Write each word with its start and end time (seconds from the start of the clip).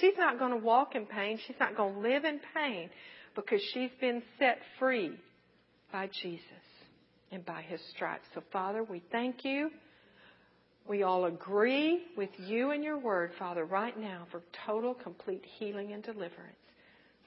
She's 0.00 0.16
not 0.16 0.38
going 0.38 0.52
to 0.52 0.64
walk 0.64 0.94
in 0.94 1.06
pain. 1.06 1.38
She's 1.46 1.56
not 1.58 1.76
going 1.76 1.94
to 1.94 2.00
live 2.00 2.24
in 2.24 2.40
pain 2.54 2.90
because 3.34 3.60
she's 3.72 3.90
been 4.00 4.22
set 4.38 4.58
free 4.78 5.12
by 5.92 6.08
Jesus 6.22 6.44
and 7.32 7.44
by 7.44 7.62
his 7.62 7.80
stripes. 7.94 8.24
So, 8.34 8.42
Father, 8.52 8.82
we 8.82 9.02
thank 9.12 9.44
you. 9.44 9.70
We 10.88 11.02
all 11.02 11.26
agree 11.26 12.02
with 12.16 12.30
you 12.38 12.70
and 12.70 12.82
your 12.82 12.98
word, 12.98 13.32
Father, 13.38 13.64
right 13.64 13.96
now 13.98 14.26
for 14.30 14.42
total, 14.66 14.94
complete 14.94 15.44
healing 15.58 15.92
and 15.92 16.02
deliverance 16.02 16.56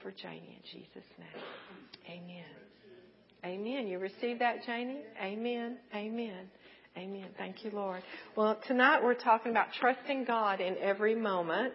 for 0.02 0.10
Janie 0.10 0.60
in 0.62 0.80
Jesus' 0.80 1.08
name. 1.18 2.20
Amen. 2.22 2.44
Amen. 3.44 3.86
You 3.86 3.98
receive 3.98 4.38
that, 4.40 4.64
Janie? 4.66 5.00
Amen. 5.22 5.78
Amen. 5.94 6.48
Amen. 6.96 7.26
Thank 7.38 7.64
you, 7.64 7.70
Lord. 7.72 8.02
Well, 8.36 8.58
tonight 8.66 9.02
we're 9.02 9.14
talking 9.14 9.50
about 9.50 9.68
trusting 9.80 10.24
God 10.24 10.60
in 10.60 10.76
every 10.78 11.14
moment. 11.14 11.74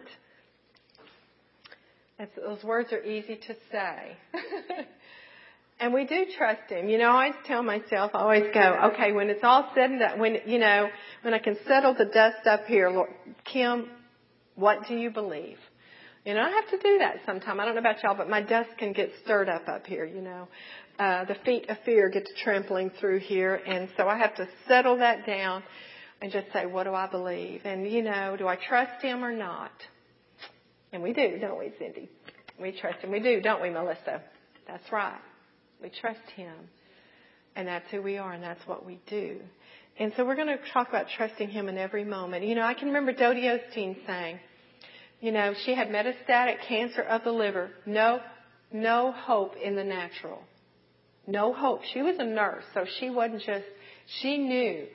It's, 2.20 2.36
those 2.36 2.62
words 2.62 2.92
are 2.92 3.02
easy 3.02 3.36
to 3.46 3.54
say. 3.72 4.16
and 5.80 5.94
we 5.94 6.04
do 6.04 6.26
trust 6.36 6.70
Him. 6.70 6.90
You 6.90 6.98
know, 6.98 7.12
I 7.12 7.28
always 7.28 7.40
tell 7.46 7.62
myself, 7.62 8.10
I 8.12 8.18
always 8.18 8.44
go, 8.52 8.90
okay, 8.92 9.12
when 9.12 9.30
it's 9.30 9.42
all 9.42 9.70
said 9.74 9.90
and 9.90 10.00
done, 10.00 10.18
when, 10.18 10.36
you 10.44 10.58
know, 10.58 10.90
when 11.22 11.32
I 11.32 11.38
can 11.38 11.56
settle 11.66 11.94
the 11.94 12.04
dust 12.04 12.46
up 12.46 12.66
here, 12.66 12.90
Lord, 12.90 13.08
Kim, 13.50 13.88
what 14.54 14.86
do 14.86 14.96
you 14.96 15.10
believe? 15.10 15.56
You 16.26 16.34
know, 16.34 16.42
I 16.42 16.50
have 16.50 16.68
to 16.68 16.76
do 16.76 16.98
that 16.98 17.20
sometime. 17.24 17.58
I 17.58 17.64
don't 17.64 17.74
know 17.74 17.80
about 17.80 18.02
y'all, 18.02 18.14
but 18.14 18.28
my 18.28 18.42
dust 18.42 18.68
can 18.76 18.92
get 18.92 19.10
stirred 19.24 19.48
up 19.48 19.66
up 19.66 19.86
here, 19.86 20.04
you 20.04 20.20
know. 20.20 20.46
Uh, 20.98 21.24
the 21.24 21.36
feet 21.46 21.70
of 21.70 21.78
fear 21.86 22.10
get 22.10 22.26
to 22.26 22.44
trampling 22.44 22.90
through 23.00 23.20
here, 23.20 23.54
and 23.66 23.88
so 23.96 24.06
I 24.06 24.18
have 24.18 24.34
to 24.34 24.46
settle 24.68 24.98
that 24.98 25.24
down 25.24 25.62
and 26.20 26.30
just 26.30 26.52
say, 26.52 26.66
what 26.66 26.84
do 26.84 26.92
I 26.92 27.06
believe? 27.06 27.62
And, 27.64 27.90
you 27.90 28.02
know, 28.02 28.36
do 28.38 28.46
I 28.46 28.56
trust 28.56 29.02
him 29.02 29.24
or 29.24 29.32
not? 29.32 29.72
And 30.92 31.02
we 31.02 31.12
do, 31.12 31.38
don't 31.40 31.58
we, 31.58 31.72
Cindy? 31.78 32.08
We 32.60 32.72
trust 32.72 33.00
him. 33.00 33.10
We 33.10 33.20
do, 33.20 33.40
don't 33.40 33.62
we, 33.62 33.70
Melissa? 33.70 34.22
That's 34.66 34.92
right. 34.92 35.20
We 35.82 35.90
trust 36.00 36.20
him. 36.36 36.54
And 37.56 37.66
that's 37.66 37.90
who 37.90 38.02
we 38.02 38.18
are, 38.18 38.32
and 38.32 38.42
that's 38.42 38.64
what 38.66 38.84
we 38.84 39.00
do. 39.08 39.40
And 39.98 40.12
so 40.16 40.24
we're 40.24 40.36
going 40.36 40.48
to 40.48 40.58
talk 40.72 40.88
about 40.88 41.06
trusting 41.16 41.48
him 41.48 41.68
in 41.68 41.76
every 41.76 42.04
moment. 42.04 42.44
You 42.44 42.54
know, 42.54 42.62
I 42.62 42.74
can 42.74 42.88
remember 42.88 43.12
Dodie 43.12 43.42
Osteen 43.42 43.96
saying, 44.06 44.38
you 45.20 45.32
know, 45.32 45.52
she 45.64 45.74
had 45.74 45.88
metastatic 45.88 46.56
cancer 46.66 47.02
of 47.02 47.24
the 47.24 47.32
liver. 47.32 47.70
No, 47.86 48.20
no 48.72 49.12
hope 49.12 49.56
in 49.62 49.74
the 49.76 49.84
natural. 49.84 50.40
No 51.26 51.52
hope. 51.52 51.80
She 51.92 52.02
was 52.02 52.16
a 52.18 52.24
nurse, 52.24 52.64
so 52.72 52.84
she 52.98 53.10
wasn't 53.10 53.42
just, 53.42 53.64
she 54.20 54.38
knew 54.38 54.86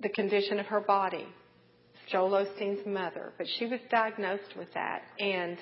the 0.00 0.08
condition 0.08 0.60
of 0.60 0.66
her 0.66 0.80
body. 0.80 1.26
Joel 2.10 2.44
Osteen's 2.44 2.86
mother, 2.86 3.32
but 3.38 3.46
she 3.58 3.66
was 3.66 3.78
diagnosed 3.90 4.56
with 4.56 4.72
that 4.74 5.02
and 5.18 5.56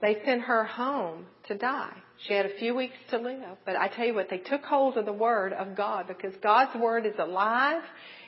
they 0.00 0.18
sent 0.24 0.42
her 0.42 0.64
home 0.64 1.26
to 1.48 1.56
die. 1.56 1.94
She 2.26 2.34
had 2.34 2.46
a 2.46 2.54
few 2.58 2.74
weeks 2.74 2.96
to 3.10 3.18
live, 3.18 3.58
but 3.64 3.76
I 3.76 3.88
tell 3.88 4.06
you 4.06 4.14
what, 4.14 4.30
they 4.30 4.38
took 4.38 4.64
hold 4.64 4.96
of 4.96 5.04
the 5.04 5.12
Word 5.12 5.52
of 5.52 5.76
God 5.76 6.06
because 6.08 6.34
God's 6.42 6.74
Word 6.80 7.06
is 7.06 7.14
alive 7.18 7.82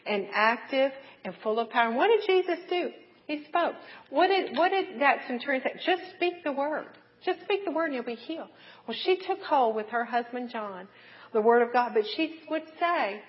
and 0.07 0.27
active 0.33 0.93
and 1.25 1.35
full 1.43 1.59
of 1.59 1.71
power. 1.71 1.89
And 1.89 1.97
what 1.97 2.09
did 2.09 2.27
Jesus 2.27 2.59
do? 2.69 2.91
He 3.27 3.45
spoke. 3.45 3.75
What 4.09 4.29
did, 4.29 4.57
what 4.57 4.71
did 4.71 5.01
that 5.01 5.19
centurion 5.27 5.63
say? 5.63 5.75
Just 5.85 6.03
speak 6.17 6.43
the 6.45 6.53
word. 6.53 6.87
Just 7.25 7.43
speak 7.43 7.65
the 7.65 7.71
word 7.71 7.87
and 7.87 7.95
you'll 7.95 8.05
be 8.05 8.15
healed. 8.15 8.49
Well, 8.87 8.97
she 9.05 9.17
took 9.17 9.43
hold 9.43 9.77
with 9.77 9.89
her 9.89 10.05
husband 10.05 10.51
John, 10.51 10.89
the 11.35 11.43
word 11.43 11.61
of 11.63 11.73
God, 11.73 11.93
but 11.95 12.05
she 12.17 12.41
would 12.49 12.63
say 12.81 13.21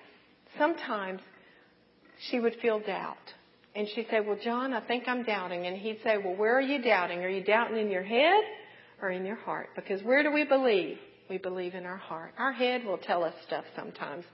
sometimes 0.56 1.20
she 2.30 2.40
would 2.40 2.56
feel 2.62 2.80
doubt. 2.80 3.34
And 3.74 3.88
she'd 3.94 4.08
say, 4.10 4.20
Well, 4.20 4.38
John, 4.42 4.72
I 4.72 4.80
think 4.80 5.04
I'm 5.06 5.22
doubting. 5.22 5.66
And 5.66 5.76
he'd 5.76 6.00
say, 6.02 6.16
Well, 6.18 6.34
where 6.34 6.56
are 6.56 6.62
you 6.62 6.82
doubting? 6.82 7.20
Are 7.20 7.28
you 7.28 7.44
doubting 7.44 7.78
in 7.78 7.90
your 7.90 8.02
head 8.02 8.42
or 9.00 9.10
in 9.10 9.24
your 9.24 9.36
heart? 9.36 9.70
Because 9.76 10.02
where 10.02 10.22
do 10.22 10.32
we 10.32 10.44
believe? 10.44 10.98
We 11.28 11.38
believe 11.38 11.74
in 11.74 11.86
our 11.86 11.96
heart. 11.96 12.32
Our 12.38 12.52
head 12.52 12.84
will 12.84 12.98
tell 12.98 13.22
us 13.22 13.34
stuff 13.46 13.64
sometimes. 13.76 14.24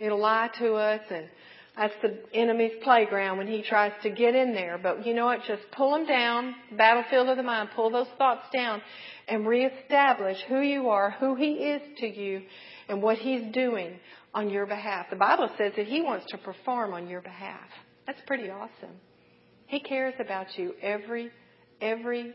It'll 0.00 0.20
lie 0.20 0.50
to 0.58 0.74
us 0.74 1.00
and 1.10 1.28
that's 1.76 1.94
the 2.00 2.18
enemy's 2.32 2.72
playground 2.82 3.36
when 3.36 3.48
he 3.48 3.62
tries 3.62 3.92
to 4.02 4.08
get 4.08 4.34
in 4.34 4.54
there. 4.54 4.78
But 4.82 5.06
you 5.06 5.12
know 5.12 5.26
what? 5.26 5.40
Just 5.46 5.62
pull 5.72 5.92
them 5.92 6.06
down, 6.06 6.54
battlefield 6.72 7.28
of 7.28 7.36
the 7.36 7.42
mind, 7.42 7.68
pull 7.76 7.90
those 7.90 8.06
thoughts 8.16 8.46
down 8.52 8.80
and 9.28 9.46
reestablish 9.46 10.38
who 10.48 10.60
you 10.60 10.88
are, 10.88 11.10
who 11.10 11.34
he 11.34 11.52
is 11.52 11.82
to 11.98 12.06
you, 12.06 12.42
and 12.88 13.02
what 13.02 13.18
he's 13.18 13.52
doing 13.52 13.98
on 14.32 14.48
your 14.48 14.64
behalf. 14.64 15.06
The 15.10 15.16
Bible 15.16 15.50
says 15.58 15.72
that 15.76 15.86
he 15.86 16.00
wants 16.00 16.24
to 16.30 16.38
perform 16.38 16.94
on 16.94 17.08
your 17.08 17.20
behalf. 17.20 17.68
That's 18.06 18.20
pretty 18.26 18.50
awesome. 18.50 18.96
He 19.66 19.80
cares 19.80 20.14
about 20.20 20.46
you 20.56 20.74
every, 20.80 21.30
every, 21.80 22.32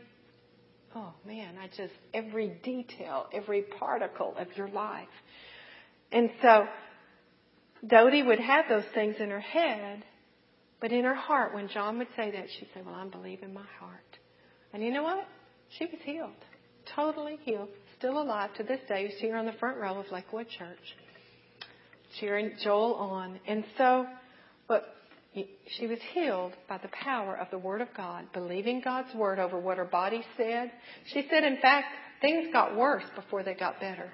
oh 0.94 1.12
man, 1.26 1.56
I 1.58 1.68
just, 1.68 1.94
every 2.12 2.58
detail, 2.62 3.26
every 3.32 3.62
particle 3.62 4.34
of 4.38 4.48
your 4.56 4.68
life. 4.68 5.08
And 6.10 6.30
so, 6.42 6.66
Dodie 7.86 8.22
would 8.22 8.38
have 8.38 8.66
those 8.68 8.84
things 8.94 9.16
in 9.18 9.30
her 9.30 9.40
head, 9.40 10.04
but 10.80 10.92
in 10.92 11.04
her 11.04 11.14
heart, 11.14 11.54
when 11.54 11.68
John 11.68 11.98
would 11.98 12.08
say 12.16 12.30
that, 12.30 12.46
she'd 12.58 12.68
say, 12.74 12.82
Well, 12.84 12.94
I'm 12.94 13.10
believing 13.10 13.54
my 13.54 13.64
heart. 13.80 14.00
And 14.72 14.82
you 14.82 14.92
know 14.92 15.02
what? 15.02 15.26
She 15.78 15.86
was 15.86 16.00
healed. 16.04 16.30
Totally 16.94 17.38
healed. 17.42 17.68
Still 17.98 18.20
alive 18.20 18.52
to 18.54 18.62
this 18.62 18.80
day. 18.88 19.04
You 19.04 19.10
see 19.20 19.28
her 19.28 19.36
on 19.36 19.46
the 19.46 19.52
front 19.52 19.78
row 19.78 19.98
of 19.98 20.10
Lakewood 20.10 20.48
Church, 20.48 20.96
cheering 22.20 22.52
Joel 22.62 22.94
on. 22.94 23.40
And 23.46 23.64
so, 23.78 24.06
but 24.68 24.84
she 25.34 25.86
was 25.86 25.98
healed 26.12 26.52
by 26.68 26.78
the 26.78 26.88
power 26.88 27.36
of 27.36 27.48
the 27.50 27.58
Word 27.58 27.80
of 27.80 27.88
God, 27.96 28.26
believing 28.32 28.82
God's 28.82 29.14
Word 29.14 29.38
over 29.38 29.58
what 29.58 29.78
her 29.78 29.84
body 29.84 30.22
said. 30.36 30.70
She 31.06 31.26
said, 31.30 31.44
in 31.44 31.58
fact, 31.60 31.86
things 32.20 32.48
got 32.52 32.76
worse 32.76 33.04
before 33.16 33.42
they 33.42 33.54
got 33.54 33.80
better. 33.80 34.12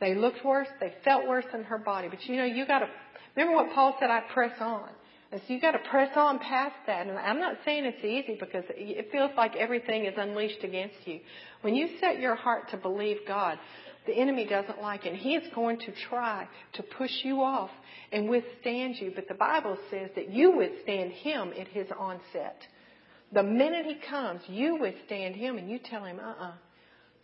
They 0.00 0.14
looked 0.14 0.44
worse. 0.44 0.68
They 0.80 0.94
felt 1.04 1.26
worse 1.26 1.46
in 1.52 1.64
her 1.64 1.78
body. 1.78 2.08
But 2.08 2.24
you 2.26 2.36
know, 2.36 2.44
you 2.44 2.66
got 2.66 2.80
to 2.80 2.88
remember 3.36 3.56
what 3.56 3.74
Paul 3.74 3.96
said. 3.98 4.10
I 4.10 4.20
press 4.32 4.52
on. 4.60 4.88
And 5.32 5.40
so 5.46 5.52
you 5.52 5.60
got 5.60 5.72
to 5.72 5.80
press 5.90 6.10
on 6.14 6.38
past 6.38 6.76
that. 6.86 7.06
And 7.06 7.18
I'm 7.18 7.40
not 7.40 7.56
saying 7.64 7.84
it's 7.84 8.04
easy 8.04 8.36
because 8.38 8.64
it 8.68 9.10
feels 9.10 9.32
like 9.36 9.56
everything 9.56 10.04
is 10.04 10.14
unleashed 10.16 10.62
against 10.62 10.94
you. 11.06 11.20
When 11.62 11.74
you 11.74 11.88
set 12.00 12.20
your 12.20 12.36
heart 12.36 12.70
to 12.70 12.76
believe 12.76 13.18
God, 13.26 13.58
the 14.06 14.12
enemy 14.12 14.46
doesn't 14.46 14.80
like 14.80 15.06
it. 15.06 15.10
And 15.10 15.18
he 15.18 15.34
is 15.34 15.44
going 15.54 15.78
to 15.80 15.92
try 16.08 16.48
to 16.74 16.82
push 16.82 17.10
you 17.22 17.42
off 17.42 17.70
and 18.12 18.28
withstand 18.28 18.96
you. 18.96 19.12
But 19.14 19.28
the 19.28 19.34
Bible 19.34 19.76
says 19.90 20.10
that 20.16 20.30
you 20.30 20.56
withstand 20.56 21.12
him 21.12 21.52
at 21.58 21.68
his 21.68 21.86
onset. 21.98 22.58
The 23.32 23.42
minute 23.42 23.86
he 23.86 23.96
comes, 24.08 24.42
you 24.46 24.76
withstand 24.80 25.34
him 25.34 25.58
and 25.58 25.70
you 25.70 25.78
tell 25.78 26.04
him, 26.04 26.20
uh-uh, 26.20 26.52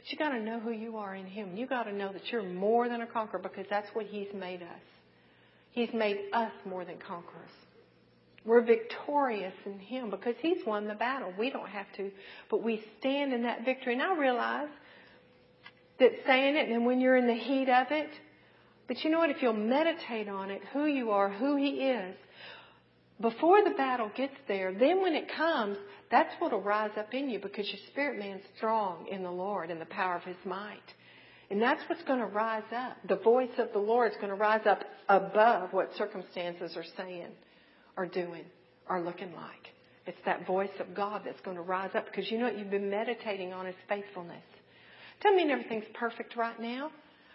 but 0.01 0.11
you 0.11 0.17
got 0.17 0.31
to 0.31 0.41
know 0.41 0.59
who 0.61 0.71
you 0.71 0.97
are 0.97 1.15
in 1.15 1.27
Him. 1.27 1.55
You 1.59 1.67
got 1.67 1.83
to 1.83 1.93
know 1.93 2.11
that 2.11 2.33
you're 2.33 2.43
more 2.43 2.89
than 2.89 3.03
a 3.03 3.07
conqueror 3.07 3.39
because 3.39 3.67
that's 3.69 3.89
what 3.93 4.07
He's 4.07 4.33
made 4.35 4.63
us. 4.63 4.81
He's 5.73 5.93
made 5.93 6.17
us 6.33 6.53
more 6.65 6.87
than 6.87 6.97
conquerors. 7.07 7.51
We're 8.47 8.63
victorious 8.63 9.53
in 9.67 9.79
Him 9.79 10.09
because 10.09 10.37
He's 10.41 10.65
won 10.67 10.89
the 10.89 10.95
battle. 10.95 11.35
We 11.39 11.51
don't 11.51 11.69
have 11.69 11.85
to, 11.99 12.11
but 12.51 12.63
we 12.63 12.83
stand 12.99 13.35
in 13.35 13.43
that 13.43 13.67
victory. 13.67 13.93
And 13.93 14.01
I 14.01 14.17
realize 14.17 14.71
that 16.01 16.13
saying 16.27 16.57
it 16.57 16.69
and 16.69 16.85
when 16.85 17.01
you're 17.01 17.17
in 17.17 17.27
the 17.27 17.35
heat 17.35 17.69
of 17.69 17.87
it, 17.91 18.11
but 18.89 19.05
you 19.05 19.11
know 19.11 19.19
what? 19.19 19.31
If 19.31 19.41
you'll 19.41 19.53
meditate 19.53 20.29
on 20.29 20.51
it, 20.51 20.63
who 20.73 20.87
you 20.87 21.11
are, 21.11 21.31
who 21.31 21.57
He 21.57 21.69
is, 21.69 22.17
before 23.21 23.63
the 23.63 23.71
battle 23.77 24.11
gets 24.17 24.35
there, 24.49 24.73
then 24.73 25.03
when 25.03 25.15
it 25.15 25.31
comes, 25.37 25.77
that's 26.11 26.35
what 26.39 26.53
will 26.53 26.63
rise 26.63 26.91
up 26.97 27.13
in 27.13 27.29
you 27.29 27.39
because 27.39 27.69
your 27.69 27.81
spirit 27.89 28.19
man's 28.19 28.43
strong 28.57 29.07
in 29.09 29.23
the 29.23 29.31
Lord 29.31 29.71
and 29.71 29.81
the 29.81 29.87
power 29.87 30.17
of 30.17 30.23
his 30.23 30.37
might. 30.45 30.79
And 31.51 31.61
that's 31.61 31.83
what's 31.89 32.03
going 32.05 32.21
to 32.21 32.27
rise 32.27 32.65
up. 32.75 32.97
The 33.09 33.17
voice 33.17 33.51
of 33.59 33.73
the 33.73 33.79
Lord 33.79 34.13
is 34.13 34.17
going 34.17 34.31
to 34.31 34.37
rise 34.37 34.67
up 34.67 34.81
above 35.09 35.73
what 35.73 35.91
circumstances 35.99 36.77
are 36.77 36.85
saying 36.97 37.33
or 37.97 38.07
doing 38.07 38.45
or 38.89 39.03
looking 39.03 39.33
like. 39.35 39.69
It's 40.07 40.19
that 40.25 40.47
voice 40.47 40.71
of 40.79 40.95
God 40.95 41.23
that's 41.25 41.41
going 41.43 41.57
to 41.57 41.63
rise 41.63 41.91
up 41.95 42.07
because 42.07 42.31
you 42.31 42.39
know 42.39 42.47
what? 42.47 42.59
You've 42.59 42.71
been 42.71 42.89
meditating 42.89 43.53
on 43.53 43.67
his 43.67 43.75
faithfulness. 43.89 44.43
Doesn't 45.23 45.37
mean 45.37 45.51
everything's 45.51 45.85
perfect 45.95 46.37
right 46.37 46.59
now, 46.59 46.91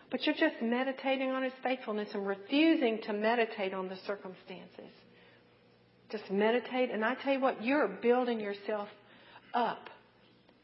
but 0.09 0.25
you're 0.25 0.35
just 0.35 0.61
meditating 0.61 1.31
on 1.31 1.43
his 1.43 1.53
faithfulness 1.63 2.09
and 2.13 2.25
refusing 2.25 2.99
to 3.03 3.13
meditate 3.13 3.73
on 3.73 3.87
the 3.87 3.97
circumstances. 4.07 4.91
Just 6.11 6.29
meditate. 6.31 6.91
And 6.91 7.03
I 7.03 7.15
tell 7.15 7.33
you 7.33 7.39
what, 7.39 7.63
you're 7.63 7.87
building 7.87 8.39
yourself 8.39 8.87
up. 9.53 9.89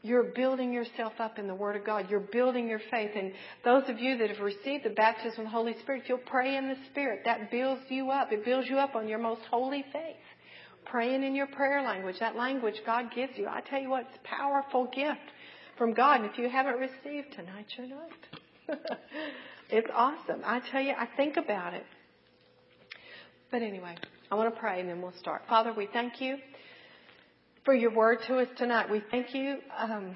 You're 0.04 0.32
building 0.34 0.72
yourself 0.72 1.12
up 1.20 1.38
in 1.38 1.46
the 1.46 1.54
Word 1.54 1.76
of 1.76 1.86
God. 1.86 2.06
You're 2.10 2.18
building 2.18 2.68
your 2.68 2.80
faith. 2.90 3.12
And 3.14 3.32
those 3.64 3.84
of 3.88 4.00
you 4.00 4.18
that 4.18 4.30
have 4.30 4.40
received 4.40 4.84
the 4.84 4.90
baptism 4.90 5.40
of 5.40 5.44
the 5.44 5.50
Holy 5.50 5.76
Spirit, 5.80 6.04
you'll 6.08 6.18
pray 6.18 6.56
in 6.56 6.68
the 6.68 6.76
Spirit. 6.90 7.20
That 7.24 7.52
builds 7.52 7.82
you 7.88 8.10
up. 8.10 8.32
It 8.32 8.44
builds 8.44 8.68
you 8.68 8.78
up 8.78 8.96
on 8.96 9.06
your 9.06 9.20
most 9.20 9.42
holy 9.48 9.84
faith. 9.92 10.16
Praying 10.84 11.22
in 11.22 11.36
your 11.36 11.46
prayer 11.46 11.82
language, 11.82 12.16
that 12.18 12.34
language 12.34 12.74
God 12.84 13.06
gives 13.14 13.34
you. 13.36 13.46
I 13.46 13.60
tell 13.60 13.80
you 13.80 13.90
what, 13.90 14.06
it's 14.08 14.18
a 14.24 14.28
powerful 14.28 14.86
gift 14.92 15.20
from 15.82 15.94
God. 15.94 16.20
And 16.20 16.30
if 16.30 16.38
you 16.38 16.48
haven't 16.48 16.76
received 16.78 17.32
tonight, 17.34 17.66
you're 17.76 17.88
not. 17.88 18.78
it's 19.68 19.90
awesome. 19.92 20.40
I 20.44 20.60
tell 20.70 20.80
you, 20.80 20.92
I 20.96 21.08
think 21.16 21.36
about 21.36 21.74
it. 21.74 21.84
But 23.50 23.62
anyway, 23.62 23.96
I 24.30 24.36
want 24.36 24.54
to 24.54 24.60
pray 24.60 24.78
and 24.78 24.88
then 24.88 25.02
we'll 25.02 25.12
start. 25.18 25.42
Father, 25.48 25.74
we 25.76 25.88
thank 25.92 26.20
you 26.20 26.36
for 27.64 27.74
your 27.74 27.92
word 27.92 28.18
to 28.28 28.38
us 28.38 28.46
tonight. 28.56 28.92
We 28.92 29.02
thank 29.10 29.34
you 29.34 29.56
um, 29.76 30.14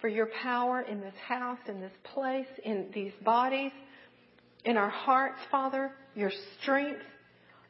for 0.00 0.08
your 0.08 0.28
power 0.42 0.80
in 0.80 1.00
this 1.00 1.14
house, 1.28 1.60
in 1.68 1.80
this 1.80 1.92
place, 2.12 2.48
in 2.64 2.86
these 2.92 3.12
bodies, 3.24 3.70
in 4.64 4.76
our 4.76 4.90
hearts, 4.90 5.38
Father, 5.52 5.92
your 6.16 6.32
strength, 6.60 7.02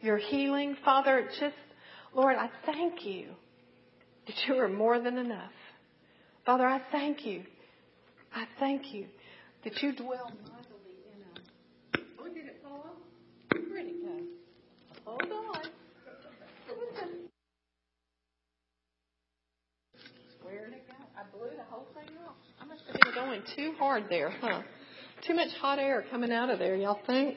your 0.00 0.16
healing. 0.16 0.78
Father, 0.82 1.28
just, 1.38 1.54
Lord, 2.14 2.36
I 2.36 2.48
thank 2.64 3.04
you 3.04 3.34
that 4.26 4.36
you 4.48 4.54
are 4.54 4.68
more 4.68 4.98
than 4.98 5.18
enough. 5.18 5.50
Father, 6.50 6.66
I 6.66 6.80
thank 6.90 7.24
you. 7.24 7.44
I 8.34 8.44
thank 8.58 8.92
you 8.92 9.06
that 9.62 9.80
you 9.80 9.94
dwell 9.94 10.32
mightily 10.42 10.98
in 11.14 11.22
us. 11.38 11.46
Oh, 12.18 12.24
did 12.24 12.46
it 12.46 12.60
fall 12.60 12.86
off? 12.86 13.60
Where'd 13.70 13.86
it? 13.86 13.94
Hold 15.04 15.22
oh, 15.30 15.52
on. 15.54 15.62
Where'd 20.42 20.72
it 20.72 20.88
go? 20.88 20.94
I 21.16 21.22
blew 21.32 21.56
the 21.56 21.62
whole 21.70 21.86
thing 21.94 22.16
off. 22.26 22.34
I 22.60 22.64
must 22.64 22.82
have 22.86 23.00
been 23.00 23.14
going 23.14 23.42
too 23.54 23.74
hard 23.78 24.06
there, 24.10 24.30
huh? 24.30 24.62
Too 25.24 25.34
much 25.34 25.50
hot 25.60 25.78
air 25.78 26.04
coming 26.10 26.32
out 26.32 26.50
of 26.50 26.58
there, 26.58 26.74
y'all 26.74 26.98
think? 27.06 27.36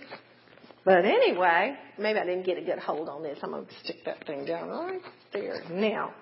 But 0.86 1.06
anyway, 1.06 1.75
maybe 2.00 2.18
I 2.18 2.25
didn't 2.25 2.48
get 2.48 2.57
a 2.57 2.63
good 2.63 2.80
hold 2.80 3.10
on 3.10 3.21
this. 3.21 3.38
I'm 3.44 3.51
going 3.51 3.68
to 3.68 3.74
stick 3.83 4.06
that 4.06 4.25
thing 4.25 4.45
down 4.45 4.69
right 4.69 5.01
there. 5.31 5.62
Now, 5.69 6.15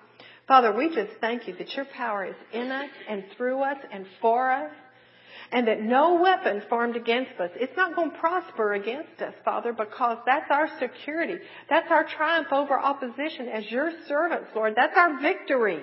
Father, 0.48 0.72
we 0.72 0.88
just 0.88 1.12
thank 1.20 1.46
you 1.46 1.54
that 1.56 1.74
your 1.76 1.84
power 1.84 2.24
is 2.26 2.34
in 2.52 2.70
us 2.72 2.90
and 3.08 3.24
through 3.36 3.62
us 3.62 3.78
and 3.92 4.06
for 4.20 4.50
us. 4.50 4.72
And 5.50 5.68
that 5.68 5.82
no 5.82 6.14
weapon 6.14 6.62
formed 6.70 6.96
against 6.96 7.38
us, 7.38 7.50
it's 7.56 7.76
not 7.76 7.94
going 7.94 8.10
to 8.10 8.18
prosper 8.18 8.72
against 8.72 9.20
us, 9.20 9.34
Father, 9.44 9.74
because 9.74 10.16
that's 10.24 10.50
our 10.50 10.66
security. 10.78 11.36
That's 11.68 11.90
our 11.90 12.04
triumph 12.04 12.48
over 12.52 12.78
opposition 12.78 13.48
as 13.48 13.70
your 13.70 13.92
servants, 14.08 14.48
Lord. 14.54 14.74
That's 14.76 14.96
our 14.96 15.20
victory. 15.20 15.82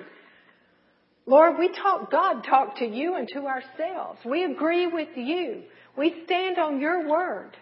Lord, 1.24 1.56
we 1.58 1.68
talk, 1.68 2.10
God 2.10 2.42
talk 2.42 2.78
to 2.78 2.84
you 2.84 3.14
and 3.14 3.28
to 3.28 3.46
ourselves. 3.46 4.18
We 4.24 4.42
agree 4.42 4.88
with 4.88 5.16
you. 5.16 5.62
We 5.96 6.22
stand 6.24 6.58
on 6.58 6.80
your 6.80 7.08
word. 7.08 7.56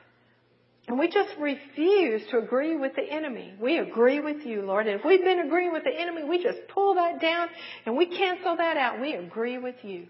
And 0.88 0.98
we 0.98 1.08
just 1.08 1.28
refuse 1.38 2.22
to 2.30 2.38
agree 2.38 2.74
with 2.74 2.96
the 2.96 3.02
enemy. 3.02 3.52
We 3.60 3.76
agree 3.76 4.20
with 4.20 4.46
you, 4.46 4.62
Lord. 4.62 4.86
And 4.86 4.98
if 4.98 5.04
we've 5.04 5.22
been 5.22 5.40
agreeing 5.40 5.70
with 5.70 5.84
the 5.84 5.94
enemy, 5.94 6.24
we 6.24 6.42
just 6.42 6.60
pull 6.72 6.94
that 6.94 7.20
down 7.20 7.48
and 7.84 7.94
we 7.94 8.06
cancel 8.06 8.56
that 8.56 8.78
out. 8.78 8.98
We 8.98 9.12
agree 9.12 9.58
with 9.58 9.76
you. 9.82 10.06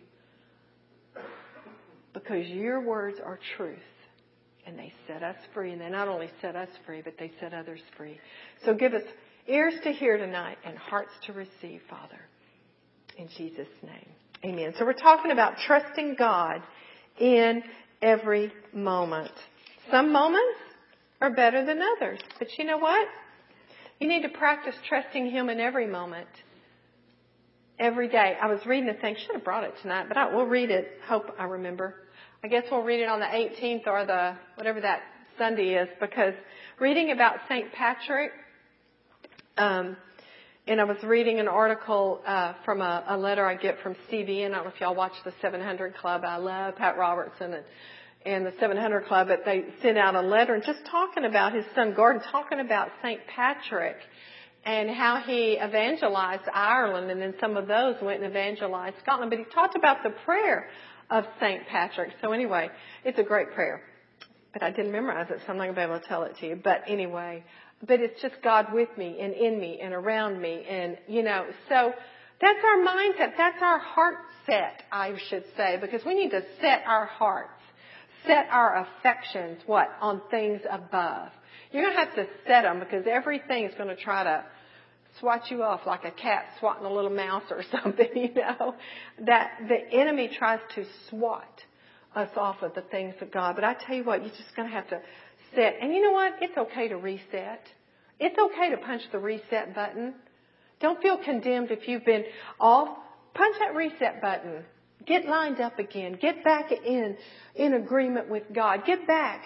Because 2.14 2.46
your 2.46 2.80
words 2.80 3.18
are 3.24 3.40
truth. 3.56 3.78
And 4.66 4.78
they 4.78 4.92
set 5.08 5.24
us 5.24 5.34
free. 5.52 5.72
And 5.72 5.80
they 5.80 5.88
not 5.88 6.06
only 6.06 6.30
set 6.40 6.54
us 6.54 6.68
free, 6.86 7.02
but 7.02 7.14
they 7.18 7.32
set 7.40 7.52
others 7.52 7.80
free. 7.96 8.20
So 8.64 8.72
give 8.72 8.94
us 8.94 9.02
ears 9.48 9.74
to 9.82 9.90
hear 9.90 10.16
tonight 10.16 10.58
and 10.64 10.78
hearts 10.78 11.10
to 11.26 11.32
receive, 11.32 11.80
Father. 11.90 12.20
In 13.16 13.28
Jesus' 13.36 13.66
name. 13.82 14.08
Amen. 14.44 14.74
So 14.78 14.84
we're 14.84 14.92
talking 14.92 15.32
about 15.32 15.54
trusting 15.66 16.14
God 16.16 16.62
in 17.18 17.64
every 18.00 18.52
moment. 18.72 19.32
Some 19.90 20.12
moments 20.12 20.60
are 21.20 21.30
better 21.30 21.64
than 21.64 21.80
others. 21.96 22.20
But 22.38 22.48
you 22.58 22.64
know 22.64 22.78
what? 22.78 23.08
You 24.00 24.08
need 24.08 24.22
to 24.22 24.28
practice 24.28 24.74
trusting 24.88 25.30
Him 25.30 25.48
in 25.48 25.60
every 25.60 25.86
moment. 25.86 26.28
Every 27.78 28.08
day. 28.08 28.36
I 28.40 28.46
was 28.46 28.64
reading 28.66 28.88
a 28.88 28.94
thing. 28.94 29.16
Should 29.16 29.36
have 29.36 29.44
brought 29.44 29.64
it 29.64 29.74
tonight, 29.82 30.06
but 30.08 30.16
I, 30.16 30.34
we'll 30.34 30.46
read 30.46 30.70
it. 30.70 30.88
Hope 31.06 31.26
I 31.38 31.44
remember. 31.44 31.94
I 32.42 32.48
guess 32.48 32.64
we'll 32.70 32.82
read 32.82 33.00
it 33.00 33.08
on 33.08 33.20
the 33.20 33.26
18th 33.26 33.86
or 33.86 34.04
the 34.04 34.36
whatever 34.56 34.80
that 34.80 35.02
Sunday 35.36 35.74
is 35.74 35.88
because 36.00 36.34
reading 36.80 37.10
about 37.10 37.36
St. 37.48 37.72
Patrick, 37.72 38.32
um, 39.56 39.96
and 40.68 40.80
I 40.80 40.84
was 40.84 41.02
reading 41.02 41.40
an 41.40 41.48
article 41.48 42.20
uh, 42.26 42.52
from 42.64 42.82
a, 42.82 43.04
a 43.08 43.16
letter 43.16 43.46
I 43.46 43.56
get 43.56 43.80
from 43.82 43.96
Stevie. 44.06 44.42
And 44.42 44.54
I 44.54 44.58
don't 44.58 44.66
know 44.66 44.72
if 44.74 44.80
y'all 44.80 44.94
watch 44.94 45.14
the 45.24 45.32
700 45.40 45.96
Club. 45.96 46.22
I 46.24 46.36
love 46.36 46.76
Pat 46.76 46.98
Robertson 46.98 47.54
and 47.54 47.64
and 48.24 48.44
the 48.44 48.52
700 48.58 49.06
Club, 49.06 49.28
but 49.28 49.44
they 49.44 49.64
sent 49.82 49.96
out 49.96 50.14
a 50.14 50.20
letter 50.20 50.54
and 50.54 50.64
just 50.64 50.80
talking 50.90 51.24
about 51.24 51.54
his 51.54 51.64
son 51.74 51.94
Gordon, 51.94 52.22
talking 52.30 52.60
about 52.60 52.90
St. 53.02 53.20
Patrick 53.34 53.96
and 54.64 54.90
how 54.90 55.22
he 55.24 55.56
evangelized 55.56 56.42
Ireland, 56.52 57.10
and 57.10 57.20
then 57.20 57.34
some 57.40 57.56
of 57.56 57.68
those 57.68 57.96
went 58.02 58.22
and 58.22 58.30
evangelized 58.30 58.96
Scotland. 59.02 59.30
But 59.30 59.38
he 59.38 59.44
talked 59.46 59.76
about 59.76 60.02
the 60.02 60.10
prayer 60.24 60.68
of 61.10 61.24
St. 61.40 61.66
Patrick. 61.68 62.10
So 62.20 62.32
anyway, 62.32 62.68
it's 63.04 63.18
a 63.18 63.22
great 63.22 63.52
prayer. 63.54 63.82
But 64.52 64.62
I 64.62 64.70
didn't 64.70 64.92
memorize 64.92 65.30
it, 65.30 65.38
so 65.46 65.52
I'm 65.52 65.58
not 65.58 65.64
going 65.64 65.74
to 65.74 65.80
be 65.80 65.84
able 65.84 66.00
to 66.00 66.06
tell 66.06 66.24
it 66.24 66.34
to 66.40 66.46
you. 66.48 66.60
But 66.62 66.82
anyway, 66.86 67.44
but 67.86 68.00
it's 68.00 68.20
just 68.20 68.34
God 68.42 68.66
with 68.72 68.88
me 68.98 69.18
and 69.20 69.32
in 69.32 69.60
me 69.60 69.78
and 69.80 69.94
around 69.94 70.40
me, 70.40 70.64
and 70.68 70.98
you 71.06 71.22
know, 71.22 71.46
so 71.68 71.92
that's 72.40 72.58
our 72.64 72.86
mindset. 72.86 73.36
That's 73.36 73.62
our 73.62 73.78
heart 73.78 74.16
set, 74.46 74.82
I 74.90 75.14
should 75.28 75.44
say, 75.56 75.78
because 75.80 76.04
we 76.04 76.14
need 76.14 76.30
to 76.30 76.42
set 76.60 76.82
our 76.86 77.06
hearts 77.06 77.57
set 78.26 78.48
our 78.50 78.86
affections, 78.86 79.60
what? 79.66 79.88
On 80.00 80.20
things 80.30 80.60
above. 80.70 81.30
You're 81.70 81.84
going 81.84 81.94
to 81.94 82.04
have 82.04 82.14
to 82.14 82.26
set 82.46 82.62
them 82.62 82.80
because 82.80 83.04
everything 83.10 83.64
is 83.64 83.74
going 83.76 83.94
to 83.94 83.96
try 83.96 84.24
to 84.24 84.44
swat 85.20 85.50
you 85.50 85.62
off 85.62 85.80
like 85.86 86.04
a 86.04 86.10
cat 86.10 86.46
swatting 86.58 86.86
a 86.86 86.92
little 86.92 87.10
mouse 87.10 87.44
or 87.50 87.62
something, 87.82 88.08
you 88.14 88.34
know. 88.34 88.74
That 89.26 89.50
the 89.68 89.98
enemy 89.98 90.30
tries 90.38 90.60
to 90.74 90.84
swat 91.08 91.62
us 92.14 92.30
off 92.36 92.62
of 92.62 92.74
the 92.74 92.82
things 92.82 93.14
of 93.20 93.30
God. 93.30 93.54
But 93.54 93.64
I 93.64 93.74
tell 93.74 93.96
you 93.96 94.04
what, 94.04 94.22
you're 94.22 94.30
just 94.30 94.54
going 94.56 94.68
to 94.68 94.74
have 94.74 94.88
to 94.88 95.00
set. 95.54 95.76
And 95.80 95.92
you 95.92 96.02
know 96.02 96.12
what? 96.12 96.34
It's 96.40 96.56
okay 96.56 96.88
to 96.88 96.96
reset. 96.96 97.62
It's 98.18 98.36
okay 98.38 98.70
to 98.70 98.78
punch 98.78 99.02
the 99.12 99.18
reset 99.18 99.74
button. 99.74 100.14
Don't 100.80 101.00
feel 101.02 101.18
condemned 101.18 101.70
if 101.70 101.88
you've 101.88 102.04
been 102.04 102.24
off. 102.60 102.88
Punch 103.34 103.56
that 103.60 103.74
reset 103.74 104.20
button. 104.20 104.64
Get 105.08 105.26
lined 105.26 105.60
up 105.60 105.78
again. 105.78 106.18
Get 106.20 106.44
back 106.44 106.70
in, 106.70 107.16
in 107.54 107.74
agreement 107.74 108.28
with 108.28 108.44
God. 108.54 108.84
Get 108.84 109.06
back, 109.06 109.42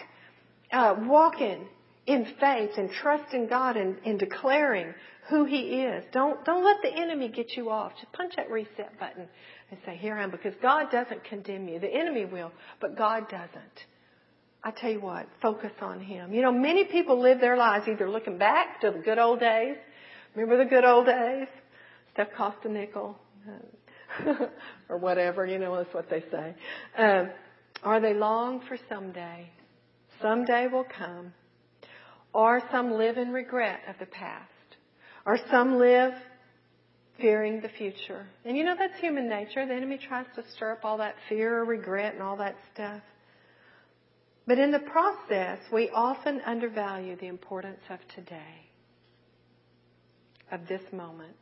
uh, 0.72 0.96
walking 0.98 1.68
in 2.06 2.26
faith 2.40 2.70
and 2.76 2.90
trusting 2.90 3.46
God 3.46 3.76
and, 3.76 3.96
and 4.04 4.18
declaring 4.18 4.92
who 5.30 5.44
He 5.44 5.82
is. 5.82 6.04
Don't, 6.12 6.44
don't 6.44 6.64
let 6.64 6.82
the 6.82 6.92
enemy 6.92 7.28
get 7.28 7.56
you 7.56 7.70
off. 7.70 7.92
Just 8.00 8.12
punch 8.12 8.34
that 8.36 8.50
reset 8.50 8.98
button 8.98 9.28
and 9.70 9.78
say, 9.86 9.96
here 9.96 10.16
I 10.16 10.24
am, 10.24 10.32
because 10.32 10.54
God 10.60 10.90
doesn't 10.90 11.22
condemn 11.24 11.68
you. 11.68 11.78
The 11.78 11.94
enemy 11.94 12.24
will, 12.24 12.50
but 12.80 12.98
God 12.98 13.28
doesn't. 13.28 13.86
I 14.64 14.72
tell 14.72 14.90
you 14.90 15.00
what, 15.00 15.28
focus 15.40 15.72
on 15.80 16.00
Him. 16.00 16.32
You 16.32 16.42
know, 16.42 16.52
many 16.52 16.84
people 16.84 17.20
live 17.20 17.40
their 17.40 17.56
lives 17.56 17.86
either 17.88 18.10
looking 18.10 18.36
back 18.36 18.80
to 18.80 18.90
the 18.90 18.98
good 18.98 19.18
old 19.18 19.38
days. 19.38 19.76
Remember 20.34 20.62
the 20.62 20.68
good 20.68 20.84
old 20.84 21.06
days? 21.06 21.46
Stuff 22.14 22.28
cost 22.36 22.58
a 22.64 22.68
nickel. 22.68 23.16
or 24.88 24.98
whatever, 24.98 25.46
you 25.46 25.58
know, 25.58 25.76
that's 25.76 25.94
what 25.94 26.08
they 26.10 26.24
say. 26.30 26.54
Um, 26.96 27.30
or 27.84 28.00
they 28.00 28.14
long 28.14 28.60
for 28.68 28.76
someday. 28.88 29.50
Someday 30.20 30.68
will 30.68 30.84
come. 30.84 31.32
Or 32.32 32.60
some 32.70 32.92
live 32.92 33.18
in 33.18 33.32
regret 33.32 33.80
of 33.88 33.96
the 33.98 34.06
past. 34.06 34.48
Or 35.26 35.38
some 35.50 35.78
live 35.78 36.12
fearing 37.20 37.60
the 37.60 37.68
future. 37.68 38.26
And 38.44 38.56
you 38.56 38.64
know, 38.64 38.74
that's 38.78 38.98
human 39.00 39.28
nature. 39.28 39.66
The 39.66 39.74
enemy 39.74 39.98
tries 39.98 40.26
to 40.36 40.42
stir 40.56 40.72
up 40.72 40.84
all 40.84 40.98
that 40.98 41.14
fear 41.28 41.58
or 41.58 41.64
regret 41.64 42.14
and 42.14 42.22
all 42.22 42.36
that 42.38 42.56
stuff. 42.72 43.02
But 44.46 44.58
in 44.58 44.72
the 44.72 44.80
process, 44.80 45.58
we 45.72 45.88
often 45.90 46.40
undervalue 46.44 47.16
the 47.16 47.28
importance 47.28 47.80
of 47.90 48.00
today, 48.14 48.66
of 50.50 50.66
this 50.66 50.82
moment. 50.92 51.36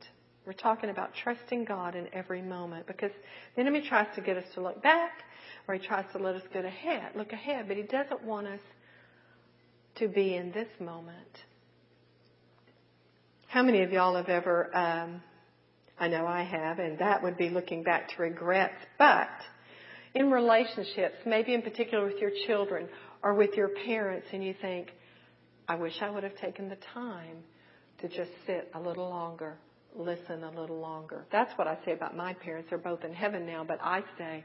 We're 0.46 0.52
talking 0.54 0.90
about 0.90 1.10
trusting 1.22 1.64
God 1.64 1.94
in 1.94 2.08
every 2.12 2.42
moment 2.42 2.86
because 2.86 3.10
the 3.54 3.60
enemy 3.60 3.84
tries 3.86 4.06
to 4.14 4.20
get 4.20 4.36
us 4.36 4.44
to 4.54 4.62
look 4.62 4.82
back 4.82 5.12
or 5.68 5.74
he 5.74 5.86
tries 5.86 6.06
to 6.12 6.18
let 6.18 6.34
us 6.34 6.42
go 6.52 6.60
ahead, 6.60 7.12
look 7.14 7.32
ahead, 7.32 7.68
but 7.68 7.76
he 7.76 7.82
doesn't 7.82 8.24
want 8.24 8.46
us 8.46 8.60
to 9.96 10.08
be 10.08 10.34
in 10.34 10.50
this 10.52 10.68
moment. 10.80 11.44
How 13.46 13.62
many 13.62 13.82
of 13.82 13.92
y'all 13.92 14.16
have 14.16 14.28
ever, 14.28 14.74
um, 14.74 15.22
I 15.98 16.08
know 16.08 16.26
I 16.26 16.42
have, 16.42 16.78
and 16.78 16.98
that 17.00 17.22
would 17.22 17.36
be 17.36 17.50
looking 17.50 17.82
back 17.82 18.08
to 18.10 18.22
regrets, 18.22 18.82
but 18.98 19.28
in 20.14 20.30
relationships, 20.30 21.16
maybe 21.26 21.52
in 21.52 21.62
particular 21.62 22.06
with 22.06 22.18
your 22.18 22.30
children 22.46 22.88
or 23.22 23.34
with 23.34 23.54
your 23.54 23.68
parents, 23.84 24.28
and 24.32 24.42
you 24.42 24.54
think, 24.60 24.92
I 25.68 25.74
wish 25.74 26.00
I 26.00 26.08
would 26.08 26.22
have 26.22 26.36
taken 26.36 26.68
the 26.68 26.78
time 26.94 27.44
to 28.00 28.08
just 28.08 28.30
sit 28.46 28.70
a 28.74 28.80
little 28.80 29.08
longer 29.08 29.58
listen 29.96 30.44
a 30.44 30.50
little 30.50 30.80
longer. 30.80 31.24
That's 31.32 31.52
what 31.56 31.66
I 31.66 31.78
say 31.84 31.92
about 31.92 32.16
my 32.16 32.34
parents. 32.34 32.68
They're 32.70 32.78
both 32.78 33.04
in 33.04 33.12
heaven 33.12 33.46
now, 33.46 33.64
but 33.64 33.78
I 33.82 34.02
say, 34.18 34.44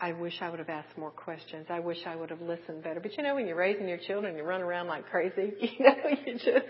I 0.00 0.12
wish 0.12 0.34
I 0.40 0.50
would 0.50 0.58
have 0.58 0.68
asked 0.68 0.98
more 0.98 1.10
questions. 1.10 1.66
I 1.70 1.78
wish 1.78 1.98
I 2.06 2.16
would 2.16 2.30
have 2.30 2.40
listened 2.40 2.82
better. 2.82 2.98
But 2.98 3.16
you 3.16 3.22
know, 3.22 3.36
when 3.36 3.46
you're 3.46 3.56
raising 3.56 3.88
your 3.88 3.98
children, 3.98 4.36
you 4.36 4.42
run 4.42 4.60
around 4.60 4.88
like 4.88 5.06
crazy. 5.06 5.52
You 5.60 5.84
know, 5.84 5.94
you 6.26 6.34
just, 6.34 6.66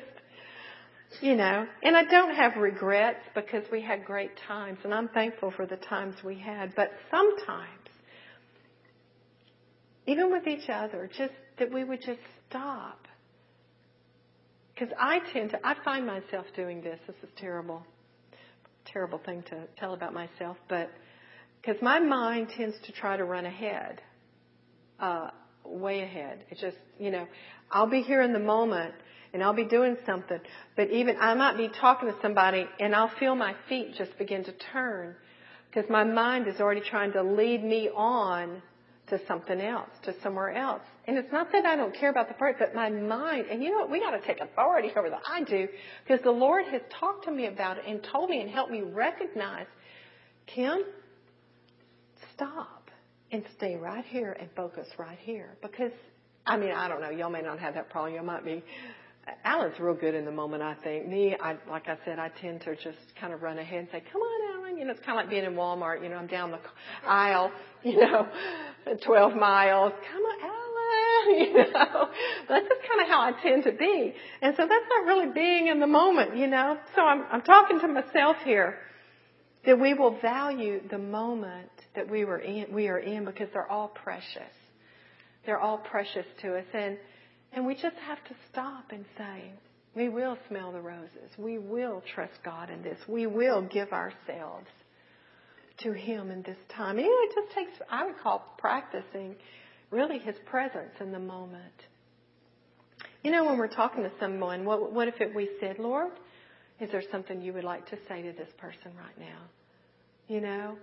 you 1.23 1.35
know. 1.35 1.67
And 1.83 1.97
I 1.97 2.05
don't 2.05 2.35
have 2.35 2.57
regrets 2.57 3.21
because 3.35 3.65
we 3.73 3.81
had 3.81 4.05
great 4.05 4.33
times, 4.47 4.79
and 4.85 4.93
I'm 4.93 5.09
thankful 5.09 5.51
for 5.57 5.67
the 5.67 5.77
times 5.77 6.17
we 6.25 6.39
had. 6.39 6.75
But 6.75 6.91
sometimes, 7.11 7.89
even 10.07 10.31
with 10.31 10.47
each 10.47 10.69
other, 10.69 11.09
just 11.17 11.33
that 11.59 11.73
we 11.73 11.85
would 11.85 12.01
just 12.05 12.21
stop 12.49 13.07
because 14.75 14.93
I 14.99 15.21
tend 15.33 15.51
to, 15.51 15.59
I 15.65 15.75
find 15.85 16.07
myself 16.07 16.47
doing 16.57 16.81
this. 16.83 16.99
This 17.07 17.17
is 17.23 17.29
terrible. 17.37 17.85
terrible 18.85 19.19
thing 19.25 19.43
to 19.51 19.65
tell 19.79 19.95
about 19.95 20.13
myself, 20.13 20.57
but 20.69 20.91
because 21.61 21.81
my 21.83 22.01
mind 22.01 22.49
tends 22.57 22.77
to 22.87 22.93
try 22.93 23.17
to 23.17 23.25
run 23.25 23.47
ahead, 23.47 24.01
uh, 24.99 25.31
way 25.65 26.03
ahead. 26.03 26.45
It 26.51 26.59
just, 26.59 26.77
you 26.99 27.11
know, 27.11 27.27
I'll 27.71 27.89
be 27.89 28.03
here 28.03 28.23
in 28.23 28.33
the 28.33 28.41
moment 28.41 28.95
and 29.33 29.43
I'll 29.43 29.55
be 29.55 29.65
doing 29.65 29.97
something, 30.05 30.41
but 30.77 30.91
even 30.91 31.17
I 31.21 31.35
might 31.35 31.57
be 31.57 31.69
talking 31.81 32.09
to 32.09 32.17
somebody 32.21 32.67
and 32.81 32.95
I'll 32.95 33.13
feel 33.19 33.35
my 33.35 33.55
feet 33.69 33.95
just 33.97 34.17
begin 34.19 34.45
to 34.45 34.53
turn 34.73 35.15
because 35.71 35.89
my 35.89 36.05
mind 36.05 36.49
is 36.49 36.61
already 36.61 36.83
trying 36.83 37.13
to 37.13 37.23
lead 37.23 37.65
me 37.65 37.89
on 37.89 38.61
to 39.13 39.21
something 39.27 39.61
else, 39.61 39.91
to 40.03 40.15
somewhere 40.23 40.55
else. 40.55 40.81
And 41.07 41.19
it's 41.19 41.31
not 41.31 41.53
that 41.53 41.67
I 41.67 41.77
don't 41.77 41.95
care 41.95 42.09
about 42.09 42.29
the 42.29 42.35
part, 42.35 42.57
but 42.59 42.75
my 42.75 42.89
mind, 42.89 43.47
and 43.51 43.63
you 43.63 43.71
know 43.71 43.77
what, 43.77 43.91
we 43.91 44.01
gotta 44.01 44.23
take 44.27 44.41
authority 44.41 44.91
over 44.97 45.11
that. 45.11 45.21
I 45.31 45.45
do, 45.45 45.69
because 46.03 46.25
the 46.25 46.31
Lord 46.31 46.65
has 46.69 46.81
talked 46.99 47.27
to 47.27 47.31
me 47.31 47.47
about 47.47 47.77
it 47.77 47.85
and 47.87 48.03
told 48.03 48.31
me 48.31 48.41
and 48.41 48.49
helped 48.49 48.73
me 48.73 48.81
recognize, 48.81 49.67
Kim, 50.47 50.83
stop 52.33 52.91
and 53.31 53.45
stay 53.55 53.77
right 53.77 54.05
here 54.07 54.35
and 54.41 54.49
focus 54.57 54.89
right 54.97 55.19
here. 55.21 55.59
Because, 55.61 55.93
I 56.47 56.57
mean, 56.57 56.73
I 56.73 56.89
don't 56.89 57.03
know, 57.03 57.11
y'all 57.11 57.29
may 57.29 57.43
not 57.43 57.59
have 57.59 57.75
that 57.75 57.91
problem, 57.91 58.15
y'all 58.15 58.25
might 58.25 58.47
be, 58.47 58.63
Alan's 59.45 59.79
real 59.79 59.95
good 59.95 60.15
in 60.15 60.25
the 60.25 60.33
moment, 60.33 60.63
I 60.63 60.75
think. 60.83 61.07
Me, 61.07 61.37
I, 61.41 61.57
like 61.71 61.89
I 61.89 61.97
said, 62.05 62.19
I 62.19 62.29
tend 62.41 62.63
to 62.63 62.75
just 62.75 62.99
kind 63.21 63.33
of 63.33 63.43
run 63.43 63.59
ahead 63.59 63.81
and 63.81 63.89
say, 63.93 64.03
come 64.13 64.21
on, 64.21 64.57
Alan. 64.57 64.79
You 64.79 64.85
know, 64.85 64.93
it's 64.93 65.05
kind 65.05 65.19
of 65.19 65.25
like 65.25 65.31
being 65.31 65.45
in 65.45 65.55
Walmart. 65.55 66.03
You 66.03 66.09
know, 66.09 66.17
I'm 66.17 66.27
down 66.27 66.51
the 66.51 66.59
aisle, 67.07 67.53
you 67.85 68.01
know, 68.01 68.27
12 69.05 69.37
miles. 69.37 69.93
Come 70.11 70.23
on, 70.23 70.41
Alan. 70.43 70.59
You 71.29 71.55
know, 71.55 72.09
that's 72.49 72.67
just 72.67 72.81
kind 72.89 73.01
of 73.01 73.07
how 73.07 73.21
I 73.21 73.33
tend 73.43 73.63
to 73.63 73.73
be. 73.73 74.13
And 74.43 74.57
so 74.57 74.67
that's 74.67 74.85
not 74.91 75.07
really 75.07 75.33
being 75.33 75.69
in 75.69 75.79
the 75.79 75.87
moment, 75.87 76.37
you 76.37 76.49
know. 76.49 76.77
So 76.97 77.03
I'm, 77.03 77.25
I'm 77.31 77.43
talking 77.43 77.79
to 77.79 77.87
myself 77.87 78.39
here 78.45 78.79
that 79.65 79.79
we 79.79 79.95
will 79.95 80.19
value 80.21 80.81
the 80.91 80.99
moment 80.99 81.71
that 81.95 82.11
we 82.11 82.25
were 82.25 82.39
in, 82.39 82.75
we 82.75 82.89
are 82.89 82.99
in 82.99 83.25
because 83.25 83.49
they're 83.53 83.71
all 83.71 83.89
precious. 83.89 84.53
They're 85.47 85.61
all 85.61 85.79
precious 85.79 86.27
to 86.43 86.57
us. 86.57 86.65
And, 86.75 86.99
and 87.55 87.67
we 87.67 87.75
just 87.75 87.97
have 88.07 88.23
to 88.25 88.35
stop 88.51 88.87
and 88.91 89.05
say, 89.17 89.53
we 89.95 90.09
will 90.09 90.39
smell 90.49 90.73
the 90.73 90.81
roses. 90.81 91.31
We 91.37 91.59
will 91.59 92.03
trust 92.15 92.33
God 92.45 92.71
in 92.71 92.83
this. 92.83 92.99
We 93.07 93.27
will 93.27 93.63
give 93.63 93.93
ourselves 93.93 94.69
to 95.83 95.93
Him 95.93 96.31
in 96.31 96.43
this 96.43 96.57
time. 96.75 96.99
You 96.99 97.05
know, 97.05 97.11
it 97.11 97.35
just 97.35 97.55
takes, 97.55 97.73
I 97.91 98.07
would 98.07 98.19
call 98.19 98.55
practicing 98.59 99.37
really 99.91 100.19
His 100.19 100.37
presence 100.47 100.93
in 101.01 101.13
the 101.13 101.19
moment. 101.19 101.75
You 103.23 103.31
know, 103.31 103.45
when 103.45 103.59
we're 103.59 103.69
talking 103.69 104.03
to 104.03 104.11
someone, 104.19 104.65
what, 104.65 104.93
what 104.93 105.09
if 105.09 105.21
it, 105.21 105.35
we 105.35 105.49
said, 105.61 105.79
Lord, 105.79 106.13
is 106.81 106.91
there 106.91 107.03
something 107.13 107.41
you 107.41 107.53
would 107.53 107.65
like 107.65 107.89
to 107.91 107.99
say 108.09 108.23
to 108.23 108.33
this 108.33 108.49
person 108.59 108.93
right 108.97 109.19
now? 109.19 109.43
You 110.27 110.41
know, 110.41 110.77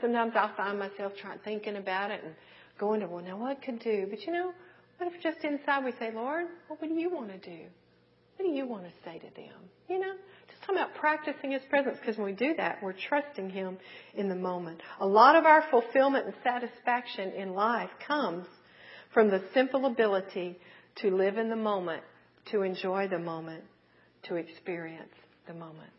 sometimes 0.00 0.32
I'll 0.34 0.54
find 0.56 0.78
myself 0.78 1.12
trying, 1.20 1.38
thinking 1.44 1.76
about 1.76 2.10
it 2.10 2.22
and 2.24 2.34
going 2.78 3.00
to, 3.00 3.06
well, 3.06 3.24
now 3.24 3.38
what 3.38 3.62
could 3.62 3.78
do? 3.78 4.06
But 4.10 4.20
you 4.26 4.32
know, 4.32 4.52
what 4.98 5.12
if 5.12 5.22
just 5.22 5.44
inside 5.44 5.84
we 5.84 5.92
say, 5.98 6.10
Lord, 6.14 6.46
what 6.68 6.80
do 6.80 6.94
you 6.94 7.10
want 7.10 7.30
to 7.30 7.38
do? 7.38 7.64
What 8.36 8.44
do 8.44 8.50
you 8.50 8.66
want 8.66 8.84
to 8.84 8.90
say 9.04 9.18
to 9.18 9.34
them? 9.34 9.70
You 9.88 9.98
know, 9.98 10.12
just 10.48 10.60
talking 10.62 10.76
about 10.76 10.94
practicing 10.94 11.52
His 11.52 11.62
presence 11.70 11.96
because 11.98 12.16
when 12.16 12.26
we 12.26 12.32
do 12.32 12.54
that, 12.56 12.82
we're 12.82 12.94
trusting 13.08 13.50
Him 13.50 13.78
in 14.14 14.28
the 14.28 14.34
moment. 14.34 14.80
A 15.00 15.06
lot 15.06 15.36
of 15.36 15.46
our 15.46 15.64
fulfillment 15.70 16.26
and 16.26 16.34
satisfaction 16.42 17.32
in 17.32 17.54
life 17.54 17.90
comes 18.06 18.46
from 19.14 19.30
the 19.30 19.42
simple 19.54 19.86
ability 19.86 20.58
to 20.96 21.10
live 21.10 21.38
in 21.38 21.48
the 21.48 21.56
moment, 21.56 22.02
to 22.50 22.62
enjoy 22.62 23.08
the 23.08 23.18
moment, 23.18 23.64
to 24.24 24.36
experience 24.36 25.14
the 25.46 25.54
moment. 25.54 25.90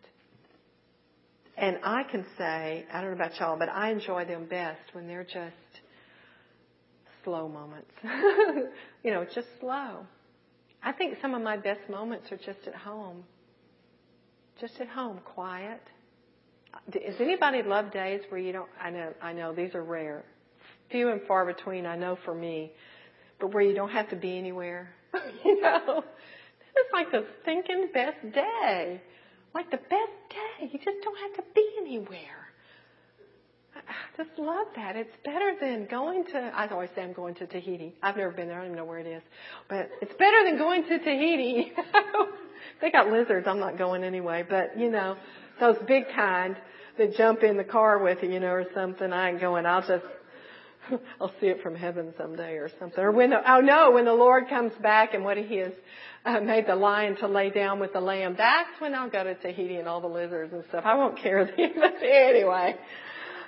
And 1.58 1.80
I 1.84 2.04
can 2.04 2.24
say, 2.38 2.86
I 2.94 3.01
don't 3.01 3.10
know 3.10 3.16
about 3.16 3.39
y'all, 3.39 3.58
but 3.58 3.70
I 3.70 3.89
enjoy 3.89 4.25
them 4.25 4.46
best 4.46 4.82
when 4.94 5.08
they're 5.08 5.24
just 5.24 5.56
slow 7.28 7.50
moments. 7.50 7.92
you 9.04 9.12
know, 9.12 9.26
just 9.36 9.48
slow. 9.60 10.06
I 10.82 10.94
think 10.94 11.18
some 11.22 11.36
of 11.36 11.42
my 11.42 11.58
best 11.58 11.82
moments 11.90 12.32
are 12.32 12.38
just 12.38 12.66
at 12.66 12.74
home. 12.74 13.26
Just 14.62 14.80
at 14.80 14.88
home, 14.88 15.20
quiet. 15.26 15.82
Does 16.90 17.20
anybody 17.20 17.64
love 17.64 17.92
days 17.92 18.22
where 18.30 18.40
you 18.40 18.54
don't? 18.54 18.70
I 18.82 18.90
know, 18.92 19.14
I 19.22 19.34
know 19.34 19.54
these 19.54 19.76
are 19.76 19.84
rare, 19.84 20.24
few 20.90 21.10
and 21.10 21.22
far 21.28 21.46
between. 21.46 21.86
I 21.86 21.98
know 21.98 22.18
for 22.24 22.34
me, 22.34 22.72
but 23.42 23.54
where 23.54 23.64
you 23.64 23.76
don't 23.76 23.92
have 23.92 24.10
to 24.12 24.16
be 24.16 24.38
anywhere. 24.38 24.90
you 25.44 25.60
know, 25.62 26.04
it's 26.76 26.94
like 26.94 27.12
the 27.12 27.26
thinking 27.44 27.90
best 27.94 28.22
day, 28.34 29.02
like 29.54 29.70
the 29.70 29.78
best 29.78 30.16
day. 30.30 30.70
You 30.72 30.80
just 30.80 31.04
don't 31.04 31.20
have 31.20 31.36
to 31.36 31.44
be 31.54 31.70
anywhere. 31.82 32.47
I 33.89 34.24
just 34.24 34.38
love 34.38 34.67
that. 34.75 34.96
It's 34.96 35.15
better 35.24 35.53
than 35.60 35.88
going 35.89 36.25
to, 36.25 36.38
I 36.38 36.67
always 36.67 36.89
say 36.96 37.03
I'm 37.03 37.13
going 37.13 37.36
to 37.36 37.48
Tahiti. 37.48 37.96
I've 38.01 38.17
never 38.17 38.32
been 38.32 38.48
there. 38.48 38.58
I 38.58 38.60
don't 38.60 38.67
even 38.67 38.77
know 38.77 38.86
where 38.86 39.00
it 39.00 39.08
is. 39.08 39.22
But 39.70 39.89
it's 40.01 40.13
better 40.13 40.44
than 40.46 40.58
going 40.58 40.84
to 40.84 41.00
Tahiti. 41.00 41.72
they 42.82 42.91
got 42.91 43.10
lizards. 43.10 43.48
I'm 43.48 43.60
not 43.60 43.77
going 43.77 44.03
anyway. 44.03 44.46
But, 44.48 44.77
you 44.77 44.91
know, 44.91 45.15
those 45.60 45.77
big 45.88 46.03
kind 46.15 46.58
that 46.98 47.15
jump 47.15 47.44
in 47.44 47.58
the 47.58 47.63
car 47.63 48.00
with 48.00 48.20
you, 48.24 48.32
you 48.32 48.39
know, 48.39 48.48
or 48.48 48.65
something. 48.74 49.12
I 49.13 49.29
ain't 49.29 49.39
going. 49.39 49.65
I'll 49.65 49.88
just, 49.88 50.06
I'll 51.22 51.34
see 51.39 51.48
it 51.48 51.62
from 51.62 51.75
heaven 51.75 52.13
someday 52.17 52.53
or 52.53 52.70
something. 52.79 53.03
Or 53.03 53.12
when 53.12 53.29
the, 53.29 53.51
oh 53.51 53.62
no, 53.62 53.91
when 53.91 54.06
the 54.06 54.13
Lord 54.13 54.50
comes 54.50 54.74
back 54.82 55.13
and 55.13 55.24
what 55.24 55.38
he 55.38 55.58
has 55.58 55.74
uh, 56.25 56.39
made 56.39 56.67
the 56.67 56.75
lion 56.75 57.15
to 57.17 57.27
lay 57.27 57.50
down 57.50 57.79
with 57.79 57.94
the 57.94 58.01
lamb, 58.01 58.36
that's 58.38 58.79
when 58.79 58.96
I'll 58.96 59.10
go 59.10 59.24
to 59.24 59.36
Tahiti 59.36 59.77
and 59.77 59.88
all 59.88 60.01
the 60.01 60.08
lizards 60.08 60.53
and 60.53 60.63
stuff. 60.70 60.84
I 60.86 60.96
won't 60.96 61.17
care 61.17 61.46
then. 61.46 61.74
But 61.75 62.03
anyway, 62.03 62.75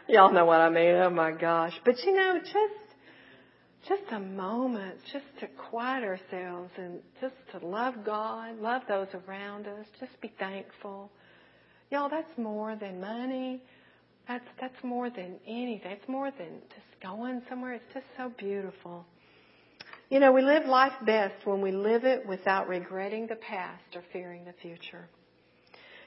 Y'all 0.09 0.33
know 0.33 0.45
what 0.45 0.59
I 0.59 0.69
mean. 0.69 0.95
Oh 0.95 1.11
my 1.11 1.31
gosh. 1.31 1.73
But 1.85 1.95
you 2.03 2.15
know, 2.15 2.39
just, 2.39 3.87
just 3.87 4.11
a 4.11 4.19
moment, 4.19 4.95
just 5.13 5.25
to 5.39 5.47
quiet 5.69 6.03
ourselves 6.03 6.71
and 6.77 6.99
just 7.21 7.35
to 7.51 7.63
love 7.63 7.93
God, 8.03 8.57
love 8.59 8.81
those 8.87 9.07
around 9.27 9.67
us, 9.67 9.85
just 9.99 10.19
be 10.19 10.33
thankful. 10.39 11.11
Y'all, 11.91 12.09
that's 12.09 12.35
more 12.39 12.75
than 12.75 12.99
money. 12.99 13.61
That's, 14.27 14.45
that's 14.59 14.83
more 14.83 15.11
than 15.11 15.35
anything. 15.47 15.91
It's 15.91 16.09
more 16.09 16.31
than 16.31 16.59
just 16.69 17.01
going 17.03 17.43
somewhere. 17.47 17.73
It's 17.73 17.93
just 17.93 18.05
so 18.17 18.31
beautiful. 18.35 19.05
You 20.09 20.19
know, 20.19 20.31
we 20.31 20.41
live 20.41 20.65
life 20.65 20.93
best 21.05 21.45
when 21.45 21.61
we 21.61 21.71
live 21.71 22.03
it 22.03 22.27
without 22.27 22.67
regretting 22.67 23.27
the 23.27 23.35
past 23.35 23.95
or 23.95 24.03
fearing 24.11 24.43
the 24.45 24.53
future. 24.59 25.07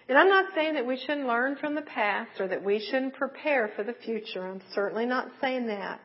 And 0.08 0.18
I'm 0.18 0.28
not 0.28 0.52
saying 0.54 0.74
that 0.74 0.86
we 0.86 0.98
shouldn't 0.98 1.26
learn 1.26 1.56
from 1.56 1.74
the 1.74 1.82
past 1.82 2.40
or 2.40 2.48
that 2.48 2.64
we 2.64 2.80
shouldn't 2.80 3.14
prepare 3.14 3.70
for 3.76 3.84
the 3.84 3.94
future. 3.94 4.46
I'm 4.46 4.60
certainly 4.74 5.06
not 5.06 5.28
saying 5.40 5.68
that. 5.68 6.00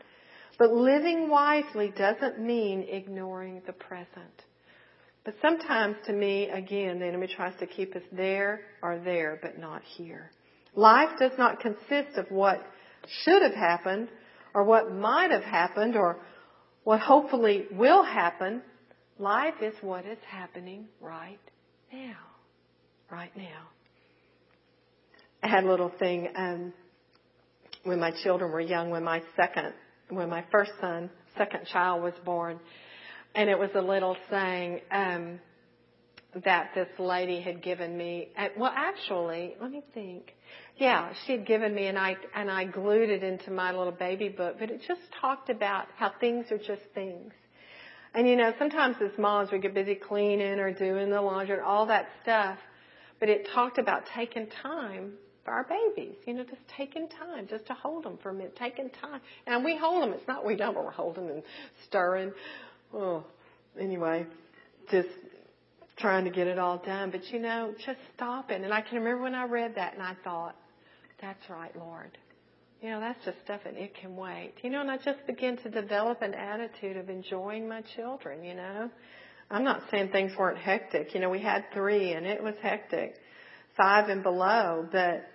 But 0.59 0.71
living 0.71 1.29
wisely 1.29 1.93
doesn't 1.95 2.39
mean 2.39 2.85
ignoring 2.89 3.61
the 3.65 3.73
present. 3.73 4.43
But 5.23 5.35
sometimes 5.41 5.97
to 6.05 6.13
me, 6.13 6.49
again, 6.49 6.99
the 6.99 7.05
enemy 7.05 7.27
tries 7.27 7.57
to 7.59 7.67
keep 7.67 7.95
us 7.95 8.03
there 8.11 8.61
or 8.81 8.99
there, 8.99 9.39
but 9.41 9.59
not 9.59 9.81
here. 9.83 10.31
Life 10.73 11.09
does 11.19 11.33
not 11.37 11.59
consist 11.59 12.17
of 12.17 12.27
what 12.29 12.61
should 13.23 13.41
have 13.41 13.53
happened 13.53 14.09
or 14.53 14.63
what 14.63 14.93
might 14.93 15.31
have 15.31 15.43
happened 15.43 15.95
or 15.95 16.19
what 16.83 16.99
hopefully 16.99 17.65
will 17.71 18.03
happen. 18.03 18.61
Life 19.19 19.55
is 19.61 19.73
what 19.81 20.05
is 20.05 20.17
happening 20.25 20.87
right 21.01 21.39
now. 21.91 22.17
Right 23.11 23.35
now. 23.35 23.67
I 25.43 25.47
had 25.47 25.63
a 25.63 25.67
little 25.67 25.91
thing 25.99 26.29
um, 26.35 26.73
when 27.83 27.99
my 27.99 28.11
children 28.23 28.51
were 28.51 28.61
young, 28.61 28.89
when 28.89 29.03
my 29.03 29.21
second, 29.35 29.73
when 30.09 30.29
my 30.29 30.43
first 30.51 30.71
son, 30.81 31.09
second 31.37 31.65
child 31.67 32.03
was 32.03 32.13
born, 32.25 32.59
and 33.35 33.49
it 33.49 33.57
was 33.57 33.69
a 33.75 33.81
little 33.81 34.17
saying 34.29 34.81
um, 34.91 35.39
that 36.43 36.71
this 36.73 36.87
lady 36.97 37.39
had 37.39 37.61
given 37.61 37.95
me. 37.95 38.29
Well, 38.57 38.71
actually, 38.75 39.55
let 39.61 39.71
me 39.71 39.83
think. 39.93 40.33
Yeah, 40.77 41.13
she 41.25 41.33
had 41.33 41.45
given 41.45 41.73
me, 41.73 41.85
and 41.87 41.97
I 41.97 42.15
and 42.35 42.49
I 42.49 42.65
glued 42.65 43.09
it 43.09 43.23
into 43.23 43.51
my 43.51 43.71
little 43.71 43.93
baby 43.93 44.29
book. 44.29 44.55
But 44.59 44.71
it 44.71 44.81
just 44.87 45.01
talked 45.21 45.49
about 45.49 45.87
how 45.95 46.13
things 46.19 46.51
are 46.51 46.57
just 46.57 46.81
things. 46.93 47.31
And 48.13 48.27
you 48.27 48.35
know, 48.35 48.53
sometimes 48.57 48.95
as 49.01 49.17
moms 49.19 49.51
we 49.51 49.59
get 49.59 49.75
busy 49.75 49.95
cleaning 49.95 50.59
or 50.59 50.73
doing 50.73 51.11
the 51.11 51.21
laundry 51.21 51.57
and 51.57 51.63
all 51.63 51.85
that 51.87 52.07
stuff. 52.23 52.57
But 53.19 53.29
it 53.29 53.47
talked 53.53 53.77
about 53.77 54.03
taking 54.15 54.47
time 54.61 55.13
for 55.47 55.53
our 55.53 55.63
babies. 55.63 56.15
You 56.25 56.33
know, 56.33 56.43
just 56.43 56.61
taking 56.75 57.07
time 57.07 57.47
just 57.47 57.65
to 57.67 57.73
hold 57.73 58.03
them 58.03 58.19
for 58.21 58.31
a 58.31 58.33
minute, 58.33 58.57
taking 58.57 58.89
time. 58.89 59.21
And 59.45 59.63
we 59.63 59.77
hold 59.77 60.03
them. 60.03 60.11
It's 60.11 60.27
not 60.27 60.45
we 60.45 60.57
don't, 60.57 60.75
but 60.75 60.83
we're 60.83 60.91
holding 60.91 61.29
and 61.29 61.41
stirring. 61.87 62.33
Oh, 62.93 63.23
anyway, 63.79 64.27
just 64.91 65.07
trying 65.97 66.25
to 66.25 66.31
get 66.31 66.47
it 66.47 66.59
all 66.59 66.79
done. 66.79 67.11
But 67.11 67.31
you 67.31 67.39
know, 67.39 67.73
just 67.77 67.97
stopping. 68.13 68.65
And 68.65 68.73
I 68.73 68.81
can 68.81 68.97
remember 68.97 69.23
when 69.23 69.35
I 69.35 69.45
read 69.45 69.75
that 69.75 69.93
and 69.93 70.03
I 70.03 70.17
thought, 70.21 70.57
that's 71.21 71.49
right, 71.49 71.73
Lord. 71.77 72.17
You 72.81 72.89
know, 72.89 72.99
that's 72.99 73.23
just 73.23 73.37
stuff 73.45 73.61
and 73.65 73.77
it 73.77 73.95
can 73.95 74.17
wait. 74.17 74.53
You 74.63 74.69
know, 74.69 74.81
and 74.81 74.91
I 74.91 74.97
just 74.97 75.25
began 75.27 75.55
to 75.59 75.69
develop 75.69 76.21
an 76.21 76.33
attitude 76.33 76.97
of 76.97 77.09
enjoying 77.09 77.69
my 77.69 77.81
children, 77.95 78.43
you 78.43 78.53
know. 78.53 78.89
I'm 79.49 79.63
not 79.63 79.83
saying 79.91 80.09
things 80.09 80.33
weren't 80.37 80.57
hectic. 80.57 81.13
You 81.13 81.21
know, 81.21 81.29
we 81.29 81.39
had 81.39 81.63
three 81.73 82.11
and 82.11 82.25
it 82.25 82.43
was 82.43 82.55
hectic, 82.61 83.15
five 83.77 84.09
and 84.09 84.21
below, 84.21 84.85
but 84.91 85.25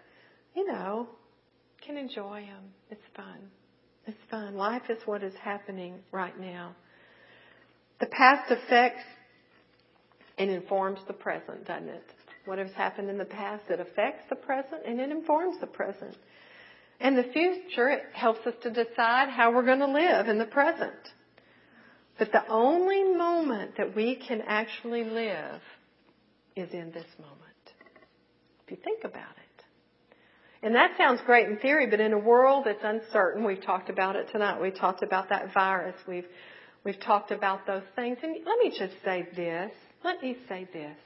you 0.55 0.67
know, 0.67 1.09
can 1.85 1.97
enjoy 1.97 2.43
them. 2.43 2.65
It's 2.91 3.03
fun. 3.17 3.51
It's 4.07 4.19
fun. 4.31 4.55
Life 4.55 4.83
is 4.89 4.99
what 5.05 5.23
is 5.23 5.35
happening 5.43 6.01
right 6.11 6.39
now. 6.39 6.75
The 8.01 8.07
past 8.07 8.51
affects 8.51 9.05
and 10.39 10.51
informs 10.51 11.01
the 11.07 11.13
present, 11.13 11.67
doesn't 11.67 11.89
it? 11.89 12.05
What 12.45 12.59
has 12.59 12.73
happened 12.73 13.09
in 13.09 13.19
the 13.19 13.25
past, 13.25 13.65
it 13.71 13.79
affects 13.79 14.25
the 14.29 14.37
present 14.37 14.83
and 14.87 15.01
it 15.01 15.11
informs 15.11 15.61
the 15.61 15.67
present. 15.69 16.17
And 17.01 17.17
the 17.17 17.25
future, 17.33 17.89
it 17.89 18.03
helps 18.13 18.47
us 18.47 18.55
to 18.63 18.71
decide 18.71 19.29
how 19.29 19.53
we're 19.53 19.65
going 19.65 19.81
to 19.81 19.87
live 19.87 20.29
in 20.29 20.39
the 20.39 20.47
present. 20.47 20.93
But 22.19 22.33
the 22.33 22.47
only 22.49 23.05
moment 23.17 23.77
that 23.77 23.95
we 23.95 24.17
can 24.17 24.43
actually 24.47 25.05
live 25.05 25.61
is 26.57 26.71
in 26.73 26.93
this 26.93 27.07
moment. 27.19 27.39
If 28.65 28.71
you 28.71 28.77
think 28.85 29.05
about 29.05 29.37
it. 29.37 29.42
And 30.63 30.77
that 30.77 30.93
sounds 30.97 31.21
great 31.27 31.49
in 31.49 31.59
theory, 31.59 31.89
but 31.89 31.99
in 31.99 32.13
a 32.13 32.19
world 32.19 32.65
that's 32.67 32.85
uncertain, 32.85 33.45
we've 33.45 33.63
talked 33.63 33.91
about 33.91 34.15
it 34.15 34.29
tonight. 34.31 34.61
We 34.61 34.71
talked 34.71 35.03
about 35.03 35.29
that 35.31 35.53
virus. 35.53 35.97
We've, 36.07 36.27
we've 36.85 37.01
talked 37.01 37.33
about 37.33 37.67
those 37.67 37.83
things. 37.97 38.19
And 38.23 38.37
let 38.47 38.59
me 38.61 38.71
just 38.71 38.95
say 39.05 39.27
this. 39.35 39.73
Let 40.05 40.23
me 40.23 40.37
say 40.49 40.69
this. 40.73 40.97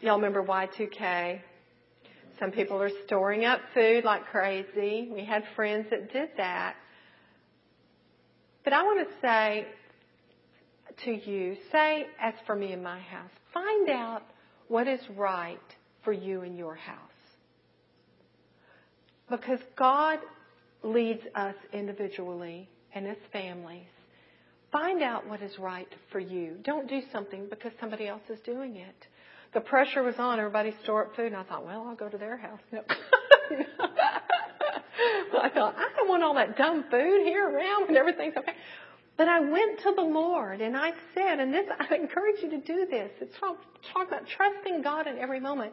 Y'all 0.00 0.16
remember 0.16 0.42
Y2K? 0.42 1.40
Some 2.38 2.50
people 2.50 2.82
are 2.82 2.90
storing 3.06 3.46
up 3.46 3.60
food 3.72 4.04
like 4.04 4.26
crazy. 4.26 5.08
We 5.10 5.24
had 5.24 5.44
friends 5.56 5.86
that 5.90 6.12
did 6.12 6.28
that. 6.36 6.74
But 8.64 8.74
I 8.74 8.82
want 8.82 9.08
to 9.08 9.14
say 9.22 9.66
to 11.04 11.30
you, 11.30 11.56
say, 11.72 12.06
as 12.20 12.34
for 12.46 12.54
me 12.54 12.72
and 12.72 12.82
my 12.82 13.00
house, 13.00 13.30
find 13.54 13.88
out 13.88 14.22
what 14.68 14.86
is 14.86 15.00
right 15.16 15.58
for 16.02 16.12
you 16.12 16.42
and 16.42 16.58
your 16.58 16.74
house. 16.74 17.13
Because 19.30 19.60
God 19.76 20.18
leads 20.82 21.22
us 21.34 21.54
individually 21.72 22.68
and 22.94 23.06
as 23.06 23.16
families. 23.32 23.86
Find 24.70 25.02
out 25.02 25.28
what 25.28 25.40
is 25.40 25.58
right 25.58 25.88
for 26.10 26.18
you. 26.18 26.56
Don't 26.62 26.88
do 26.88 27.00
something 27.12 27.46
because 27.48 27.72
somebody 27.80 28.08
else 28.08 28.22
is 28.28 28.40
doing 28.40 28.76
it. 28.76 29.06
The 29.54 29.60
pressure 29.60 30.02
was 30.02 30.16
on. 30.18 30.38
Everybody 30.38 30.74
store 30.82 31.06
up 31.06 31.16
food, 31.16 31.26
and 31.26 31.36
I 31.36 31.44
thought, 31.44 31.64
well, 31.64 31.86
I'll 31.88 31.94
go 31.94 32.08
to 32.08 32.18
their 32.18 32.36
house. 32.36 32.60
No. 35.30 35.40
I 35.42 35.50
thought, 35.50 35.74
I 35.76 35.90
don't 35.96 36.08
want 36.08 36.22
all 36.22 36.34
that 36.34 36.56
dumb 36.56 36.84
food 36.90 37.26
here 37.26 37.46
around 37.46 37.88
when 37.88 37.96
everything's 37.96 38.36
okay. 38.36 38.54
But 39.16 39.28
I 39.28 39.40
went 39.40 39.80
to 39.80 39.92
the 39.94 40.02
Lord 40.02 40.60
and 40.60 40.76
I 40.76 40.92
said, 41.14 41.38
and 41.40 41.52
this, 41.52 41.66
I 41.78 41.94
encourage 41.94 42.42
you 42.42 42.50
to 42.50 42.58
do 42.58 42.86
this. 42.90 43.10
It's 43.20 43.38
talk, 43.38 43.58
talk 43.92 44.08
about 44.08 44.22
trusting 44.26 44.82
God 44.82 45.06
in 45.06 45.18
every 45.18 45.40
moment. 45.40 45.72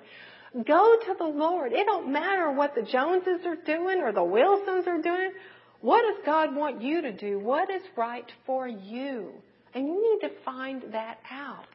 Go 0.54 0.98
to 1.06 1.16
the 1.18 1.26
Lord. 1.26 1.72
It 1.72 1.86
don't 1.86 2.12
matter 2.12 2.52
what 2.52 2.76
the 2.76 2.82
Joneses 2.82 3.46
are 3.46 3.56
doing 3.56 4.02
or 4.02 4.12
the 4.12 4.24
Wilsons 4.24 4.86
are 4.86 5.02
doing. 5.02 5.32
What 5.80 6.02
does 6.02 6.26
God 6.26 6.56
want 6.56 6.82
you 6.82 7.02
to 7.02 7.12
do? 7.12 7.40
What 7.40 7.70
is 7.70 7.82
right 7.96 8.30
for 8.46 8.68
you? 8.68 9.32
And 9.74 9.88
you 9.88 10.20
need 10.22 10.28
to 10.28 10.34
find 10.44 10.84
that 10.92 11.20
out. 11.32 11.66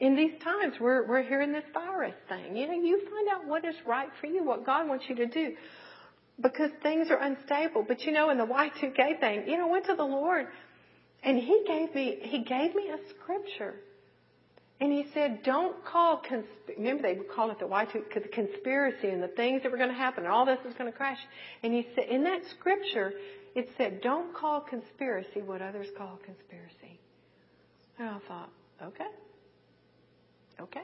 In 0.00 0.16
these 0.16 0.32
times, 0.42 0.74
we're, 0.80 1.06
we're 1.06 1.22
hearing 1.22 1.52
this 1.52 1.64
virus 1.72 2.14
thing. 2.28 2.56
You 2.56 2.66
know, 2.66 2.74
you 2.74 3.00
find 3.08 3.28
out 3.28 3.46
what 3.46 3.64
is 3.64 3.76
right 3.86 4.08
for 4.20 4.26
you, 4.26 4.44
what 4.44 4.66
God 4.66 4.88
wants 4.88 5.04
you 5.08 5.14
to 5.14 5.26
do. 5.26 5.54
Because 6.40 6.70
things 6.82 7.10
are 7.10 7.18
unstable. 7.18 7.84
But 7.86 8.02
you 8.02 8.10
know, 8.10 8.30
in 8.30 8.38
the 8.38 8.44
Y2K 8.46 9.20
thing, 9.20 9.44
you 9.46 9.56
know, 9.56 9.68
I 9.68 9.70
went 9.70 9.86
to 9.86 9.94
the 9.94 10.04
Lord 10.04 10.48
and 11.22 11.38
He 11.38 11.62
gave 11.64 11.94
me, 11.94 12.18
He 12.22 12.42
gave 12.42 12.74
me 12.74 12.90
a 12.90 12.98
scripture. 13.10 13.76
And 14.80 14.92
he 14.92 15.06
said, 15.14 15.42
don't 15.44 15.84
call, 15.84 16.20
consp- 16.28 16.76
remember 16.76 17.02
they 17.02 17.14
would 17.14 17.30
call 17.30 17.50
it 17.50 17.58
the 17.60 17.64
Y2, 17.64 18.32
conspiracy 18.32 19.08
and 19.08 19.22
the 19.22 19.28
things 19.28 19.62
that 19.62 19.70
were 19.70 19.78
going 19.78 19.90
to 19.90 19.94
happen 19.94 20.24
and 20.24 20.32
all 20.32 20.44
this 20.44 20.58
was 20.64 20.74
going 20.74 20.90
to 20.90 20.96
crash. 20.96 21.18
And 21.62 21.72
he 21.72 21.86
said, 21.94 22.08
in 22.08 22.24
that 22.24 22.40
scripture, 22.50 23.12
it 23.54 23.68
said, 23.76 24.02
don't 24.02 24.34
call 24.34 24.60
conspiracy 24.60 25.42
what 25.42 25.62
others 25.62 25.86
call 25.96 26.18
conspiracy. 26.24 26.98
And 27.98 28.08
I 28.08 28.18
thought, 28.26 28.50
okay. 28.82 29.06
Okay. 30.60 30.82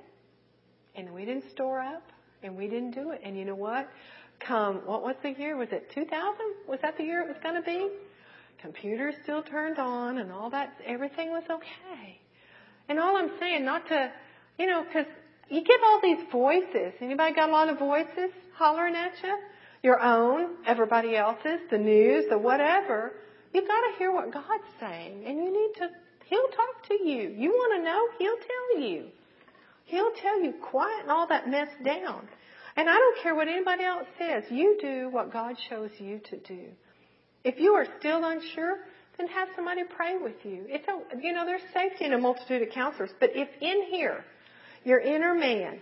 And 0.95 1.13
we 1.13 1.25
didn't 1.25 1.51
store 1.51 1.81
up 1.81 2.05
and 2.43 2.57
we 2.57 2.69
didn't 2.69 2.93
do 2.93 3.11
it. 3.11 3.21
And 3.25 3.37
you 3.37 3.45
know 3.45 3.57
what? 3.57 3.89
Come, 4.39 4.77
what 4.87 5.03
was 5.03 5.17
the 5.23 5.33
year? 5.33 5.57
Was 5.57 5.69
it 5.73 5.91
2000? 5.93 6.37
Was 6.69 6.79
that 6.83 6.97
the 6.97 7.05
year 7.05 7.23
it 7.23 7.29
was 7.29 7.37
going 7.43 7.57
to 7.57 7.63
be? 7.63 7.89
Computers 8.63 9.15
still 9.25 9.43
turned 9.43 9.79
on 9.79 10.19
and 10.19 10.31
all 10.31 10.51
that, 10.51 10.75
everything 10.87 11.31
was 11.31 11.43
okay. 11.51 12.21
And 12.91 12.99
all 12.99 13.17
I'm 13.17 13.31
saying, 13.39 13.65
not 13.65 13.87
to, 13.87 14.11
you 14.59 14.67
know, 14.67 14.83
because 14.83 15.07
you 15.49 15.63
get 15.63 15.79
all 15.87 16.01
these 16.03 16.19
voices. 16.33 16.93
Anybody 17.01 17.37
got 17.37 17.49
a 17.49 17.53
lot 17.53 17.69
of 17.69 17.79
voices 17.79 18.33
hollering 18.57 18.97
at 18.97 19.13
you? 19.23 19.39
Your 19.85 20.01
own, 20.01 20.57
everybody 20.67 21.17
else's, 21.17 21.61
the 21.71 21.79
news, 21.79 22.25
the 22.29 22.37
whatever. 22.37 23.13
You've 23.55 23.69
got 23.69 23.81
to 23.81 23.97
hear 23.97 24.13
what 24.13 24.33
God's 24.33 24.65
saying. 24.81 25.25
And 25.25 25.39
you 25.39 25.53
need 25.53 25.73
to, 25.77 25.89
He'll 26.27 26.49
talk 26.49 26.89
to 26.89 26.95
you. 27.09 27.31
You 27.31 27.51
want 27.51 27.79
to 27.79 27.85
know? 27.85 28.09
He'll 28.19 28.37
tell 28.37 28.83
you. 28.85 29.07
He'll 29.85 30.13
tell 30.21 30.43
you, 30.43 30.55
quieten 30.61 31.11
all 31.11 31.29
that 31.29 31.49
mess 31.49 31.69
down. 31.85 32.29
And 32.77 32.91
I 32.91 32.95
don't 32.95 33.23
care 33.23 33.37
what 33.37 33.47
anybody 33.47 33.85
else 33.85 34.07
says. 34.19 34.43
You 34.51 34.77
do 34.81 35.11
what 35.13 35.33
God 35.33 35.55
shows 35.69 35.91
you 35.99 36.21
to 36.31 36.37
do. 36.39 36.65
If 37.45 37.61
you 37.61 37.73
are 37.75 37.87
still 38.01 38.25
unsure, 38.25 38.79
then 39.21 39.29
have 39.29 39.49
somebody 39.55 39.83
pray 39.85 40.17
with 40.17 40.45
you. 40.45 40.65
It's 40.69 40.87
a, 40.89 41.21
you 41.21 41.33
know, 41.33 41.45
there's 41.45 41.63
safety 41.75 42.07
in 42.07 42.13
a 42.15 42.19
multitude 42.19 42.63
of 42.63 42.71
counselors. 42.71 43.11
But 43.21 43.31
if 43.35 43.49
in 43.61 43.85
here, 43.91 44.25
your 44.85 45.01
inner 45.01 45.35
man, 45.35 45.81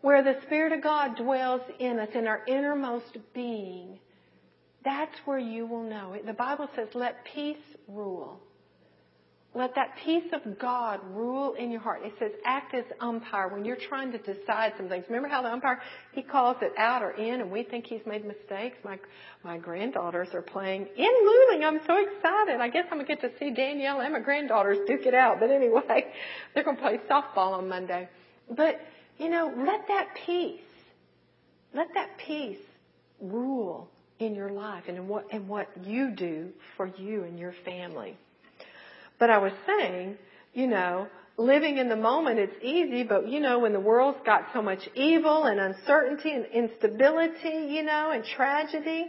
where 0.00 0.22
the 0.22 0.36
Spirit 0.46 0.72
of 0.72 0.82
God 0.82 1.16
dwells 1.16 1.62
in 1.80 1.98
us, 1.98 2.08
in 2.14 2.26
our 2.26 2.42
innermost 2.46 3.18
being, 3.34 3.98
that's 4.84 5.16
where 5.24 5.38
you 5.38 5.66
will 5.66 5.82
know. 5.82 6.12
it. 6.12 6.24
The 6.24 6.32
Bible 6.32 6.68
says, 6.76 6.88
let 6.94 7.24
peace 7.24 7.56
rule. 7.88 8.40
Let 9.56 9.74
that 9.76 9.94
peace 10.04 10.30
of 10.34 10.58
God 10.58 11.00
rule 11.14 11.54
in 11.54 11.70
your 11.70 11.80
heart. 11.80 12.02
It 12.04 12.12
says 12.18 12.32
act 12.44 12.74
as 12.74 12.84
umpire 13.00 13.48
when 13.48 13.64
you're 13.64 13.78
trying 13.88 14.12
to 14.12 14.18
decide 14.18 14.74
some 14.76 14.86
things. 14.86 15.06
Remember 15.08 15.28
how 15.30 15.40
the 15.40 15.48
umpire, 15.48 15.80
he 16.12 16.20
calls 16.20 16.58
it 16.60 16.72
out 16.76 17.02
or 17.02 17.12
in 17.12 17.40
and 17.40 17.50
we 17.50 17.62
think 17.62 17.86
he's 17.86 18.04
made 18.04 18.26
mistakes? 18.26 18.76
My, 18.84 18.98
my 19.42 19.56
granddaughters 19.56 20.28
are 20.34 20.42
playing 20.42 20.86
in 20.94 21.06
Luling. 21.06 21.64
I'm 21.64 21.80
so 21.86 21.96
excited. 21.96 22.60
I 22.60 22.68
guess 22.68 22.84
I'm 22.90 22.98
going 22.98 23.06
to 23.06 23.16
get 23.16 23.22
to 23.22 23.30
see 23.38 23.50
Danielle 23.50 24.02
and 24.02 24.12
my 24.12 24.20
granddaughters 24.20 24.76
duke 24.86 25.06
it 25.06 25.14
out. 25.14 25.40
But 25.40 25.50
anyway, 25.50 26.04
they're 26.54 26.62
going 26.62 26.76
to 26.76 26.82
play 26.82 27.00
softball 27.10 27.54
on 27.56 27.66
Monday. 27.66 28.10
But, 28.54 28.78
you 29.16 29.30
know, 29.30 29.50
let 29.56 29.88
that 29.88 30.08
peace, 30.26 30.60
let 31.74 31.88
that 31.94 32.10
peace 32.18 32.60
rule 33.22 33.88
in 34.18 34.34
your 34.34 34.50
life 34.50 34.84
and 34.86 34.98
in 34.98 35.08
what, 35.08 35.24
and 35.32 35.48
what 35.48 35.68
you 35.82 36.10
do 36.10 36.50
for 36.76 36.88
you 36.98 37.22
and 37.22 37.38
your 37.38 37.54
family. 37.64 38.18
But 39.18 39.30
I 39.30 39.38
was 39.38 39.52
saying, 39.66 40.16
you 40.52 40.66
know, 40.66 41.08
living 41.38 41.78
in 41.78 41.88
the 41.88 41.96
moment, 41.96 42.38
it's 42.38 42.56
easy, 42.62 43.02
but 43.02 43.28
you 43.28 43.40
know, 43.40 43.58
when 43.58 43.72
the 43.72 43.80
world's 43.80 44.18
got 44.24 44.46
so 44.52 44.62
much 44.62 44.88
evil 44.94 45.44
and 45.44 45.60
uncertainty 45.60 46.32
and 46.32 46.46
instability, 46.46 47.72
you 47.74 47.82
know, 47.82 48.10
and 48.12 48.24
tragedy, 48.24 49.06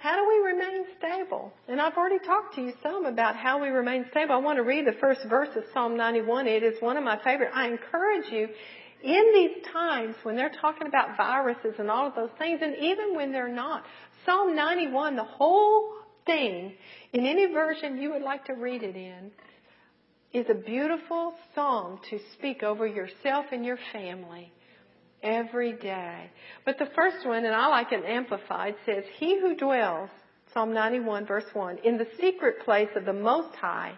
how 0.00 0.14
do 0.16 0.28
we 0.28 0.52
remain 0.52 0.84
stable? 0.96 1.52
And 1.66 1.80
I've 1.80 1.94
already 1.94 2.24
talked 2.24 2.54
to 2.54 2.62
you 2.62 2.72
some 2.82 3.04
about 3.04 3.34
how 3.34 3.60
we 3.60 3.68
remain 3.68 4.06
stable. 4.12 4.34
I 4.34 4.38
want 4.38 4.58
to 4.58 4.62
read 4.62 4.86
the 4.86 4.96
first 5.00 5.20
verse 5.28 5.48
of 5.56 5.64
Psalm 5.72 5.96
91. 5.96 6.46
It 6.46 6.62
is 6.62 6.80
one 6.80 6.96
of 6.96 7.02
my 7.02 7.18
favorite. 7.24 7.50
I 7.52 7.66
encourage 7.66 8.30
you 8.30 8.48
in 9.02 9.32
these 9.34 9.64
times 9.72 10.14
when 10.22 10.36
they're 10.36 10.52
talking 10.60 10.86
about 10.86 11.16
viruses 11.16 11.74
and 11.78 11.90
all 11.90 12.06
of 12.06 12.14
those 12.14 12.30
things, 12.38 12.60
and 12.62 12.76
even 12.76 13.16
when 13.16 13.32
they're 13.32 13.48
not, 13.48 13.84
Psalm 14.24 14.54
91, 14.54 15.16
the 15.16 15.24
whole 15.24 15.94
thing, 16.28 16.74
in 17.12 17.26
any 17.26 17.46
version 17.46 17.98
you 17.98 18.12
would 18.12 18.22
like 18.22 18.44
to 18.44 18.52
read 18.52 18.82
it 18.82 18.94
in, 18.94 19.32
is 20.32 20.46
a 20.50 20.54
beautiful 20.54 21.32
psalm 21.54 21.98
to 22.10 22.18
speak 22.34 22.62
over 22.62 22.86
yourself 22.86 23.46
and 23.50 23.64
your 23.64 23.78
family 23.92 24.52
every 25.22 25.72
day. 25.72 26.30
But 26.64 26.78
the 26.78 26.90
first 26.94 27.26
one, 27.26 27.44
and 27.44 27.54
I 27.54 27.66
like 27.68 27.92
it 27.92 28.04
amplified, 28.04 28.76
says, 28.84 29.04
He 29.18 29.40
who 29.40 29.56
dwells, 29.56 30.10
Psalm 30.52 30.74
91 30.74 31.26
verse 31.26 31.46
1, 31.54 31.78
in 31.84 31.96
the 31.96 32.06
secret 32.20 32.60
place 32.64 32.90
of 32.94 33.06
the 33.06 33.12
Most 33.12 33.54
High 33.56 33.94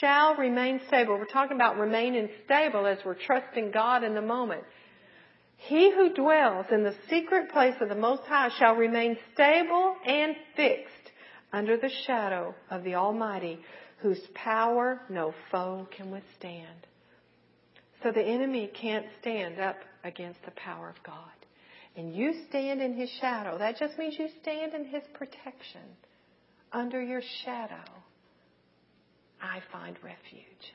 shall 0.00 0.34
remain 0.36 0.80
stable. 0.86 1.16
We're 1.18 1.24
talking 1.24 1.56
about 1.56 1.78
remaining 1.78 2.28
stable 2.44 2.86
as 2.86 2.98
we're 3.04 3.14
trusting 3.14 3.70
God 3.70 4.04
in 4.04 4.14
the 4.14 4.22
moment. 4.22 4.64
He 5.56 5.90
who 5.90 6.12
dwells 6.12 6.66
in 6.70 6.82
the 6.84 6.94
secret 7.08 7.50
place 7.50 7.74
of 7.80 7.88
the 7.88 7.94
Most 7.94 8.22
High 8.24 8.50
shall 8.58 8.74
remain 8.74 9.16
stable 9.32 9.96
and 10.06 10.36
fixed 10.56 11.03
under 11.54 11.76
the 11.76 11.90
shadow 12.04 12.52
of 12.68 12.82
the 12.82 12.96
Almighty, 12.96 13.60
whose 13.98 14.20
power 14.34 15.00
no 15.08 15.32
foe 15.52 15.86
can 15.96 16.10
withstand. 16.10 16.86
So 18.02 18.10
the 18.10 18.22
enemy 18.22 18.70
can't 18.80 19.06
stand 19.20 19.60
up 19.60 19.76
against 20.02 20.44
the 20.44 20.50
power 20.50 20.88
of 20.88 21.00
God. 21.04 21.14
And 21.96 22.12
you 22.12 22.34
stand 22.48 22.82
in 22.82 22.94
his 22.94 23.08
shadow. 23.20 23.56
That 23.56 23.78
just 23.78 23.96
means 23.96 24.16
you 24.18 24.28
stand 24.42 24.74
in 24.74 24.86
his 24.86 25.04
protection. 25.14 25.82
Under 26.72 27.00
your 27.00 27.22
shadow, 27.44 27.84
I 29.40 29.60
find 29.72 29.96
refuge. 30.02 30.74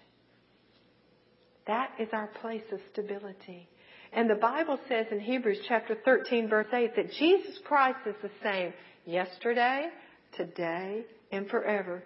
That 1.68 1.92
is 2.00 2.08
our 2.13 2.28
place 2.42 2.63
of 2.72 2.80
stability. 2.94 3.68
And 4.13 4.30
the 4.30 4.36
Bible 4.36 4.80
says 4.88 5.08
in 5.12 5.20
Hebrews 5.20 5.60
chapter 5.68 5.98
13 6.06 6.48
verse 6.48 6.68
8 6.74 6.96
that 6.96 7.12
Jesus 7.20 7.60
Christ 7.65 8.00
is 8.08 8.15
the 8.24 8.32
same 8.42 8.74
yesterday, 9.06 9.89
today, 10.36 11.06
and 11.32 11.48
forever. 11.50 12.04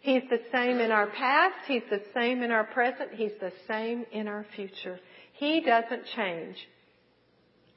He's 0.00 0.22
the 0.28 0.40
same 0.52 0.80
in 0.80 0.90
our 0.90 1.06
past. 1.06 1.56
He's 1.66 1.82
the 1.90 2.02
same 2.12 2.42
in 2.42 2.50
our 2.50 2.64
present. 2.64 3.12
He's 3.14 3.32
the 3.40 3.52
same 3.66 4.04
in 4.12 4.28
our 4.28 4.44
future. 4.54 5.00
He 5.32 5.62
doesn't 5.62 6.04
change. 6.14 6.56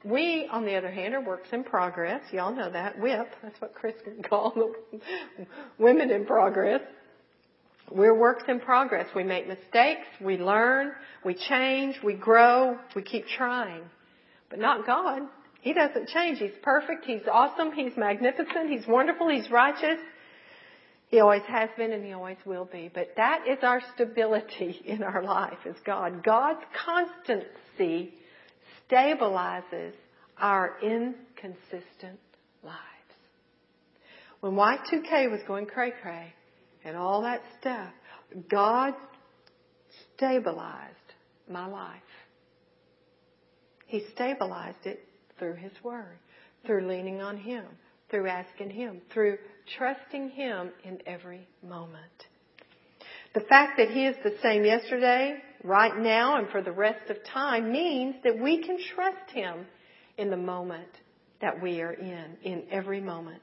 We, 0.04 0.46
on 0.52 0.64
the 0.64 0.76
other 0.76 0.90
hand, 0.90 1.14
are 1.14 1.20
works 1.20 1.48
in 1.52 1.64
progress. 1.64 2.20
Y'all 2.32 2.54
know 2.54 2.70
that. 2.70 2.98
WIP. 3.00 3.28
That's 3.42 3.60
what 3.60 3.74
Chris 3.74 3.94
called 4.28 4.54
them. 4.54 5.00
Women 5.78 6.10
in 6.10 6.24
progress. 6.24 6.82
We're 7.90 8.14
works 8.14 8.44
in 8.46 8.60
progress. 8.60 9.06
We 9.16 9.24
make 9.24 9.48
mistakes. 9.48 10.06
We 10.20 10.36
learn. 10.36 10.92
We 11.24 11.34
change. 11.34 11.96
We 12.04 12.14
grow. 12.14 12.78
We 12.94 13.02
keep 13.02 13.26
trying. 13.36 13.82
But 14.50 14.58
not 14.60 14.86
God. 14.86 15.22
He 15.60 15.72
doesn't 15.72 16.08
change. 16.08 16.38
He's 16.38 16.56
perfect. 16.62 17.04
He's 17.04 17.26
awesome. 17.30 17.72
He's 17.72 17.96
magnificent. 17.96 18.70
He's 18.70 18.86
wonderful. 18.86 19.28
He's 19.28 19.50
righteous. 19.50 19.98
He 21.08 21.20
always 21.20 21.42
has 21.48 21.70
been 21.76 21.92
and 21.92 22.04
he 22.04 22.12
always 22.12 22.36
will 22.44 22.68
be. 22.70 22.90
But 22.92 23.14
that 23.16 23.44
is 23.48 23.58
our 23.62 23.80
stability 23.94 24.80
in 24.84 25.02
our 25.02 25.22
life 25.22 25.58
is 25.64 25.76
God. 25.84 26.22
God's 26.22 26.62
constancy 26.84 28.14
stabilizes 28.88 29.92
our 30.36 30.76
inconsistent 30.82 32.20
lives. 32.62 32.78
When 34.40 34.52
Y2K 34.52 35.30
was 35.30 35.40
going 35.48 35.66
cray 35.66 35.92
cray 36.00 36.32
and 36.84 36.96
all 36.96 37.22
that 37.22 37.42
stuff, 37.58 37.90
God 38.48 38.94
stabilized 40.14 40.94
my 41.50 41.66
life. 41.66 42.00
He 43.86 44.04
stabilized 44.14 44.84
it 44.84 45.07
through 45.38 45.54
His 45.54 45.72
Word, 45.82 46.18
through 46.66 46.88
leaning 46.88 47.20
on 47.20 47.36
Him, 47.36 47.64
through 48.10 48.28
asking 48.28 48.70
Him, 48.70 49.00
through 49.12 49.38
trusting 49.76 50.30
Him 50.30 50.70
in 50.84 50.98
every 51.06 51.46
moment. 51.62 52.26
The 53.34 53.40
fact 53.40 53.78
that 53.78 53.90
He 53.90 54.06
is 54.06 54.16
the 54.24 54.36
same 54.42 54.64
yesterday, 54.64 55.36
right 55.62 55.96
now, 55.96 56.38
and 56.38 56.48
for 56.48 56.62
the 56.62 56.72
rest 56.72 57.10
of 57.10 57.16
time 57.32 57.72
means 57.72 58.16
that 58.24 58.38
we 58.38 58.62
can 58.64 58.78
trust 58.94 59.30
Him 59.32 59.66
in 60.16 60.30
the 60.30 60.36
moment 60.36 60.88
that 61.40 61.62
we 61.62 61.80
are 61.80 61.92
in, 61.92 62.36
in 62.42 62.64
every 62.70 63.00
moment. 63.00 63.42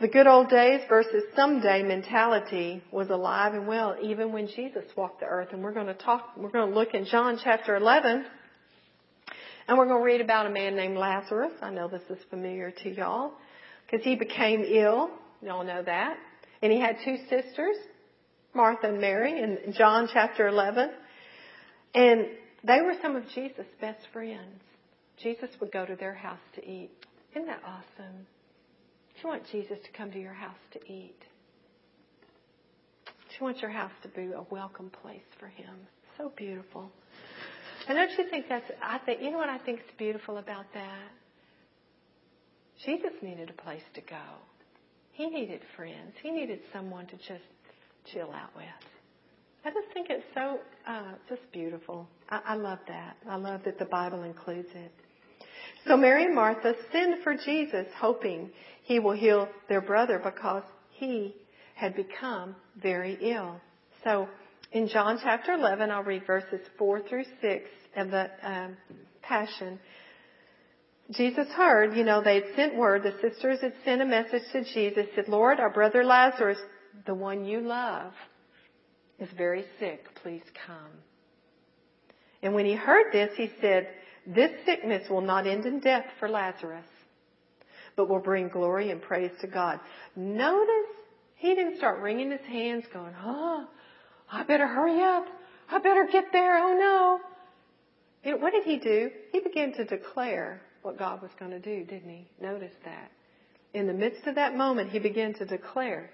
The 0.00 0.08
good 0.08 0.26
old 0.26 0.50
days 0.50 0.82
versus 0.90 1.22
someday 1.34 1.82
mentality 1.82 2.82
was 2.92 3.08
alive 3.08 3.54
and 3.54 3.66
well 3.66 3.96
even 4.02 4.30
when 4.30 4.46
Jesus 4.48 4.84
walked 4.94 5.20
the 5.20 5.26
earth. 5.26 5.48
And 5.52 5.62
we're 5.62 5.72
going 5.72 5.86
to 5.86 5.94
talk, 5.94 6.32
we're 6.36 6.50
going 6.50 6.68
to 6.68 6.78
look 6.78 6.92
in 6.92 7.06
John 7.06 7.40
chapter 7.42 7.76
11 7.76 8.26
and 9.68 9.76
we're 9.76 9.86
going 9.86 10.00
to 10.00 10.04
read 10.04 10.20
about 10.20 10.46
a 10.46 10.50
man 10.50 10.76
named 10.76 10.96
Lazarus. 10.96 11.52
I 11.60 11.70
know 11.70 11.88
this 11.88 12.02
is 12.10 12.18
familiar 12.30 12.70
to 12.70 12.90
y'all 12.94 13.32
because 13.84 14.04
he 14.04 14.14
became 14.14 14.62
ill. 14.62 15.10
Y'all 15.42 15.64
know 15.64 15.82
that. 15.82 16.16
And 16.62 16.72
he 16.72 16.80
had 16.80 16.96
two 17.04 17.16
sisters, 17.28 17.76
Martha 18.54 18.88
and 18.88 19.00
Mary, 19.00 19.38
in 19.38 19.74
John 19.76 20.08
chapter 20.12 20.48
11. 20.48 20.90
And 21.94 22.26
they 22.64 22.80
were 22.82 22.94
some 23.02 23.16
of 23.16 23.24
Jesus' 23.34 23.66
best 23.80 24.00
friends. 24.12 24.60
Jesus 25.22 25.48
would 25.60 25.72
go 25.72 25.84
to 25.84 25.96
their 25.96 26.14
house 26.14 26.38
to 26.54 26.64
eat. 26.64 26.90
Isn't 27.32 27.46
that 27.46 27.62
awesome? 27.64 28.26
Do 29.14 29.22
you 29.22 29.28
want 29.28 29.42
Jesus 29.50 29.78
to 29.84 29.96
come 29.96 30.10
to 30.12 30.20
your 30.20 30.34
house 30.34 30.58
to 30.72 30.78
eat? 30.92 31.18
Do 33.06 33.34
you 33.40 33.44
want 33.44 33.60
your 33.60 33.70
house 33.70 33.92
to 34.02 34.08
be 34.08 34.32
a 34.32 34.42
welcome 34.50 34.90
place 35.02 35.24
for 35.38 35.46
him? 35.46 35.74
So 36.16 36.32
beautiful. 36.36 36.90
And 37.88 37.96
don't 37.96 38.10
you 38.18 38.28
think 38.30 38.46
that's, 38.48 38.70
I 38.82 38.98
think, 38.98 39.22
you 39.22 39.30
know 39.30 39.38
what 39.38 39.48
I 39.48 39.58
think 39.58 39.80
is 39.80 39.86
beautiful 39.96 40.38
about 40.38 40.66
that? 40.74 41.10
Jesus 42.84 43.12
needed 43.22 43.50
a 43.50 43.62
place 43.62 43.82
to 43.94 44.00
go. 44.00 44.22
He 45.12 45.28
needed 45.28 45.60
friends. 45.76 46.12
He 46.22 46.30
needed 46.30 46.60
someone 46.72 47.06
to 47.06 47.16
just 47.16 47.44
chill 48.12 48.30
out 48.32 48.54
with. 48.54 48.66
I 49.64 49.70
just 49.70 49.92
think 49.94 50.08
it's 50.10 50.24
so, 50.34 50.58
uh, 50.86 51.12
just 51.28 51.40
beautiful. 51.52 52.08
I, 52.28 52.40
I 52.48 52.54
love 52.54 52.78
that. 52.88 53.16
I 53.28 53.36
love 53.36 53.62
that 53.64 53.78
the 53.78 53.86
Bible 53.86 54.24
includes 54.24 54.68
it. 54.74 54.92
So 55.86 55.96
Mary 55.96 56.24
and 56.24 56.34
Martha 56.34 56.74
send 56.92 57.22
for 57.22 57.34
Jesus, 57.36 57.86
hoping 57.98 58.50
he 58.82 58.98
will 58.98 59.12
heal 59.12 59.48
their 59.68 59.80
brother 59.80 60.20
because 60.22 60.64
he 60.90 61.34
had 61.74 61.94
become 61.96 62.56
very 62.80 63.16
ill. 63.20 63.60
So 64.04 64.28
in 64.76 64.88
John 64.88 65.18
chapter 65.22 65.54
11, 65.54 65.90
I'll 65.90 66.02
read 66.02 66.26
verses 66.26 66.60
4 66.76 67.08
through 67.08 67.24
6 67.40 67.64
of 67.96 68.10
the 68.10 68.30
um, 68.42 68.76
Passion. 69.22 69.78
Jesus 71.12 71.48
heard, 71.48 71.96
you 71.96 72.04
know, 72.04 72.22
they 72.22 72.34
had 72.34 72.54
sent 72.54 72.76
word, 72.76 73.02
the 73.02 73.14
sisters 73.26 73.60
had 73.62 73.72
sent 73.86 74.02
a 74.02 74.04
message 74.04 74.42
to 74.52 74.64
Jesus, 74.74 75.06
said, 75.14 75.28
Lord, 75.28 75.60
our 75.60 75.70
brother 75.70 76.04
Lazarus, 76.04 76.58
the 77.06 77.14
one 77.14 77.46
you 77.46 77.60
love, 77.60 78.12
is 79.18 79.30
very 79.34 79.64
sick. 79.80 80.04
Please 80.22 80.42
come. 80.66 80.92
And 82.42 82.52
when 82.52 82.66
he 82.66 82.74
heard 82.74 83.12
this, 83.12 83.30
he 83.34 83.50
said, 83.62 83.88
this 84.26 84.50
sickness 84.66 85.08
will 85.08 85.22
not 85.22 85.46
end 85.46 85.64
in 85.64 85.80
death 85.80 86.04
for 86.20 86.28
Lazarus, 86.28 86.84
but 87.96 88.10
will 88.10 88.20
bring 88.20 88.48
glory 88.48 88.90
and 88.90 89.00
praise 89.00 89.32
to 89.40 89.46
God. 89.46 89.80
Notice 90.16 90.92
he 91.36 91.54
didn't 91.54 91.78
start 91.78 92.02
wringing 92.02 92.30
his 92.30 92.44
hands 92.46 92.84
going, 92.92 93.14
oh, 93.24 93.68
I 94.30 94.44
better 94.44 94.66
hurry 94.66 95.02
up. 95.02 95.26
I 95.70 95.78
better 95.78 96.08
get 96.10 96.26
there. 96.32 96.58
Oh 96.58 96.76
no. 98.24 98.30
Know, 98.30 98.36
what 98.38 98.52
did 98.52 98.64
he 98.64 98.78
do? 98.78 99.10
He 99.32 99.40
began 99.40 99.72
to 99.74 99.84
declare 99.84 100.60
what 100.82 100.98
God 100.98 101.22
was 101.22 101.30
going 101.38 101.52
to 101.52 101.60
do, 101.60 101.84
didn't 101.84 102.10
he? 102.10 102.28
Notice 102.40 102.72
that. 102.84 103.10
In 103.74 103.86
the 103.86 103.92
midst 103.92 104.26
of 104.26 104.34
that 104.36 104.56
moment, 104.56 104.90
he 104.90 104.98
began 104.98 105.34
to 105.34 105.44
declare, 105.44 106.10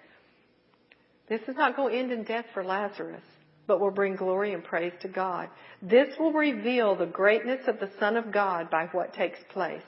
this 1.29 1.41
is 1.49 1.57
not 1.57 1.77
going 1.77 1.93
to 1.93 1.99
end 1.99 2.13
in 2.13 2.25
death 2.25 2.47
for 2.53 2.65
Lazarus, 2.65 3.23
but 3.67 3.81
will 3.81 3.91
bring 3.91 4.17
glory 4.17 4.53
and 4.53 4.65
praise 4.65 4.93
to 5.03 5.09
God. 5.09 5.49
This 5.81 6.09
will 6.19 6.33
reveal 6.33 6.97
the 6.97 7.07
greatness 7.07 7.61
of 7.67 7.79
the 7.79 7.91
Son 7.99 8.17
of 8.17 8.33
God 8.33 8.71
by 8.71 8.87
what 8.93 9.15
takes 9.15 9.39
place. 9.51 9.83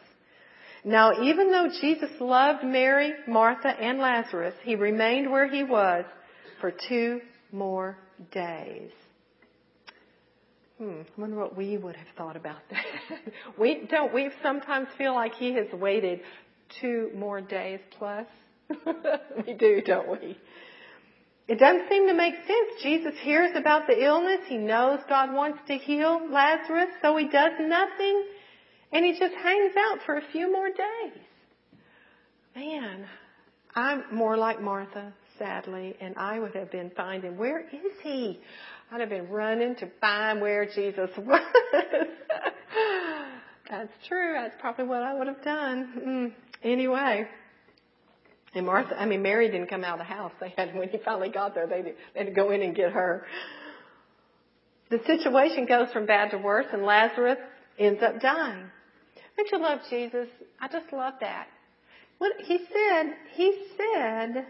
Now, 0.84 1.22
even 1.22 1.50
though 1.50 1.68
Jesus 1.80 2.10
loved 2.20 2.62
Mary, 2.62 3.12
Martha, 3.26 3.68
and 3.68 3.98
Lazarus, 3.98 4.54
he 4.62 4.76
remained 4.76 5.30
where 5.30 5.48
he 5.48 5.64
was 5.64 6.04
for 6.60 6.72
two 6.88 7.20
more 7.52 7.96
days. 8.30 8.90
Hmm, 10.78 11.02
I 11.16 11.20
wonder 11.20 11.36
what 11.36 11.56
we 11.56 11.76
would 11.76 11.96
have 11.96 12.08
thought 12.16 12.36
about 12.36 12.58
that. 12.70 12.84
we 13.58 13.86
don't 13.88 14.12
we 14.12 14.30
sometimes 14.42 14.88
feel 14.98 15.14
like 15.14 15.34
he 15.34 15.54
has 15.54 15.66
waited 15.72 16.20
two 16.80 17.10
more 17.14 17.40
days 17.40 17.80
plus? 17.98 18.26
we 19.46 19.54
do, 19.54 19.82
don't 19.82 20.10
we? 20.10 20.36
It 21.46 21.58
doesn't 21.58 21.88
seem 21.90 22.08
to 22.08 22.14
make 22.14 22.34
sense. 22.34 22.82
Jesus 22.82 23.14
hears 23.20 23.50
about 23.54 23.86
the 23.86 24.02
illness. 24.02 24.40
He 24.48 24.56
knows 24.56 25.00
God 25.08 25.32
wants 25.34 25.58
to 25.68 25.76
heal 25.76 26.20
Lazarus, 26.30 26.88
so 27.02 27.16
he 27.16 27.28
does 27.28 27.52
nothing. 27.60 28.24
And 28.92 29.04
he 29.04 29.12
just 29.12 29.34
hangs 29.34 29.74
out 29.76 29.98
for 30.06 30.16
a 30.16 30.22
few 30.32 30.50
more 30.50 30.68
days. 30.68 31.20
Man, 32.56 33.06
I'm 33.74 34.04
more 34.12 34.38
like 34.38 34.62
Martha, 34.62 35.12
sadly, 35.38 35.96
and 36.00 36.16
I 36.16 36.38
would 36.38 36.54
have 36.54 36.70
been 36.70 36.90
finding, 36.96 37.36
where 37.36 37.60
is 37.60 37.92
he? 38.02 38.40
I'd 38.90 39.00
have 39.00 39.08
been 39.08 39.28
running 39.28 39.76
to 39.76 39.88
find 40.00 40.40
where 40.40 40.66
Jesus 40.66 41.10
was. 41.18 41.40
That's 43.68 43.92
true. 44.06 44.34
That's 44.34 44.54
probably 44.60 44.84
what 44.84 45.02
I 45.02 45.14
would 45.14 45.26
have 45.26 45.42
done. 45.42 46.02
Mm. 46.06 46.32
Anyway. 46.62 47.26
And 48.54 48.66
Martha, 48.66 48.94
I 49.00 49.06
mean, 49.06 49.22
Mary 49.22 49.50
didn't 49.50 49.66
come 49.68 49.82
out 49.82 50.00
of 50.00 50.06
the 50.06 50.12
house. 50.12 50.32
They 50.40 50.54
had, 50.56 50.74
when 50.76 50.88
he 50.88 50.98
finally 50.98 51.30
got 51.30 51.54
there, 51.54 51.66
they, 51.66 51.82
they 51.82 51.94
had 52.14 52.26
to 52.26 52.32
go 52.32 52.50
in 52.50 52.62
and 52.62 52.74
get 52.74 52.92
her. 52.92 53.26
The 54.90 55.00
situation 55.06 55.66
goes 55.66 55.88
from 55.92 56.06
bad 56.06 56.30
to 56.30 56.38
worse, 56.38 56.66
and 56.72 56.84
Lazarus 56.84 57.38
ends 57.78 58.00
up 58.02 58.20
dying. 58.20 58.66
Don't 59.36 59.50
you 59.50 59.58
love 59.58 59.80
Jesus? 59.90 60.28
I 60.60 60.68
just 60.68 60.92
love 60.92 61.14
that. 61.20 61.48
What 62.18 62.32
he 62.44 62.58
said, 62.58 63.14
he 63.34 63.66
said, 63.76 64.46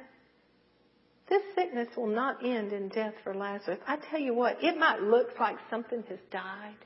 this 1.29 1.43
sickness 1.55 1.89
will 1.97 2.07
not 2.07 2.45
end 2.45 2.73
in 2.73 2.89
death 2.89 3.15
for 3.23 3.35
Lazarus. 3.35 3.79
I 3.87 3.97
tell 4.11 4.21
you 4.21 4.35
what, 4.35 4.63
it 4.63 4.79
might 4.79 5.01
look 5.01 5.29
like 5.41 5.57
something 5.71 6.05
has 6.09 6.19
died, 6.31 6.77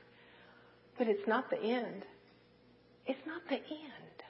but 0.97 1.07
it's 1.07 1.27
not 1.27 1.49
the 1.49 1.61
end. 1.61 2.05
It's 3.05 3.19
not 3.27 3.41
the 3.49 3.55
end. 3.55 4.23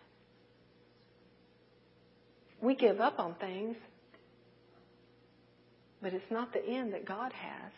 We 2.62 2.76
give 2.76 3.00
up 3.00 3.20
on 3.20 3.36
things, 3.36 3.78
but 6.02 6.14
it's 6.14 6.32
not 6.32 6.54
the 6.54 6.66
end 6.66 6.94
that 6.94 7.06
God 7.06 7.32
has. 7.32 7.72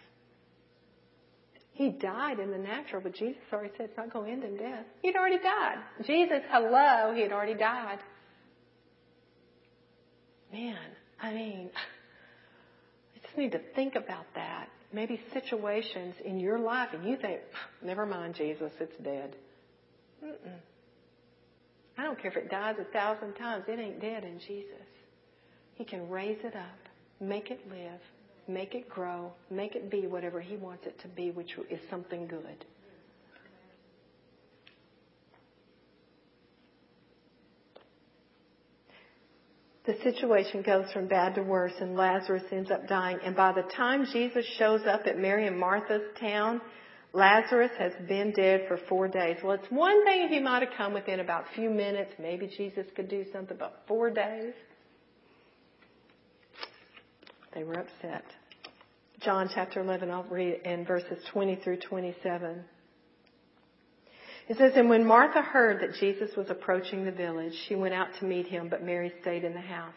He 1.74 1.90
died 1.90 2.40
in 2.40 2.52
the 2.52 2.58
natural, 2.58 3.02
but 3.02 3.16
Jesus 3.16 3.42
already 3.52 3.74
said 3.78 3.88
it's 3.90 3.98
not 3.98 4.12
going 4.14 4.26
to 4.28 4.32
end 4.32 4.44
in 4.44 4.58
death. 4.58 4.86
He'd 5.02 5.16
already 5.16 5.40
died. 5.40 5.78
Jesus, 6.06 6.42
hello, 6.50 7.14
he 7.16 7.22
had 7.22 7.32
already 7.32 7.56
died. 7.56 8.00
Man, 10.52 10.78
I 11.22 11.34
mean, 11.34 11.70
just 13.32 13.38
need 13.38 13.52
to 13.54 13.62
think 13.76 13.96
about 13.96 14.26
that. 14.36 14.68
maybe 14.94 15.22
situations 15.32 16.16
in 16.26 16.38
your 16.38 16.60
life 16.60 16.90
and 16.94 17.08
you 17.08 17.16
think, 17.16 17.40
never 17.82 18.06
mind 18.06 18.36
Jesus, 18.36 18.74
it's 18.82 18.98
dead. 19.02 19.38
Mm-mm. 20.22 20.60
I 21.98 22.04
don't 22.04 22.22
care 22.22 22.30
if 22.30 22.36
it 22.36 22.50
dies 22.50 22.76
a 22.78 22.84
thousand 22.92 23.36
times, 23.36 23.64
it 23.70 23.80
ain't 23.80 24.02
dead 24.02 24.26
in 24.26 24.38
Jesus. 24.40 24.88
He 25.76 25.86
can 25.86 26.10
raise 26.10 26.40
it 26.44 26.56
up, 26.58 26.80
make 27.22 27.52
it 27.52 27.62
live, 27.70 28.02
make 28.50 28.76
it 28.76 28.90
grow, 28.90 29.32
make 29.50 29.76
it 29.76 29.90
be 29.90 30.08
whatever 30.08 30.42
He 30.42 30.58
wants 30.58 30.86
it 30.86 31.00
to 31.04 31.08
be, 31.08 31.32
which 31.32 31.56
is 31.70 31.80
something 31.90 32.28
good. 32.28 32.66
The 39.86 39.96
situation 40.04 40.62
goes 40.62 40.92
from 40.92 41.08
bad 41.08 41.36
to 41.36 41.42
worse, 41.42 41.74
and 41.80 41.96
Lazarus 41.96 42.44
ends 42.52 42.70
up 42.70 42.88
dying. 42.88 43.18
And 43.24 43.36
by 43.36 43.52
the 43.52 43.64
time 43.76 44.06
Jesus 44.14 44.46
shows 44.58 44.82
up 44.88 45.02
at 45.08 45.18
Mary 45.18 45.48
and 45.48 45.60
Martha's 45.60 46.04
town, 46.20 46.62
Lazarus 47.14 47.72
has 47.80 47.92
been 48.08 48.32
dead 48.32 48.66
for 48.68 48.78
four 48.88 49.08
days. 49.08 49.38
Well, 49.44 49.54
it's 49.54 49.72
one 49.72 50.06
thing 50.06 50.22
if 50.22 50.30
he 50.30 50.40
might 50.40 50.62
have 50.62 50.78
come 50.78 50.94
within 50.94 51.20
about 51.20 51.46
a 51.52 51.56
few 51.56 51.70
minutes. 51.70 52.12
Maybe 52.20 52.48
Jesus 52.48 52.86
could 52.96 53.10
do 53.10 53.26
something, 53.34 53.58
but 53.58 53.82
four 53.88 54.12
days? 54.12 54.54
They 57.56 57.64
were 57.64 57.80
upset. 57.80 58.24
John 59.20 59.50
chapter 59.54 59.82
11, 59.82 60.10
I'll 60.10 60.24
read 60.24 60.62
in 60.64 60.86
verses 60.86 61.18
20 61.34 61.58
through 61.64 61.78
27. 61.78 62.64
It 64.52 64.58
says, 64.58 64.74
And 64.76 64.90
when 64.90 65.06
Martha 65.06 65.42
heard 65.42 65.82
that 65.82 65.98
Jesus 65.98 66.36
was 66.36 66.50
approaching 66.50 67.06
the 67.06 67.12
village, 67.14 67.54
she 67.70 67.76
went 67.76 67.94
out 67.94 68.10
to 68.20 68.26
meet 68.26 68.48
him, 68.48 68.68
but 68.68 68.84
Mary 68.84 69.14
stayed 69.22 69.46
in 69.46 69.54
the 69.54 69.62
house. 69.62 69.94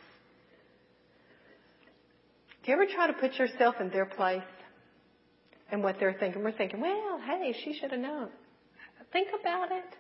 Do 2.63 2.71
you 2.71 2.75
ever 2.75 2.87
try 2.87 3.09
to 3.09 3.15
put 3.15 3.35
yourself 3.35 3.75
in 3.81 3.91
their 3.91 4.07
place 4.07 4.45
and 5.73 5.83
what 5.83 5.97
they're 5.99 6.15
thinking? 6.21 6.45
We're 6.45 6.53
thinking, 6.53 6.81
well, 6.81 7.21
hey, 7.27 7.53
she 7.65 7.77
should 7.81 7.91
have 7.91 7.99
known. 7.99 8.29
Think 9.13 9.31
about 9.41 9.73
it. 9.73 9.97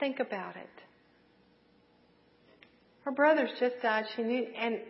Think 0.00 0.18
about 0.18 0.56
it. 0.56 0.68
Her 3.04 3.12
brothers 3.12 3.50
just 3.60 3.76
died. 3.80 4.06
She 4.16 4.24
knew, 4.24 4.48
and 4.58 4.80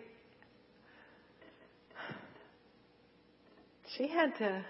she 3.99 4.09
had 4.09 4.35
to 4.39 4.65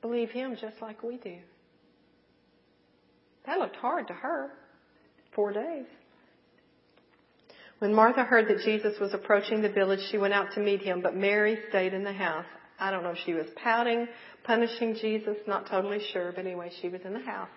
believe 0.00 0.30
him 0.30 0.56
just 0.58 0.80
like 0.80 1.02
we 1.02 1.18
do. 1.18 1.36
That 3.48 3.58
looked 3.60 3.76
hard 3.76 4.06
to 4.08 4.12
her. 4.12 4.50
Four 5.34 5.52
days. 5.54 5.86
When 7.78 7.94
Martha 7.94 8.22
heard 8.22 8.46
that 8.48 8.62
Jesus 8.62 9.00
was 9.00 9.14
approaching 9.14 9.62
the 9.62 9.70
village, 9.70 10.00
she 10.10 10.18
went 10.18 10.34
out 10.34 10.52
to 10.54 10.60
meet 10.60 10.82
him, 10.82 11.00
but 11.00 11.16
Mary 11.16 11.58
stayed 11.70 11.94
in 11.94 12.04
the 12.04 12.12
house. 12.12 12.44
I 12.78 12.90
don't 12.90 13.02
know 13.02 13.12
if 13.12 13.18
she 13.24 13.32
was 13.32 13.46
pouting, 13.56 14.06
punishing 14.44 14.96
Jesus, 15.00 15.36
not 15.46 15.66
totally 15.70 16.00
sure, 16.12 16.30
but 16.36 16.44
anyway, 16.44 16.70
she 16.82 16.90
was 16.90 17.00
in 17.06 17.14
the 17.14 17.20
house. 17.20 17.48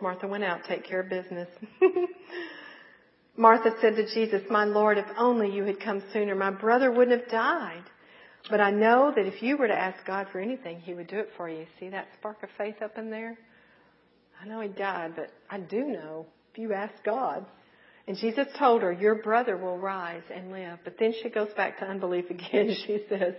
Martha 0.00 0.26
went 0.26 0.42
out, 0.42 0.62
take 0.68 0.84
care 0.84 1.00
of 1.00 1.08
business. 1.08 1.48
Martha 3.36 3.70
said 3.80 3.94
to 3.94 4.12
Jesus, 4.12 4.42
My 4.50 4.64
Lord, 4.64 4.98
if 4.98 5.06
only 5.16 5.52
you 5.52 5.62
had 5.62 5.78
come 5.78 6.02
sooner, 6.12 6.34
my 6.34 6.50
brother 6.50 6.90
wouldn't 6.90 7.20
have 7.20 7.30
died. 7.30 7.84
But 8.50 8.60
I 8.60 8.72
know 8.72 9.12
that 9.14 9.26
if 9.26 9.40
you 9.40 9.56
were 9.56 9.68
to 9.68 9.78
ask 9.78 10.04
God 10.04 10.26
for 10.32 10.40
anything, 10.40 10.80
He 10.80 10.94
would 10.94 11.06
do 11.06 11.20
it 11.20 11.28
for 11.36 11.48
you. 11.48 11.66
See 11.78 11.90
that 11.90 12.08
spark 12.18 12.42
of 12.42 12.48
faith 12.58 12.82
up 12.82 12.98
in 12.98 13.08
there? 13.08 13.38
I 14.42 14.48
know 14.48 14.60
he 14.60 14.68
died, 14.68 15.12
but 15.14 15.30
I 15.48 15.58
do 15.58 15.84
know 15.84 16.26
if 16.52 16.58
you 16.58 16.72
ask 16.72 16.94
God. 17.04 17.46
And 18.08 18.16
Jesus 18.16 18.46
told 18.58 18.82
her, 18.82 18.92
Your 18.92 19.22
brother 19.22 19.56
will 19.56 19.78
rise 19.78 20.22
and 20.34 20.50
live. 20.50 20.80
But 20.82 20.96
then 20.98 21.14
she 21.22 21.28
goes 21.28 21.50
back 21.56 21.78
to 21.78 21.84
unbelief 21.84 22.28
again. 22.28 22.74
She 22.86 23.04
says, 23.08 23.34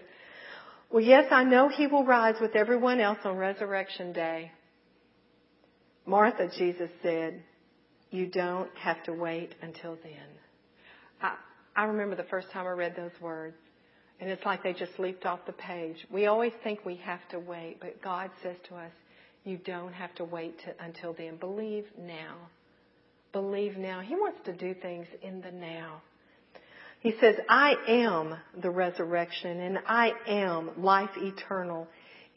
Well, 0.90 1.04
yes, 1.04 1.26
I 1.32 1.44
know 1.44 1.68
he 1.68 1.88
will 1.88 2.06
rise 2.06 2.36
with 2.40 2.56
everyone 2.56 3.02
else 3.02 3.20
on 3.26 3.36
resurrection 3.36 4.14
day. 4.14 4.52
Martha, 6.06 6.48
Jesus 6.58 6.90
said, 7.02 7.44
You 8.10 8.28
don't 8.28 8.70
have 8.78 9.04
to 9.04 9.14
wait 9.14 9.56
until 9.62 9.98
then. 10.04 10.14
I, 11.22 11.36
I 11.76 11.84
remember 11.84 12.16
the 12.16 12.24
first 12.24 12.50
time 12.52 12.66
I 12.66 12.72
read 12.72 12.96
those 12.96 13.20
words, 13.22 13.58
and 14.22 14.30
it's 14.30 14.46
like 14.46 14.64
they 14.64 14.74
just 14.74 14.98
leaped 15.00 15.26
off 15.26 15.40
the 15.46 15.54
page. 15.54 15.98
We 16.10 16.28
always 16.28 16.54
think 16.64 16.86
we 16.86 16.96
have 16.98 17.28
to 17.32 17.40
wait, 17.40 17.80
but 17.82 18.02
God 18.02 18.30
says 18.42 18.56
to 18.70 18.76
us, 18.76 18.92
you 19.44 19.58
don't 19.58 19.94
have 19.94 20.14
to 20.16 20.24
wait 20.24 20.60
to, 20.60 20.74
until 20.84 21.14
then. 21.14 21.38
Believe 21.38 21.86
now. 21.98 22.36
Believe 23.32 23.78
now. 23.78 24.00
He 24.02 24.16
wants 24.16 24.40
to 24.46 24.54
do 24.54 24.74
things 24.74 25.08
in 25.22 25.42
the 25.42 25.52
now. 25.52 26.02
He 27.02 27.14
says, 27.20 27.36
I 27.50 27.74
am 27.88 28.36
the 28.62 28.70
resurrection 28.70 29.60
and 29.60 29.80
I 29.86 30.14
am 30.28 30.72
life 30.82 31.10
eternal. 31.18 31.88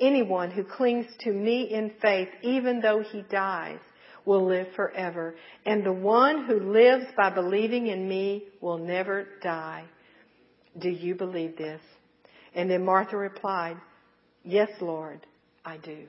Anyone 0.00 0.50
who 0.50 0.64
clings 0.64 1.06
to 1.20 1.30
me 1.30 1.72
in 1.72 1.92
faith, 2.02 2.28
even 2.42 2.80
though 2.80 3.00
he 3.00 3.22
dies, 3.30 3.78
will 4.24 4.44
live 4.44 4.66
forever. 4.74 5.36
And 5.64 5.86
the 5.86 5.92
one 5.92 6.46
who 6.46 6.58
lives 6.72 7.04
by 7.16 7.30
believing 7.30 7.86
in 7.86 8.08
me 8.08 8.44
will 8.60 8.78
never 8.78 9.28
die. 9.40 9.84
Do 10.76 10.90
you 10.90 11.14
believe 11.14 11.56
this? 11.56 11.80
And 12.54 12.68
then 12.68 12.84
Martha 12.84 13.16
replied, 13.16 13.76
Yes, 14.42 14.68
Lord, 14.80 15.24
I 15.64 15.76
do. 15.76 16.06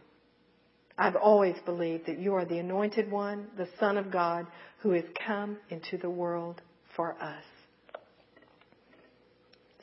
I've 0.98 1.16
always 1.16 1.56
believed 1.66 2.08
that 2.08 2.20
you 2.20 2.34
are 2.34 2.46
the 2.46 2.58
anointed 2.58 3.12
one, 3.12 3.48
the 3.56 3.68
Son 3.80 3.98
of 3.98 4.12
God, 4.12 4.48
who 4.80 4.92
has 4.92 5.04
come 5.26 5.58
into 5.70 5.98
the 5.98 6.10
world 6.10 6.62
for 6.96 7.14
us. 7.22 7.44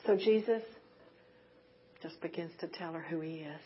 So 0.05 0.17
Jesus 0.17 0.61
just 2.03 2.21
begins 2.21 2.51
to 2.59 2.67
tell 2.67 2.93
her 2.93 3.01
who 3.01 3.21
he 3.21 3.37
is. 3.37 3.61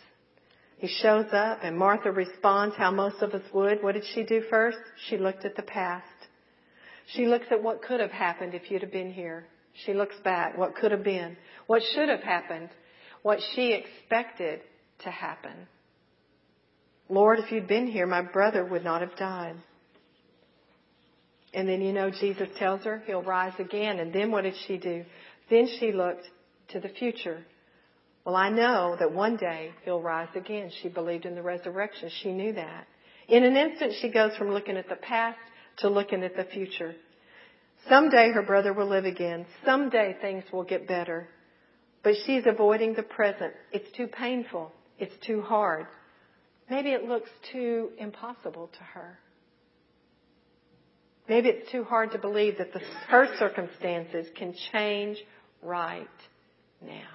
He 0.78 0.88
shows 0.88 1.26
up 1.34 1.60
and 1.62 1.78
Martha 1.78 2.12
responds 2.12 2.76
how 2.78 2.92
most 2.92 3.22
of 3.22 3.32
us 3.34 3.42
would. 3.54 3.84
What 3.84 3.96
did 3.96 4.06
she 4.14 4.24
do 4.24 4.44
first? 4.50 4.78
She 5.10 5.18
looked 5.18 5.44
at 5.44 5.56
the 5.56 5.64
past. 5.64 6.06
She 7.08 7.26
looks 7.26 7.48
at 7.52 7.62
what 7.62 7.82
could 7.82 8.00
have 8.00 8.12
happened 8.12 8.54
if 8.54 8.72
you'd 8.72 8.84
have 8.84 8.92
been 8.92 9.12
here. 9.12 9.46
She 9.86 9.94
looks 9.94 10.16
back, 10.24 10.58
what 10.58 10.76
could 10.76 10.92
have 10.92 11.04
been, 11.04 11.36
what 11.68 11.82
should 11.94 12.08
have 12.08 12.22
happened, 12.22 12.70
what 13.24 13.40
she 13.54 13.74
expected 13.74 14.62
to 15.00 15.10
happen. 15.10 15.68
Lord, 17.10 17.40
if 17.40 17.52
you'd 17.52 17.68
been 17.68 17.88
here, 17.88 18.06
my 18.06 18.22
brother 18.22 18.64
would 18.64 18.84
not 18.84 19.02
have 19.02 19.16
died. 19.18 19.56
And 21.54 21.68
then, 21.68 21.82
you 21.82 21.92
know, 21.92 22.12
Jesus 22.12 22.48
tells 22.60 22.84
her 22.84 23.02
he'll 23.08 23.24
rise 23.24 23.54
again. 23.58 24.00
And 24.00 24.14
then 24.14 24.32
what 24.32 24.44
did 24.44 24.54
she 24.68 24.78
do? 24.78 25.04
Then 25.50 25.68
she 25.80 25.92
looked 25.92 26.26
to 26.70 26.80
the 26.80 26.90
future. 26.90 27.44
Well, 28.24 28.36
I 28.36 28.50
know 28.50 28.96
that 29.00 29.12
one 29.12 29.38
day 29.38 29.72
he'll 29.84 30.02
rise 30.02 30.30
again. 30.36 30.70
She 30.82 30.90
believed 30.90 31.26
in 31.26 31.34
the 31.34 31.42
resurrection. 31.42 32.12
She 32.22 32.32
knew 32.32 32.54
that. 32.54 32.86
In 33.28 33.44
an 33.44 33.56
instant, 33.56 33.94
she 34.00 34.12
goes 34.12 34.36
from 34.38 34.52
looking 34.52 34.78
at 34.78 34.88
the 34.88 34.96
past 34.96 35.40
to 35.78 35.90
looking 35.90 36.24
at 36.24 36.36
the 36.36 36.44
future. 36.44 36.94
Someday 37.88 38.32
her 38.32 38.44
brother 38.44 38.74
will 38.74 38.88
live 38.88 39.06
again. 39.06 39.48
Someday 39.66 40.16
things 40.22 40.44
will 40.52 40.64
get 40.64 40.88
better. 40.88 41.28
But 42.04 42.16
she's 42.26 42.44
avoiding 42.46 42.94
the 42.94 43.04
present. 43.04 43.54
It's 43.72 43.90
too 43.98 44.08
painful. 44.08 44.72
It's 45.00 45.16
too 45.26 45.42
hard. 45.42 45.88
Maybe 46.70 46.92
it 46.92 47.06
looks 47.06 47.30
too 47.52 47.90
impossible 47.98 48.70
to 48.78 48.84
her. 48.84 49.18
Maybe 51.28 51.50
it's 51.50 51.72
too 51.72 51.84
hard 51.84 52.12
to 52.12 52.18
believe 52.18 52.58
that 52.58 52.74
the, 52.74 52.80
her 53.08 53.28
circumstances 53.38 54.28
can 54.36 54.54
change 54.72 55.18
right 55.62 56.08
now. 56.82 57.10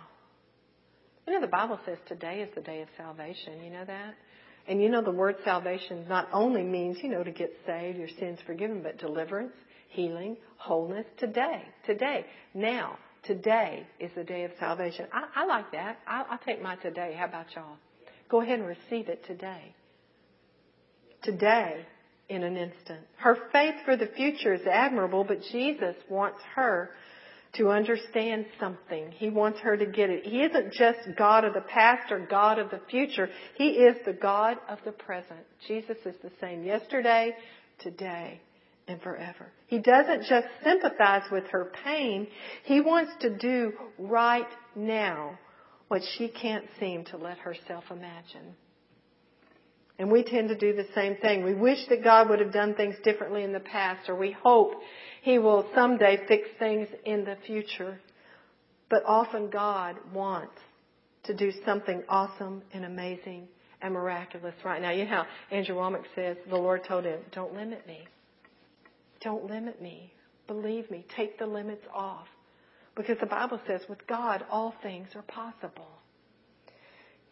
You 1.27 1.35
know, 1.35 1.41
the 1.41 1.47
Bible 1.47 1.81
says 1.85 1.99
today 2.07 2.41
is 2.41 2.55
the 2.55 2.61
day 2.61 2.83
of 2.83 2.89
salvation. 2.97 3.63
You 3.65 3.71
know 3.71 3.85
that? 3.85 4.15
And 4.69 4.81
you 4.81 4.89
know, 4.89 5.03
the 5.03 5.11
word 5.11 5.37
salvation 5.45 6.07
not 6.09 6.29
only 6.33 6.63
means, 6.63 6.99
you 7.03 7.11
know, 7.11 7.23
to 7.23 7.33
get 7.33 7.53
saved, 7.67 7.99
your 7.99 8.09
sins 8.19 8.39
forgiven, 8.47 8.83
but 8.83 8.99
deliverance, 8.99 9.55
healing, 9.89 10.37
wholeness 10.57 11.07
today. 11.19 11.63
Today. 11.87 12.27
Now. 12.55 12.99
Today 13.27 13.87
is 13.99 14.11
the 14.15 14.23
day 14.23 14.45
of 14.45 14.51
salvation. 14.61 15.07
I, 15.11 15.25
I 15.35 15.47
like 15.47 15.73
that. 15.73 15.99
I, 16.07 16.25
I'll 16.29 16.39
take 16.45 16.63
my 16.63 16.77
today. 16.77 17.17
How 17.19 17.25
about 17.25 17.47
y'all? 17.57 17.79
Go 18.29 18.41
ahead 18.41 18.59
and 18.59 18.69
receive 18.69 19.09
it 19.09 19.25
today. 19.27 19.75
Today, 21.23 21.87
in 22.29 22.43
an 22.43 22.57
instant. 22.57 23.01
Her 23.17 23.37
faith 23.53 23.75
for 23.85 23.97
the 23.97 24.09
future 24.17 24.55
is 24.55 24.67
admirable, 24.71 25.25
but 25.25 25.43
Jesus 25.53 25.95
wants 26.09 26.41
her 26.55 26.91
to 27.55 27.71
understand 27.71 28.47
something. 28.59 29.13
He 29.13 29.31
wants 29.31 29.61
her 29.61 29.77
to 29.77 29.87
get 29.87 30.11
it. 30.11 30.25
He 30.25 30.43
isn't 30.43 30.73
just 30.73 30.99
God 31.17 31.45
of 31.45 31.55
the 31.55 31.61
past 31.61 32.11
or 32.11 32.19
God 32.19 32.59
of 32.59 32.71
the 32.71 32.81
future. 32.91 33.29
He 33.57 33.69
is 33.71 33.97
the 34.05 34.13
God 34.13 34.57
of 34.69 34.79
the 34.85 34.93
present. 34.93 35.41
Jesus 35.69 35.97
is 36.05 36.17
the 36.23 36.33
same 36.41 36.65
yesterday, 36.65 37.33
today, 37.81 38.41
and 38.89 39.01
forever. 39.03 39.53
He 39.67 39.79
doesn't 39.79 40.25
just 40.25 40.47
sympathize 40.65 41.31
with 41.31 41.45
her 41.53 41.71
pain. 41.85 42.27
He 42.65 42.81
wants 42.81 43.13
to 43.21 43.37
do 43.37 43.73
right 43.99 44.49
now 44.75 45.39
what 45.89 46.03
she 46.17 46.29
can't 46.29 46.65
seem 46.81 47.05
to 47.07 47.17
let 47.17 47.39
herself 47.39 47.85
imagine. 47.91 48.55
And 49.99 50.11
we 50.11 50.25
tend 50.25 50.49
to 50.49 50.59
do 50.59 50.75
the 50.75 50.89
same 50.95 51.17
thing. 51.17 51.45
We 51.45 51.55
wish 51.55 51.79
that 51.89 52.03
God 52.03 52.29
would 52.29 52.41
have 52.41 52.53
done 52.53 52.75
things 52.75 52.97
differently 53.05 53.45
in 53.45 53.53
the 53.53 53.61
past, 53.61 54.09
or 54.09 54.17
we 54.17 54.33
hope 54.33 54.73
He 55.23 55.39
will 55.39 55.69
someday 55.75 56.19
fix 56.27 56.49
things 56.59 56.89
in 57.05 57.25
the 57.25 57.37
future. 57.47 58.01
But 58.91 59.05
often 59.07 59.51
God 59.51 59.97
wants 60.13 60.57
to 61.25 61.35
do 61.35 61.53
something 61.65 62.03
awesome 62.09 62.63
and 62.73 62.85
amazing 62.85 63.49
and 63.81 63.95
miraculous 63.95 64.55
right 64.65 64.83
now. 64.83 64.91
You 64.91 65.05
know 65.05 65.11
how 65.11 65.27
Andrew 65.51 65.77
Wommack 65.77 66.05
says 66.15 66.37
the 66.49 66.57
Lord 66.57 66.83
told 66.87 67.05
him, 67.05 67.21
Don't 67.33 67.55
limit 67.55 67.87
me. 67.87 68.07
Don't 69.21 69.45
limit 69.45 69.81
me. 69.81 70.13
Believe 70.47 70.91
me. 70.91 71.07
Take 71.17 71.39
the 71.39 71.47
limits 71.47 71.85
off. 71.95 72.27
Because 72.97 73.19
the 73.21 73.27
Bible 73.27 73.61
says 73.67 73.81
with 73.89 74.07
God 74.07 74.45
all 74.51 74.75
things 74.83 75.09
are 75.15 75.23
possible. 75.23 75.89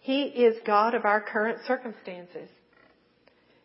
He 0.00 0.22
is 0.24 0.56
God 0.66 0.94
of 0.94 1.04
our 1.04 1.20
current 1.20 1.58
circumstances. 1.66 2.48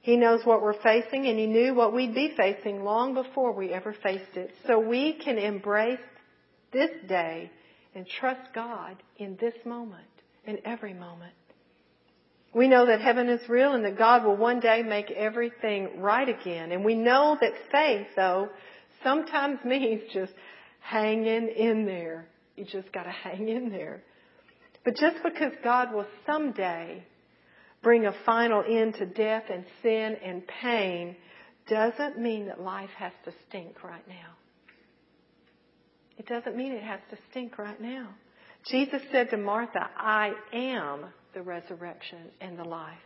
He 0.02 0.16
knows 0.16 0.46
what 0.46 0.62
we're 0.62 0.82
facing 0.82 1.26
and 1.26 1.40
He 1.40 1.48
knew 1.48 1.74
what 1.74 1.94
we'd 1.94 2.14
be 2.14 2.34
facing 2.38 2.84
long 2.84 3.14
before 3.14 3.52
we 3.52 3.74
ever 3.74 3.96
faced 4.04 4.38
it. 4.38 4.52
So 4.68 4.80
we 4.80 5.14
can 5.14 5.38
embrace 5.38 6.00
this 6.72 6.92
day 7.08 7.52
and 7.96 8.08
trust 8.08 8.54
God 8.54 8.96
in 9.18 9.38
this 9.42 9.56
moment, 9.66 10.06
in 10.46 10.60
every 10.64 10.94
moment. 10.94 11.34
We 12.54 12.68
know 12.68 12.86
that 12.86 13.02
heaven 13.02 13.30
is 13.30 13.50
real 13.50 13.74
and 13.74 13.84
that 13.86 13.98
God 13.98 14.24
will 14.24 14.38
one 14.38 14.60
day 14.60 14.84
make 14.84 15.12
everything 15.12 16.00
right 16.00 16.30
again. 16.30 16.72
And 16.72 16.86
we 16.86 16.96
know 16.96 17.38
that 17.42 17.54
faith, 17.72 18.08
though, 18.16 18.50
sometimes 19.04 19.60
means 19.66 20.02
just 20.14 20.34
hanging 20.90 21.50
in 21.50 21.86
there. 21.86 22.28
You 22.56 22.66
just 22.66 22.92
gotta 22.94 23.12
hang 23.12 23.50
in 23.50 23.70
there. 23.70 24.04
But 24.86 24.96
just 24.96 25.18
because 25.24 25.52
God 25.64 25.94
will 25.94 26.08
someday 26.26 27.04
bring 27.84 28.06
a 28.06 28.14
final 28.26 28.64
end 28.68 28.96
to 28.96 29.06
death 29.06 29.44
and 29.54 29.66
sin 29.84 30.16
and 30.24 30.44
pain 30.62 31.16
doesn't 31.70 32.18
mean 32.18 32.48
that 32.48 32.62
life 32.62 32.90
has 32.98 33.12
to 33.26 33.34
stink 33.48 33.84
right 33.84 34.08
now. 34.08 34.36
It 36.18 36.26
doesn't 36.26 36.56
mean 36.56 36.72
it 36.72 36.84
has 36.84 37.02
to 37.12 37.18
stink 37.30 37.58
right 37.58 37.80
now. 37.80 38.10
Jesus 38.70 39.02
said 39.12 39.30
to 39.32 39.38
Martha, 39.38 39.90
I 39.98 40.32
am 40.54 41.06
the 41.34 41.42
resurrection 41.42 42.32
and 42.42 42.58
the 42.58 42.64
life. 42.64 42.98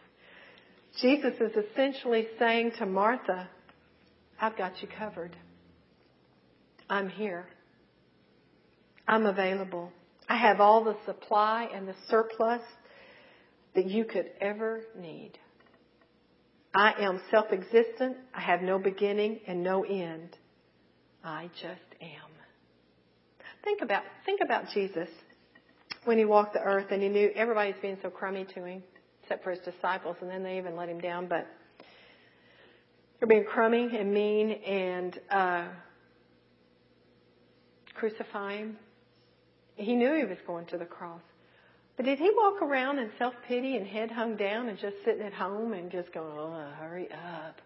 Jesus 1.01 1.33
is 1.39 1.51
essentially 1.71 2.27
saying 2.37 2.73
to 2.79 2.85
Martha, 2.85 3.49
I've 4.39 4.57
got 4.57 4.81
you 4.81 4.87
covered. 4.97 5.35
I'm 6.89 7.09
here. 7.09 7.47
I'm 9.11 9.25
available. 9.25 9.91
I 10.29 10.37
have 10.37 10.61
all 10.61 10.85
the 10.85 10.95
supply 11.05 11.67
and 11.73 11.85
the 11.85 11.95
surplus 12.07 12.61
that 13.75 13.85
you 13.85 14.05
could 14.05 14.31
ever 14.39 14.83
need. 14.97 15.33
I 16.73 16.93
am 16.97 17.21
self 17.29 17.47
existent. 17.51 18.15
I 18.33 18.39
have 18.39 18.61
no 18.61 18.79
beginning 18.79 19.41
and 19.45 19.61
no 19.61 19.83
end. 19.83 20.37
I 21.25 21.49
just 21.61 22.01
am. 22.01 22.31
Think 23.65 23.81
about, 23.81 24.03
think 24.25 24.39
about 24.43 24.63
Jesus 24.73 25.09
when 26.05 26.17
he 26.17 26.23
walked 26.23 26.53
the 26.53 26.61
earth 26.61 26.87
and 26.91 27.03
he 27.03 27.09
knew 27.09 27.31
everybody's 27.35 27.75
being 27.81 27.97
so 28.01 28.09
crummy 28.09 28.45
to 28.55 28.63
him, 28.63 28.81
except 29.21 29.43
for 29.43 29.51
his 29.51 29.59
disciples, 29.59 30.15
and 30.21 30.31
then 30.31 30.41
they 30.41 30.57
even 30.57 30.77
let 30.77 30.87
him 30.87 30.99
down, 30.99 31.27
but 31.27 31.45
they're 33.19 33.27
being 33.27 33.43
crummy 33.43 33.89
and 33.95 34.13
mean 34.13 34.51
and 34.51 35.19
uh, 35.29 35.67
crucify 37.93 38.55
him. 38.55 38.77
He 39.81 39.95
knew 39.95 40.13
he 40.13 40.25
was 40.25 40.37
going 40.45 40.65
to 40.67 40.77
the 40.77 40.85
cross. 40.85 41.21
But 41.97 42.05
did 42.05 42.19
he 42.19 42.31
walk 42.35 42.61
around 42.61 42.99
in 42.99 43.11
self 43.17 43.33
pity 43.47 43.75
and 43.75 43.85
head 43.85 44.11
hung 44.11 44.37
down 44.37 44.69
and 44.69 44.77
just 44.77 44.95
sitting 45.03 45.23
at 45.23 45.33
home 45.33 45.73
and 45.73 45.91
just 45.91 46.13
going, 46.13 46.33
oh, 46.37 46.71
hurry 46.79 47.09
up? 47.11 47.59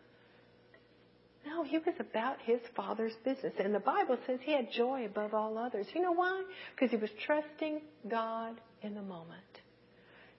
No, 1.46 1.64
he 1.64 1.78
was 1.78 1.94
about 2.00 2.38
his 2.42 2.60
father's 2.76 3.14
business. 3.24 3.54
And 3.60 3.74
the 3.74 3.80
Bible 3.80 4.18
says 4.26 4.40
he 4.42 4.52
had 4.52 4.72
joy 4.72 5.06
above 5.06 5.34
all 5.34 5.58
others. 5.58 5.86
You 5.94 6.02
know 6.02 6.12
why? 6.12 6.44
Because 6.74 6.90
he 6.90 6.98
was 6.98 7.12
trusting 7.26 7.82
God 8.10 8.60
in 8.82 8.96
the 8.96 9.02
moment. 9.02 9.44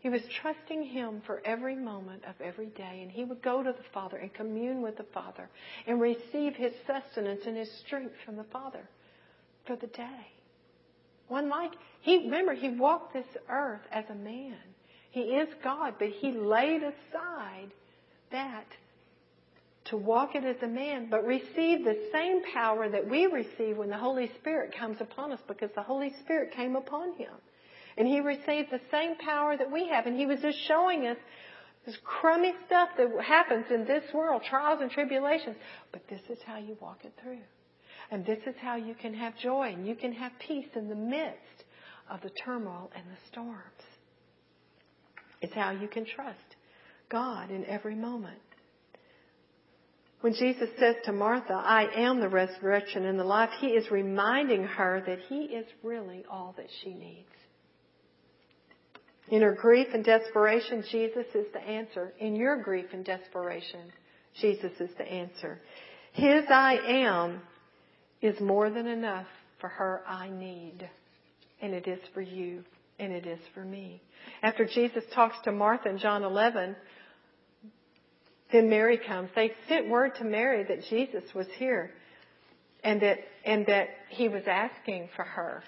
He 0.00 0.08
was 0.08 0.22
trusting 0.40 0.84
Him 0.84 1.20
for 1.26 1.42
every 1.44 1.74
moment 1.74 2.22
of 2.28 2.34
every 2.40 2.66
day. 2.66 3.00
And 3.02 3.10
he 3.10 3.24
would 3.24 3.42
go 3.42 3.62
to 3.62 3.72
the 3.72 3.84
Father 3.92 4.18
and 4.18 4.32
commune 4.32 4.82
with 4.82 4.96
the 4.96 5.06
Father 5.12 5.48
and 5.86 6.00
receive 6.00 6.54
his 6.54 6.72
sustenance 6.86 7.40
and 7.46 7.56
his 7.56 7.70
strength 7.84 8.14
from 8.24 8.36
the 8.36 8.44
Father 8.44 8.88
for 9.66 9.74
the 9.74 9.88
day. 9.88 10.35
One 11.28 11.48
like, 11.48 11.72
he, 12.00 12.18
remember, 12.18 12.54
he 12.54 12.70
walked 12.70 13.12
this 13.12 13.26
earth 13.48 13.80
as 13.90 14.04
a 14.10 14.14
man. 14.14 14.56
He 15.10 15.20
is 15.20 15.48
God, 15.64 15.94
but 15.98 16.08
he 16.08 16.32
laid 16.32 16.82
aside 16.82 17.70
that 18.30 18.66
to 19.86 19.96
walk 19.96 20.34
it 20.34 20.44
as 20.44 20.62
a 20.62 20.68
man, 20.68 21.08
but 21.10 21.24
receive 21.24 21.84
the 21.84 21.98
same 22.12 22.42
power 22.52 22.88
that 22.88 23.08
we 23.08 23.26
receive 23.26 23.76
when 23.76 23.88
the 23.88 23.96
Holy 23.96 24.30
Spirit 24.40 24.74
comes 24.76 25.00
upon 25.00 25.32
us 25.32 25.40
because 25.46 25.70
the 25.74 25.82
Holy 25.82 26.12
Spirit 26.24 26.52
came 26.52 26.76
upon 26.76 27.14
him. 27.16 27.32
And 27.96 28.06
he 28.06 28.20
received 28.20 28.70
the 28.70 28.80
same 28.90 29.16
power 29.16 29.56
that 29.56 29.70
we 29.70 29.88
have. 29.88 30.06
And 30.06 30.18
he 30.18 30.26
was 30.26 30.40
just 30.40 30.58
showing 30.66 31.06
us 31.06 31.16
this 31.86 31.96
crummy 32.04 32.52
stuff 32.66 32.90
that 32.98 33.08
happens 33.24 33.66
in 33.70 33.84
this 33.84 34.04
world, 34.12 34.42
trials 34.48 34.80
and 34.82 34.90
tribulations. 34.90 35.56
But 35.92 36.02
this 36.08 36.20
is 36.28 36.38
how 36.44 36.58
you 36.58 36.76
walk 36.80 37.04
it 37.04 37.14
through. 37.22 37.38
And 38.10 38.24
this 38.24 38.38
is 38.46 38.54
how 38.60 38.76
you 38.76 38.94
can 38.94 39.14
have 39.14 39.36
joy 39.38 39.72
and 39.72 39.86
you 39.86 39.94
can 39.94 40.12
have 40.12 40.32
peace 40.46 40.68
in 40.74 40.88
the 40.88 40.94
midst 40.94 41.64
of 42.10 42.20
the 42.22 42.30
turmoil 42.44 42.90
and 42.94 43.04
the 43.06 43.18
storms. 43.30 43.60
It's 45.40 45.54
how 45.54 45.72
you 45.72 45.88
can 45.88 46.06
trust 46.06 46.38
God 47.10 47.50
in 47.50 47.64
every 47.66 47.94
moment. 47.94 48.38
When 50.20 50.34
Jesus 50.34 50.70
says 50.78 50.96
to 51.04 51.12
Martha, 51.12 51.52
I 51.52 51.86
am 51.94 52.20
the 52.20 52.28
resurrection 52.28 53.04
and 53.04 53.18
the 53.18 53.24
life, 53.24 53.50
he 53.60 53.68
is 53.68 53.90
reminding 53.90 54.64
her 54.64 55.02
that 55.06 55.18
he 55.28 55.44
is 55.44 55.66
really 55.82 56.24
all 56.30 56.54
that 56.56 56.68
she 56.82 56.94
needs. 56.94 57.28
In 59.28 59.42
her 59.42 59.54
grief 59.60 59.88
and 59.92 60.04
desperation, 60.04 60.84
Jesus 60.90 61.26
is 61.34 61.46
the 61.52 61.60
answer. 61.60 62.12
In 62.18 62.36
your 62.36 62.62
grief 62.62 62.86
and 62.92 63.04
desperation, 63.04 63.92
Jesus 64.40 64.72
is 64.80 64.90
the 64.96 65.04
answer. 65.04 65.60
His 66.12 66.44
I 66.48 66.78
am 66.88 67.42
is 68.22 68.38
more 68.40 68.70
than 68.70 68.86
enough 68.86 69.26
for 69.60 69.68
her 69.68 70.02
I 70.06 70.28
need. 70.28 70.88
And 71.60 71.74
it 71.74 71.86
is 71.86 72.00
for 72.14 72.20
you. 72.20 72.64
And 72.98 73.12
it 73.12 73.26
is 73.26 73.40
for 73.54 73.64
me. 73.64 74.00
After 74.42 74.64
Jesus 74.64 75.04
talks 75.14 75.36
to 75.44 75.52
Martha 75.52 75.88
in 75.90 75.98
John 75.98 76.22
11, 76.22 76.76
then 78.52 78.70
Mary 78.70 78.98
comes. 78.98 79.28
They 79.34 79.52
sent 79.68 79.88
word 79.88 80.12
to 80.18 80.24
Mary 80.24 80.64
that 80.64 80.84
Jesus 80.88 81.24
was 81.34 81.46
here 81.58 81.90
and 82.82 83.00
that, 83.02 83.18
and 83.44 83.66
that 83.66 83.88
he 84.08 84.28
was 84.28 84.44
asking 84.46 85.10
for 85.14 85.24
her. 85.24 85.62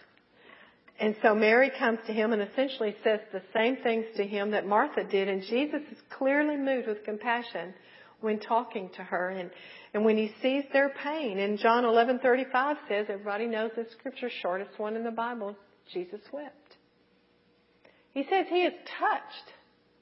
And 1.01 1.15
so 1.23 1.35
Mary 1.35 1.71
comes 1.79 1.99
to 2.07 2.13
him 2.13 2.33
and 2.33 2.43
essentially 2.43 2.97
says 3.05 3.21
the 3.33 3.43
same 3.55 3.77
things 3.83 4.07
to 4.17 4.25
him 4.25 4.51
that 4.53 4.67
Martha 4.67 5.05
did. 5.05 5.29
And 5.29 5.43
Jesus 5.43 5.83
is 5.93 5.99
clearly 6.17 6.57
moved 6.57 6.89
with 6.89 7.05
compassion 7.05 7.75
when 8.21 8.39
talking 8.41 8.91
to 8.97 9.03
her 9.03 9.31
and, 9.31 9.51
and 9.95 10.05
when 10.05 10.17
he 10.17 10.33
sees 10.43 10.65
their 10.73 10.91
pain. 10.91 11.39
And 11.39 11.59
John 11.59 11.85
11:35 11.85 12.77
says, 12.89 13.07
everybody 13.09 13.47
knows 13.47 13.71
this 13.77 13.91
scripture, 13.93 14.31
shortest 14.43 14.79
one 14.79 14.97
in 14.97 15.05
the 15.05 15.11
Bible, 15.11 15.57
Jesus 15.93 16.21
wept. 16.33 16.77
He 18.13 18.25
says 18.25 18.47
he 18.49 18.63
is 18.63 18.75
touched 18.99 19.53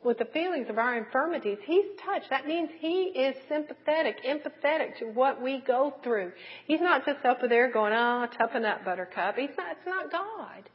with 0.03 0.19
the 0.19 0.25
feelings 0.27 0.69
of 0.71 0.79
our 0.79 0.97
infirmities. 0.97 1.59
He's 1.65 1.85
touched. 2.05 2.31
That 2.31 2.47
means 2.47 2.71
he 2.79 3.09
is 3.09 3.35
sympathetic, 3.49 4.19
empathetic 4.25 4.99
to 5.01 5.07
what 5.07 5.43
we 5.43 5.63
go 5.67 5.95
through. 6.03 6.33
He's 6.67 6.81
not 6.81 7.05
just 7.05 7.25
up 7.25 7.39
there 7.47 7.71
going, 7.73 7.93
oh, 7.93 8.27
toughen 8.39 8.65
up, 8.65 8.85
buttercup. 8.85 9.37
He's 9.37 9.51
not, 9.59 9.73
it's 9.73 9.87
not 9.87 10.11
God. 10.13 10.71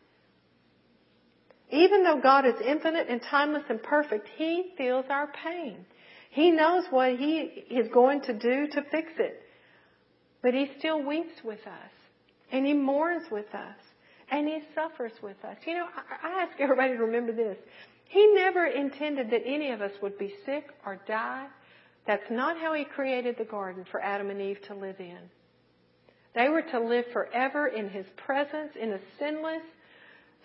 Even 1.72 2.04
though 2.04 2.20
God 2.22 2.46
is 2.46 2.56
infinite 2.66 3.08
and 3.08 3.22
timeless 3.22 3.64
and 3.70 3.82
perfect, 3.82 4.28
He 4.36 4.74
feels 4.78 5.06
our 5.10 5.32
pain. 5.44 5.86
He 6.32 6.50
knows 6.50 6.86
what 6.89 7.17
He 7.17 7.39
is 7.70 7.88
going 7.94 8.22
to 8.22 8.34
do 8.34 8.67
to 8.67 8.82
fix 8.89 9.12
it. 9.20 9.41
But 10.41 10.54
He 10.54 10.72
still 10.80 11.04
weeps 11.04 11.44
with 11.44 11.60
us. 11.67 11.91
And 12.52 12.65
He 12.65 12.74
mourns 12.74 13.30
with 13.30 13.54
us. 13.54 13.76
And 14.32 14.48
He 14.48 14.60
suffers 14.74 15.12
with 15.22 15.36
us. 15.44 15.58
You 15.67 15.76
know, 15.76 15.88
I 16.24 16.44
ask 16.44 16.60
everybody 16.60 16.94
to 16.94 17.00
remember 17.00 17.34
this. 17.34 17.58
He 18.06 18.34
never 18.34 18.66
intended 18.66 19.30
that 19.32 19.41
any 19.45 19.72
of 19.72 19.82
us 19.82 19.91
would 20.01 20.18
be 20.18 20.34
sick 20.45 20.70
or 20.86 20.99
die. 21.06 21.47
That's 22.08 22.30
not 22.32 22.58
how 22.58 22.74
He 22.74 22.86
created 22.86 23.36
the 23.38 23.45
garden 23.45 23.86
for 23.91 24.01
Adam 24.01 24.30
and 24.30 24.41
Eve 24.41 24.60
to 24.68 24.74
live 24.74 24.99
in. 24.99 25.20
They 26.34 26.47
were 26.47 26.62
to 26.62 26.80
live 26.80 27.06
forever 27.12 27.68
in 27.68 27.89
His 27.89 28.06
presence 28.16 28.72
in 28.80 28.93
a 28.93 28.99
sinless, 29.20 29.64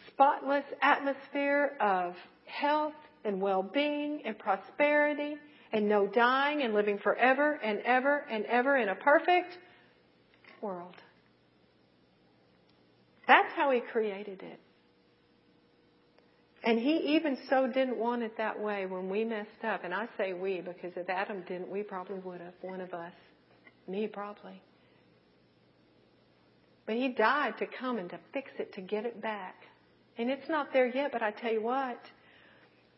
spotless 0.08 0.64
atmosphere 0.82 1.76
of 1.80 2.16
health 2.46 2.94
and 3.24 3.40
well-being 3.40 4.22
and 4.24 4.36
prosperity 4.36 5.36
and 5.72 5.88
no 5.88 6.06
dying 6.06 6.62
and 6.62 6.74
living 6.74 6.98
forever 6.98 7.58
and 7.62 7.80
ever 7.80 8.24
and 8.30 8.44
ever 8.46 8.76
in 8.76 8.88
a 8.88 8.94
perfect 8.94 9.58
world. 10.60 10.94
That's 13.26 13.52
how 13.56 13.70
he 13.70 13.80
created 13.80 14.42
it. 14.42 14.60
And 16.62 16.80
he 16.80 17.14
even 17.16 17.38
so 17.48 17.68
didn't 17.68 17.96
want 17.96 18.22
it 18.22 18.36
that 18.38 18.60
way 18.60 18.86
when 18.86 19.08
we 19.08 19.24
messed 19.24 19.64
up. 19.64 19.84
And 19.84 19.94
I 19.94 20.08
say 20.18 20.32
we 20.32 20.60
because 20.60 20.92
if 20.96 21.08
Adam 21.08 21.42
didn't, 21.46 21.70
we 21.70 21.82
probably 21.82 22.18
would 22.18 22.40
have. 22.40 22.54
One 22.60 22.80
of 22.80 22.92
us. 22.92 23.12
Me 23.86 24.08
probably. 24.08 24.60
But 26.86 26.96
he 26.96 27.10
died 27.10 27.54
to 27.58 27.66
come 27.66 27.98
and 27.98 28.10
to 28.10 28.18
fix 28.32 28.50
it, 28.58 28.72
to 28.74 28.80
get 28.80 29.04
it 29.04 29.20
back. 29.20 29.54
And 30.18 30.30
it's 30.30 30.48
not 30.48 30.72
there 30.72 30.86
yet, 30.86 31.12
but 31.12 31.22
I 31.22 31.30
tell 31.30 31.52
you 31.52 31.62
what, 31.62 32.00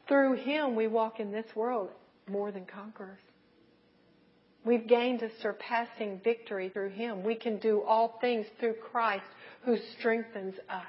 through 0.07 0.37
Him 0.37 0.77
we 0.77 0.87
walk 0.87 1.21
in 1.21 1.33
this 1.33 1.47
world 1.55 1.91
more 2.29 2.53
than 2.53 2.67
conquerors. 2.67 3.21
We've 4.65 4.87
gained 4.87 5.23
a 5.23 5.31
surpassing 5.41 6.21
victory 6.23 6.69
through 6.69 6.91
Him. 6.91 7.23
We 7.23 7.35
can 7.35 7.59
do 7.59 7.83
all 7.83 8.19
things 8.21 8.47
through 8.59 8.75
Christ 8.91 9.25
who 9.65 9.77
strengthens 9.99 10.55
us. 10.69 10.87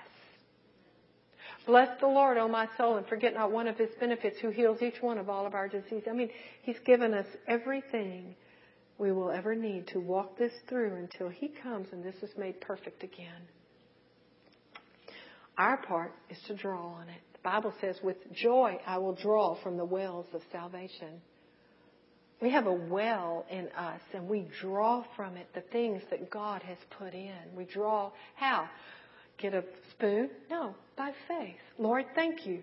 Bless 1.65 1.99
the 1.99 2.07
Lord, 2.07 2.37
O 2.37 2.47
my 2.47 2.67
soul, 2.77 2.97
and 2.97 3.05
forget 3.07 3.33
not 3.33 3.51
one 3.51 3.67
of 3.67 3.77
His 3.77 3.89
benefits 3.99 4.39
who 4.39 4.49
heals 4.49 4.81
each 4.81 5.01
one 5.01 5.17
of 5.17 5.29
all 5.29 5.45
of 5.45 5.53
our 5.53 5.67
diseases. 5.67 6.07
I 6.09 6.13
mean, 6.13 6.29
He's 6.63 6.79
given 6.85 7.13
us 7.13 7.27
everything 7.47 8.35
we 8.97 9.11
will 9.11 9.31
ever 9.31 9.55
need 9.55 9.87
to 9.89 9.99
walk 9.99 10.37
this 10.37 10.53
through 10.67 10.95
until 10.95 11.29
He 11.29 11.47
comes 11.47 11.87
and 11.91 12.03
this 12.03 12.15
is 12.21 12.31
made 12.37 12.59
perfect 12.59 13.03
again. 13.03 13.47
Our 15.57 15.77
part 15.77 16.13
is 16.29 16.37
to 16.47 16.55
draw 16.55 16.93
on 16.93 17.07
it. 17.09 17.28
The 17.41 17.49
Bible 17.49 17.73
says, 17.79 17.95
with 18.03 18.17
joy 18.33 18.77
I 18.85 18.97
will 18.97 19.15
draw 19.15 19.55
from 19.63 19.77
the 19.77 19.85
wells 19.85 20.27
of 20.33 20.41
salvation. 20.51 21.21
We 22.41 22.51
have 22.51 22.67
a 22.67 22.73
well 22.73 23.45
in 23.49 23.67
us 23.69 24.01
and 24.13 24.27
we 24.27 24.47
draw 24.61 25.03
from 25.15 25.35
it 25.37 25.47
the 25.53 25.63
things 25.71 26.01
that 26.09 26.29
God 26.29 26.61
has 26.63 26.77
put 26.97 27.13
in. 27.13 27.35
We 27.55 27.65
draw 27.65 28.11
how? 28.35 28.69
Get 29.37 29.53
a 29.53 29.63
spoon? 29.91 30.29
No, 30.49 30.75
by 30.97 31.11
faith. 31.27 31.55
Lord, 31.77 32.05
thank 32.15 32.45
you. 32.45 32.61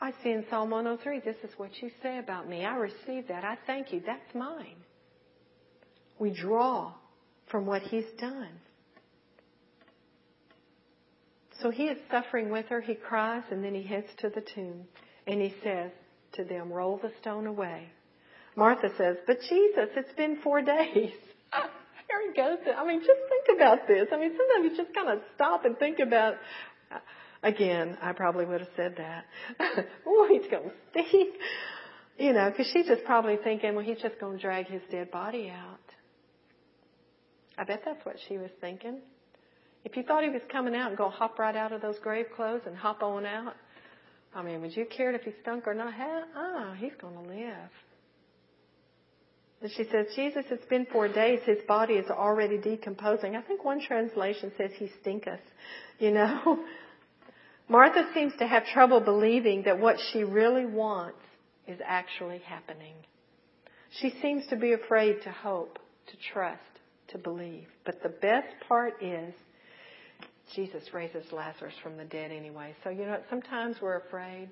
I 0.00 0.12
see 0.22 0.30
in 0.30 0.44
Psalm 0.48 0.70
103, 0.70 1.20
this 1.20 1.36
is 1.42 1.50
what 1.58 1.70
you 1.82 1.90
say 2.02 2.18
about 2.18 2.48
me. 2.48 2.64
I 2.64 2.76
receive 2.76 3.26
that. 3.28 3.44
I 3.44 3.56
thank 3.66 3.92
you. 3.92 4.00
That's 4.06 4.34
mine. 4.34 4.76
We 6.20 6.30
draw 6.30 6.92
from 7.50 7.66
what 7.66 7.82
He's 7.82 8.04
done. 8.20 8.60
So 11.62 11.70
he 11.70 11.84
is 11.84 11.98
suffering 12.10 12.50
with 12.50 12.66
her. 12.66 12.80
He 12.80 12.94
cries 12.94 13.42
and 13.50 13.64
then 13.64 13.74
he 13.74 13.82
heads 13.82 14.06
to 14.18 14.30
the 14.30 14.42
tomb 14.54 14.84
and 15.26 15.40
he 15.40 15.54
says 15.62 15.90
to 16.34 16.44
them, 16.44 16.72
roll 16.72 16.98
the 17.02 17.12
stone 17.20 17.46
away. 17.46 17.88
Martha 18.56 18.88
says, 18.96 19.16
but 19.26 19.38
Jesus, 19.40 19.88
it's 19.96 20.12
been 20.16 20.40
four 20.42 20.62
days. 20.62 21.12
Here 22.08 22.22
he 22.26 22.36
goes. 22.36 22.58
I 22.76 22.86
mean, 22.86 23.00
just 23.00 23.20
think 23.28 23.56
about 23.56 23.86
this. 23.86 24.08
I 24.12 24.18
mean, 24.18 24.32
sometimes 24.36 24.70
you 24.70 24.84
just 24.84 24.94
kind 24.94 25.10
of 25.10 25.20
stop 25.34 25.64
and 25.64 25.76
think 25.78 25.98
about, 25.98 26.34
again, 27.42 27.98
I 28.00 28.12
probably 28.12 28.46
would 28.46 28.60
have 28.60 28.70
said 28.76 28.96
that. 28.96 29.24
oh, 30.06 30.28
he's 30.30 30.50
going 30.50 30.70
to 30.70 30.74
stink. 30.90 31.34
You 32.18 32.32
know, 32.32 32.50
because 32.50 32.68
she's 32.72 32.86
just 32.86 33.04
probably 33.04 33.36
thinking, 33.42 33.74
well, 33.74 33.84
he's 33.84 34.00
just 34.00 34.18
going 34.18 34.38
to 34.38 34.42
drag 34.42 34.66
his 34.66 34.82
dead 34.90 35.10
body 35.10 35.52
out. 35.54 35.78
I 37.56 37.64
bet 37.64 37.82
that's 37.84 38.04
what 38.04 38.16
she 38.28 38.38
was 38.38 38.50
thinking. 38.60 39.00
If 39.88 39.96
you 39.96 40.02
thought 40.02 40.22
he 40.22 40.28
was 40.28 40.42
coming 40.52 40.74
out 40.74 40.90
and 40.90 40.98
go 40.98 41.08
hop 41.08 41.38
right 41.38 41.56
out 41.56 41.72
of 41.72 41.80
those 41.80 41.98
grave 42.00 42.26
clothes 42.36 42.60
and 42.66 42.76
hop 42.76 43.02
on 43.02 43.24
out, 43.24 43.54
I 44.34 44.42
mean, 44.42 44.60
would 44.60 44.76
you 44.76 44.84
care 44.84 45.14
if 45.14 45.22
he 45.22 45.32
stunk 45.40 45.66
or 45.66 45.72
not? 45.72 45.94
Ah, 46.36 46.74
he's 46.78 46.92
going 47.00 47.14
to 47.14 47.22
live. 47.22 47.70
And 49.62 49.70
she 49.72 49.84
says, 49.84 50.08
Jesus, 50.14 50.44
it's 50.50 50.66
been 50.66 50.86
four 50.92 51.08
days. 51.08 51.40
His 51.46 51.56
body 51.66 51.94
is 51.94 52.10
already 52.10 52.58
decomposing. 52.58 53.34
I 53.34 53.40
think 53.40 53.64
one 53.64 53.80
translation 53.80 54.52
says 54.58 54.72
he 54.76 54.90
stinketh. 55.00 55.40
You 55.98 56.10
know? 56.10 56.64
Martha 57.68 58.10
seems 58.12 58.34
to 58.40 58.46
have 58.46 58.66
trouble 58.66 59.00
believing 59.00 59.62
that 59.62 59.80
what 59.80 59.96
she 60.12 60.22
really 60.22 60.66
wants 60.66 61.18
is 61.66 61.80
actually 61.82 62.40
happening. 62.40 62.94
She 64.00 64.12
seems 64.20 64.46
to 64.48 64.56
be 64.56 64.74
afraid 64.74 65.22
to 65.22 65.30
hope, 65.30 65.78
to 66.08 66.16
trust, 66.30 66.60
to 67.08 67.18
believe. 67.18 67.68
But 67.86 68.02
the 68.02 68.10
best 68.10 68.48
part 68.68 69.02
is 69.02 69.32
Jesus 70.54 70.82
raises 70.92 71.24
Lazarus 71.32 71.74
from 71.82 71.96
the 71.96 72.04
dead 72.04 72.30
anyway. 72.30 72.74
So, 72.82 72.90
you 72.90 73.04
know 73.04 73.12
what? 73.12 73.24
Sometimes 73.30 73.76
we're 73.80 73.98
afraid. 73.98 74.48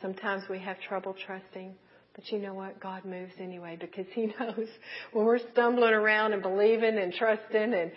Sometimes 0.00 0.44
we 0.48 0.58
have 0.60 0.80
trouble 0.80 1.14
trusting. 1.26 1.74
But 2.14 2.30
you 2.32 2.38
know 2.38 2.54
what? 2.54 2.80
God 2.80 3.04
moves 3.04 3.32
anyway 3.38 3.76
because 3.80 4.06
He 4.12 4.26
knows 4.40 4.68
when 5.12 5.24
we're 5.24 5.38
stumbling 5.52 5.92
around 5.92 6.32
and 6.32 6.42
believing 6.42 6.98
and 6.98 7.12
trusting 7.12 7.74
and 7.74 7.92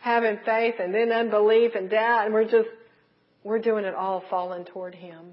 having 0.00 0.38
faith 0.44 0.74
and 0.78 0.94
then 0.94 1.10
unbelief 1.10 1.72
and 1.74 1.90
doubt 1.90 2.26
and 2.26 2.34
we're 2.34 2.44
just, 2.44 2.68
we're 3.42 3.58
doing 3.58 3.84
it 3.84 3.94
all 3.94 4.22
falling 4.30 4.64
toward 4.64 4.94
Him. 4.94 5.32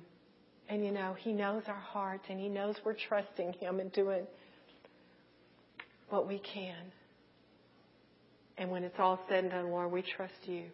And 0.70 0.84
you 0.84 0.92
know, 0.92 1.16
He 1.18 1.34
knows 1.34 1.64
our 1.68 1.76
hearts 1.76 2.24
and 2.30 2.40
He 2.40 2.50
knows 2.50 2.76
we're 2.84 2.96
trusting 2.96 3.54
Him 3.54 3.80
and 3.80 3.92
doing 3.92 4.26
what 6.10 6.28
we 6.28 6.40
can. 6.40 6.92
And 8.58 8.70
when 8.70 8.84
it's 8.84 9.00
all 9.00 9.20
said 9.28 9.44
and 9.44 9.52
done, 9.52 9.72
Lord, 9.72 9.92
we 9.92 10.04
trust 10.04 10.34
you. 10.46 10.66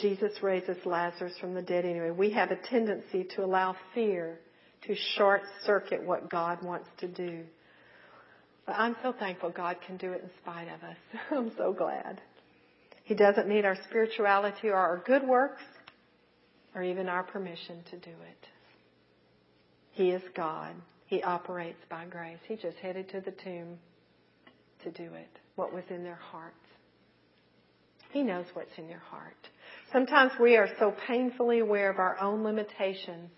Jesus 0.00 0.32
raises 0.42 0.76
Lazarus 0.84 1.34
from 1.40 1.54
the 1.54 1.62
dead 1.62 1.84
anyway. 1.84 2.10
We 2.10 2.30
have 2.30 2.50
a 2.50 2.56
tendency 2.56 3.24
to 3.36 3.44
allow 3.44 3.76
fear 3.94 4.38
to 4.86 4.94
short 5.16 5.42
circuit 5.64 6.02
what 6.02 6.30
God 6.30 6.62
wants 6.62 6.88
to 6.98 7.08
do. 7.08 7.42
But 8.66 8.76
I'm 8.76 8.96
so 9.02 9.12
thankful 9.18 9.50
God 9.50 9.76
can 9.86 9.96
do 9.96 10.12
it 10.12 10.22
in 10.22 10.30
spite 10.42 10.68
of 10.68 10.82
us. 10.82 10.96
I'm 11.30 11.52
so 11.56 11.72
glad. 11.72 12.20
He 13.04 13.14
doesn't 13.14 13.48
need 13.48 13.64
our 13.64 13.76
spirituality 13.88 14.68
or 14.68 14.76
our 14.76 15.02
good 15.06 15.26
works 15.26 15.62
or 16.74 16.82
even 16.82 17.08
our 17.08 17.22
permission 17.22 17.82
to 17.90 17.96
do 17.96 18.10
it. 18.10 18.46
He 19.92 20.10
is 20.10 20.22
God. 20.36 20.74
He 21.06 21.22
operates 21.22 21.80
by 21.88 22.04
grace. 22.04 22.38
He 22.46 22.56
just 22.56 22.76
headed 22.76 23.08
to 23.10 23.20
the 23.20 23.32
tomb 23.42 23.78
to 24.84 24.90
do 24.90 25.14
it, 25.14 25.30
what 25.56 25.72
was 25.72 25.84
in 25.90 26.04
their 26.04 26.20
hearts. 26.30 26.54
He 28.10 28.22
knows 28.22 28.46
what's 28.52 28.76
in 28.76 28.88
your 28.88 29.00
heart. 29.00 29.48
Sometimes 29.92 30.32
we 30.40 30.56
are 30.56 30.68
so 30.78 30.94
painfully 31.06 31.60
aware 31.60 31.90
of 31.90 31.98
our 31.98 32.20
own 32.20 32.44
limitations 32.44 33.30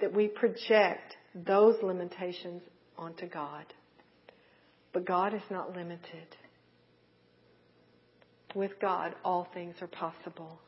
that 0.00 0.12
we 0.12 0.26
project 0.26 1.16
those 1.34 1.76
limitations 1.82 2.62
onto 2.98 3.28
God. 3.28 3.64
But 4.92 5.04
God 5.04 5.34
is 5.34 5.42
not 5.50 5.76
limited. 5.76 6.26
With 8.54 8.72
God, 8.80 9.14
all 9.24 9.46
things 9.52 9.76
are 9.80 9.86
possible. 9.86 10.58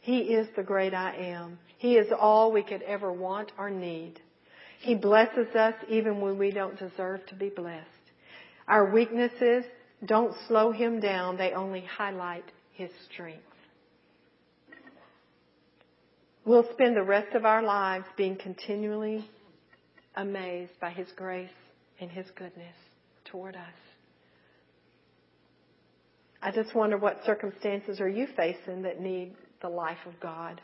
He 0.00 0.18
is 0.18 0.48
the 0.56 0.62
great 0.62 0.94
I 0.94 1.14
am. 1.14 1.58
He 1.78 1.94
is 1.96 2.06
all 2.18 2.52
we 2.52 2.62
could 2.62 2.82
ever 2.82 3.12
want 3.12 3.52
or 3.58 3.70
need. 3.70 4.20
He 4.80 4.94
blesses 4.94 5.54
us 5.54 5.74
even 5.88 6.20
when 6.20 6.38
we 6.38 6.50
don't 6.50 6.78
deserve 6.78 7.26
to 7.26 7.34
be 7.34 7.50
blessed. 7.50 7.86
Our 8.66 8.92
weaknesses 8.92 9.64
don't 10.04 10.34
slow 10.48 10.72
him 10.72 11.00
down. 11.00 11.36
They 11.36 11.52
only 11.52 11.84
highlight 11.84 12.44
his 12.72 12.90
strength. 13.12 13.42
We'll 16.44 16.66
spend 16.72 16.96
the 16.96 17.04
rest 17.04 17.36
of 17.36 17.44
our 17.44 17.62
lives 17.62 18.06
being 18.16 18.36
continually 18.36 19.30
amazed 20.16 20.72
by 20.80 20.90
His 20.90 21.06
grace 21.14 21.48
and 22.00 22.10
His 22.10 22.26
goodness 22.34 22.74
toward 23.24 23.54
us. 23.54 23.62
I 26.42 26.50
just 26.50 26.74
wonder 26.74 26.98
what 26.98 27.20
circumstances 27.24 28.00
are 28.00 28.08
you 28.08 28.26
facing 28.36 28.82
that 28.82 29.00
need 29.00 29.36
the 29.60 29.68
life 29.68 30.04
of 30.06 30.18
God? 30.18 30.60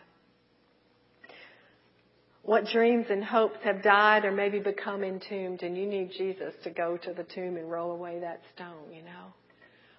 What 2.43 2.65
dreams 2.73 3.07
and 3.11 3.23
hopes 3.23 3.59
have 3.63 3.83
died 3.83 4.25
or 4.25 4.33
maybe 4.33 4.59
become 4.59 5.05
entombed 5.05 5.63
and 5.63 5.77
you 5.77 5.87
need 5.87 6.11
Jesus 6.11 6.55
to 6.65 6.71
go 6.71 6.97
to 6.97 7.13
the 7.13 7.23
tomb 7.23 7.57
and 7.57 7.71
roll 7.71 7.93
away 7.93 8.19
that 8.19 8.41
stone, 8.57 8.93
you 8.93 9.03
know? 9.03 9.33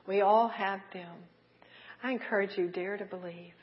We 0.07 0.19
all 0.21 0.49
have 0.49 0.81
them. 0.93 1.15
I 2.03 2.11
encourage 2.11 2.57
you, 2.57 2.67
dare 2.67 2.97
to 2.97 3.05
believe. 3.05 3.53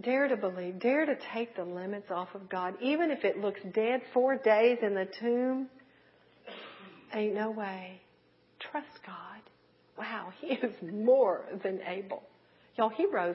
Dare 0.00 0.28
to 0.28 0.36
believe. 0.36 0.78
Dare 0.78 1.06
to 1.06 1.16
take 1.34 1.56
the 1.56 1.64
limits 1.64 2.10
off 2.10 2.28
of 2.34 2.48
God. 2.48 2.74
Even 2.80 3.10
if 3.10 3.24
it 3.24 3.38
looks 3.38 3.60
dead 3.72 4.02
four 4.14 4.36
days 4.36 4.78
in 4.82 4.94
the 4.94 5.08
tomb, 5.20 5.68
ain't 7.12 7.34
no 7.34 7.50
way. 7.50 8.00
Trust 8.60 8.86
God. 9.04 9.40
Wow, 9.98 10.32
He 10.40 10.46
is 10.54 10.74
more 10.82 11.44
than 11.62 11.80
able. 11.86 12.22
Y'all, 12.76 12.90
He 12.90 13.06
rose. 13.06 13.34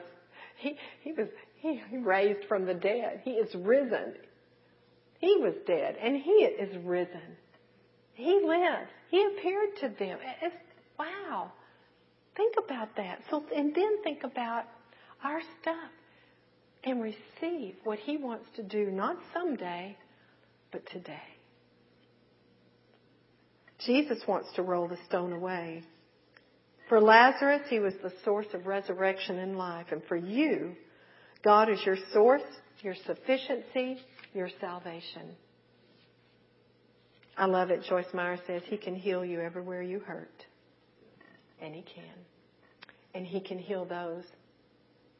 He, 0.56 0.76
he 1.02 1.12
was, 1.12 1.28
he, 1.56 1.82
he 1.90 1.98
raised 1.98 2.46
from 2.48 2.64
the 2.64 2.74
dead. 2.74 3.20
He 3.24 3.32
is 3.32 3.54
risen. 3.54 4.14
He 5.18 5.36
was 5.38 5.54
dead 5.66 5.96
and 6.00 6.16
He 6.16 6.30
is 6.30 6.76
risen. 6.84 7.36
He 8.14 8.40
lives. 8.46 8.88
He 9.10 9.22
appeared 9.24 9.76
to 9.80 9.88
them. 9.98 10.18
It's, 10.40 10.54
wow. 10.98 11.52
Think 12.36 12.54
about 12.64 12.96
that. 12.96 13.22
So, 13.30 13.44
and 13.54 13.74
then 13.74 14.02
think 14.02 14.22
about 14.24 14.64
our 15.22 15.40
stuff 15.60 15.90
and 16.84 17.02
receive 17.02 17.74
what 17.84 17.98
He 17.98 18.16
wants 18.16 18.46
to 18.56 18.62
do, 18.62 18.90
not 18.90 19.16
someday, 19.32 19.96
but 20.70 20.82
today. 20.90 21.18
Jesus 23.86 24.18
wants 24.26 24.48
to 24.56 24.62
roll 24.62 24.88
the 24.88 24.98
stone 25.06 25.32
away. 25.32 25.82
For 26.88 27.00
Lazarus, 27.00 27.62
he 27.68 27.80
was 27.80 27.94
the 28.02 28.12
source 28.24 28.46
of 28.52 28.66
resurrection 28.66 29.38
and 29.38 29.56
life. 29.56 29.86
And 29.90 30.02
for 30.04 30.16
you, 30.16 30.74
God 31.42 31.70
is 31.70 31.80
your 31.84 31.96
source, 32.12 32.42
your 32.82 32.94
sufficiency, 33.06 33.98
your 34.32 34.48
salvation. 34.60 35.34
I 37.36 37.46
love 37.46 37.70
it. 37.70 37.84
Joyce 37.88 38.12
Meyer 38.12 38.38
says 38.46 38.62
he 38.66 38.76
can 38.76 38.94
heal 38.94 39.24
you 39.24 39.40
everywhere 39.40 39.82
you 39.82 40.00
hurt. 40.00 40.44
And 41.60 41.74
he 41.74 41.82
can. 41.82 42.04
And 43.14 43.26
he 43.26 43.40
can 43.40 43.58
heal 43.58 43.84
those 43.84 44.24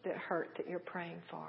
that 0.05 0.17
hurt 0.17 0.51
that 0.57 0.69
you're 0.69 0.79
praying 0.79 1.23
for. 1.31 1.47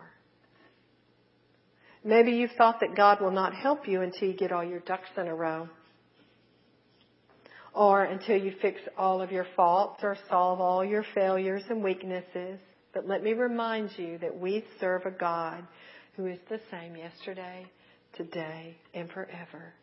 Maybe 2.04 2.34
you've 2.34 2.52
thought 2.58 2.82
that 2.82 2.96
God 2.96 3.20
will 3.20 3.32
not 3.32 3.56
help 3.56 3.88
you 3.88 4.02
until 4.02 4.28
you 4.28 4.36
get 4.36 4.52
all 4.52 4.64
your 4.64 4.82
ducks 4.82 5.10
in 5.18 5.28
a 5.28 5.36
row. 5.36 5.68
Or 7.74 8.04
until 8.04 8.38
you 8.38 8.54
fix 8.62 8.80
all 8.96 9.22
of 9.22 9.32
your 9.32 9.48
faults 9.56 10.02
or 10.04 10.16
solve 10.30 10.62
all 10.62 10.86
your 10.86 11.04
failures 11.16 11.64
and 11.70 11.84
weaknesses. 11.84 12.60
But 12.94 13.08
let 13.08 13.24
me 13.24 13.34
remind 13.34 13.90
you 13.98 14.20
that 14.20 14.40
we 14.40 14.64
serve 14.80 15.06
a 15.06 15.12
God 15.12 15.66
who 16.16 16.28
is 16.28 16.38
the 16.48 16.62
same 16.72 16.96
yesterday, 16.96 17.66
today, 18.14 18.78
and 18.94 19.10
forever. 19.10 19.74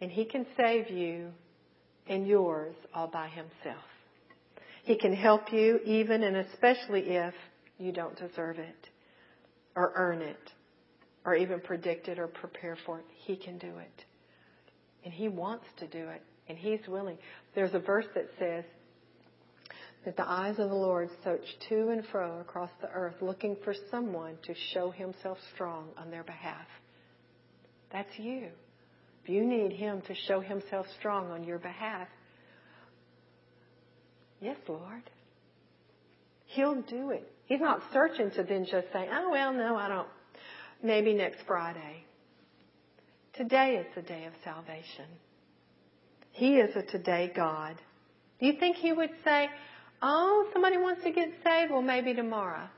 And 0.00 0.10
He 0.10 0.24
can 0.24 0.46
save 0.56 0.90
you 0.90 1.30
and 2.08 2.26
yours 2.26 2.74
all 2.92 3.06
by 3.06 3.28
Himself. 3.28 3.84
He 4.82 4.96
can 4.96 5.14
help 5.14 5.52
you 5.52 5.78
even 5.84 6.22
and 6.22 6.36
especially 6.36 7.02
if 7.02 7.34
you 7.78 7.92
don't 7.92 8.16
deserve 8.16 8.58
it 8.58 8.88
or 9.74 9.92
earn 9.94 10.22
it 10.22 10.52
or 11.24 11.34
even 11.34 11.60
predict 11.60 12.08
it 12.08 12.18
or 12.18 12.28
prepare 12.28 12.78
for 12.86 13.00
it. 13.00 13.04
He 13.24 13.36
can 13.36 13.58
do 13.58 13.78
it. 13.78 14.04
And 15.04 15.12
He 15.12 15.28
wants 15.28 15.66
to 15.78 15.86
do 15.86 16.08
it. 16.08 16.22
And 16.48 16.56
He's 16.56 16.80
willing. 16.88 17.18
There's 17.54 17.74
a 17.74 17.80
verse 17.80 18.06
that 18.14 18.28
says 18.38 18.64
that 20.04 20.16
the 20.16 20.28
eyes 20.28 20.58
of 20.58 20.68
the 20.68 20.74
Lord 20.74 21.10
search 21.24 21.44
to 21.68 21.88
and 21.88 22.04
fro 22.12 22.38
across 22.38 22.70
the 22.80 22.88
earth 22.88 23.16
looking 23.20 23.56
for 23.64 23.74
someone 23.90 24.38
to 24.44 24.54
show 24.72 24.90
Himself 24.90 25.38
strong 25.54 25.88
on 25.98 26.10
their 26.10 26.22
behalf. 26.22 26.66
That's 27.92 28.16
you. 28.16 28.48
If 29.24 29.28
you 29.28 29.44
need 29.44 29.72
Him 29.72 30.02
to 30.06 30.14
show 30.28 30.40
Himself 30.40 30.86
strong 31.00 31.32
on 31.32 31.42
your 31.42 31.58
behalf, 31.58 32.06
yes, 34.40 34.56
Lord. 34.68 35.02
He'll 36.46 36.82
do 36.82 37.10
it. 37.10 37.28
He's 37.46 37.60
not 37.60 37.80
searching 37.92 38.30
to 38.32 38.42
then 38.42 38.64
just 38.64 38.92
say, 38.92 39.08
oh, 39.10 39.30
well, 39.30 39.52
no, 39.52 39.76
I 39.76 39.88
don't. 39.88 40.08
Maybe 40.82 41.14
next 41.14 41.38
Friday. 41.46 42.04
Today 43.34 43.76
is 43.76 43.86
the 43.94 44.02
day 44.02 44.24
of 44.24 44.32
salvation. 44.44 45.06
He 46.32 46.56
is 46.56 46.74
a 46.76 46.82
today 46.82 47.32
God. 47.34 47.76
Do 48.40 48.46
you 48.46 48.54
think 48.58 48.76
He 48.76 48.92
would 48.92 49.10
say, 49.24 49.48
oh, 50.02 50.48
somebody 50.52 50.76
wants 50.76 51.02
to 51.04 51.12
get 51.12 51.28
saved? 51.44 51.70
Well, 51.70 51.82
maybe 51.82 52.14
tomorrow. 52.14 52.68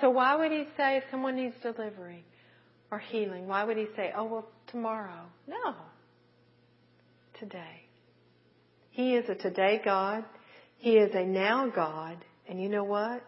So 0.00 0.10
why 0.10 0.36
would 0.36 0.52
He 0.52 0.64
say 0.76 1.02
someone 1.10 1.36
needs 1.36 1.54
delivery 1.62 2.24
or 2.90 2.98
healing? 2.98 3.48
Why 3.48 3.64
would 3.64 3.76
He 3.76 3.86
say, 3.96 4.12
oh, 4.16 4.24
well, 4.24 4.48
tomorrow? 4.66 5.22
No. 5.46 5.74
Today. 7.40 7.82
He 8.90 9.14
is 9.14 9.28
a 9.28 9.34
today 9.34 9.80
God. 9.84 10.24
He 10.78 10.96
is 10.96 11.14
a 11.14 11.24
now 11.24 11.68
God. 11.74 12.18
And 12.48 12.60
you 12.60 12.68
know 12.68 12.84
what? 12.84 13.22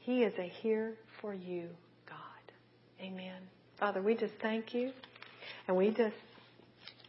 He 0.00 0.22
is 0.22 0.32
a 0.38 0.48
here 0.62 0.94
for 1.20 1.34
you 1.34 1.68
God. 2.08 2.16
Amen. 3.00 3.40
Father, 3.78 4.02
we 4.02 4.14
just 4.14 4.34
thank 4.42 4.74
you. 4.74 4.92
And 5.68 5.76
we 5.76 5.90
just 5.90 6.16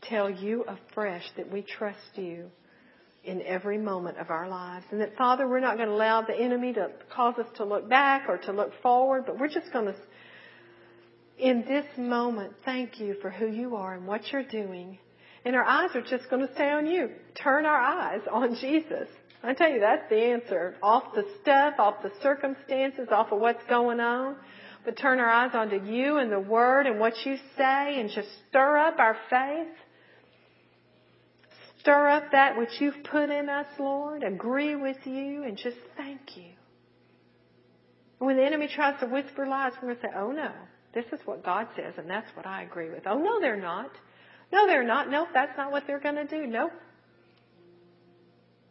tell 0.02 0.30
you 0.30 0.64
afresh 0.64 1.24
that 1.38 1.52
we 1.52 1.62
trust 1.62 2.16
you 2.16 2.49
in 3.24 3.41
every 3.43 3.78
moment 3.78 4.18
of 4.18 4.30
our 4.30 4.47
lives. 4.49 4.86
And 4.91 4.99
that, 5.02 5.16
Father, 5.16 5.47
we're 5.47 5.60
not 5.60 5.78
going 5.78 5.89
to 5.89 5.93
allow 5.93 6.22
the 6.22 6.36
enemy 6.36 6.74
to 6.74 6.89
cause 7.14 7.36
us 7.38 7.47
to 7.58 7.66
look 7.66 7.88
back 7.88 8.28
or 8.28 8.38
to 8.39 8.52
look 8.52 8.72
forward, 8.82 9.26
but 9.26 9.39
we're 9.39 9.47
just 9.47 9.72
going 9.72 9.86
to, 9.86 9.95
in 11.38 11.64
this 11.68 11.86
moment, 11.97 12.54
thank 12.66 12.99
you 12.99 13.16
for 13.22 13.30
who 13.30 13.47
you 13.47 13.76
are 13.76 13.93
and 13.93 14.08
what 14.08 14.22
you're 14.32 14.43
doing. 14.43 14.97
And 15.44 15.56
our 15.56 15.64
eyes 15.64 15.89
are 15.96 16.02
just 16.02 16.30
going 16.30 16.46
to 16.48 16.54
stay 16.54 16.70
on 16.70 16.86
you. 16.86 17.10
Turn 17.36 17.66
our 17.66 17.80
eyes 17.80 18.22
on 18.32 18.56
Jesus. 18.56 19.08
I 19.44 19.54
tell 19.54 19.72
you, 19.72 19.80
that's 19.80 20.08
the 20.10 20.18
answer. 20.18 20.76
Off 20.84 21.16
the 21.16 21.26
stuff, 21.42 21.76
off 21.80 22.04
the 22.04 22.12
circumstances, 22.22 23.08
off 23.12 23.32
of 23.32 23.39
what's 23.39 23.64
going 23.68 24.00
on. 24.00 24.36
But 24.86 24.98
turn 24.98 25.20
our 25.20 25.30
eyes 25.30 25.52
onto 25.54 25.84
you 25.84 26.18
and 26.18 26.32
the 26.32 26.39
Word 26.39 26.86
and 26.86 27.00
what 27.00 27.14
you 27.26 27.38
say 27.58 28.00
and 28.00 28.10
just 28.10 28.28
stir 28.50 28.78
up 28.78 29.00
our 29.00 29.18
faith. 29.30 29.74
Stir 31.80 32.08
up 32.10 32.32
that 32.32 32.58
which 32.58 32.70
you've 32.80 33.04
put 33.04 33.32
in 33.32 33.50
us, 33.50 33.66
Lord. 33.80 34.24
Agree 34.24 34.76
with 34.76 34.98
you 35.06 35.44
and 35.44 35.58
just 35.58 35.78
thank 35.98 36.38
you. 36.38 36.52
And 38.20 38.28
when 38.28 38.38
the 38.38 38.46
enemy 38.46 38.70
tries 38.74 39.00
to 39.00 39.08
whisper 39.08 39.48
lies, 39.48 39.74
we're 39.82 39.94
going 39.94 39.96
to 39.96 40.02
say, 40.04 40.14
oh 40.16 40.32
no, 40.32 40.52
this 40.94 41.06
is 41.12 41.20
what 41.26 41.44
God 41.44 41.68
says 41.76 41.96
and 41.98 42.08
that's 42.08 42.30
what 42.36 42.46
I 42.46 42.62
agree 42.62 42.92
with. 42.92 43.08
Oh 43.08 43.18
no, 43.18 43.42
they're 43.42 43.60
not. 43.60 43.89
No, 44.52 44.68
they're 44.68 44.84
not. 44.84 45.10
Nope, 45.10 45.30
that's 45.34 45.58
not 45.58 45.72
what 45.72 45.84
they're 45.88 45.99
going 45.99 46.16
to 46.16 46.28
do. 46.28 46.45
Nope. 46.47 46.72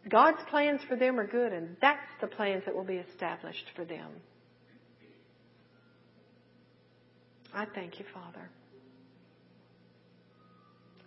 God's 0.08 0.38
plans 0.48 0.80
for 0.88 0.96
them 0.96 1.18
are 1.20 1.26
good, 1.26 1.52
and 1.52 1.76
that's 1.80 2.00
the 2.20 2.26
plans 2.26 2.64
that 2.66 2.74
will 2.74 2.84
be 2.84 2.96
established 2.96 3.64
for 3.76 3.84
them. 3.84 4.10
I 7.52 7.66
thank 7.74 7.98
you, 7.98 8.04
Father. 8.14 8.50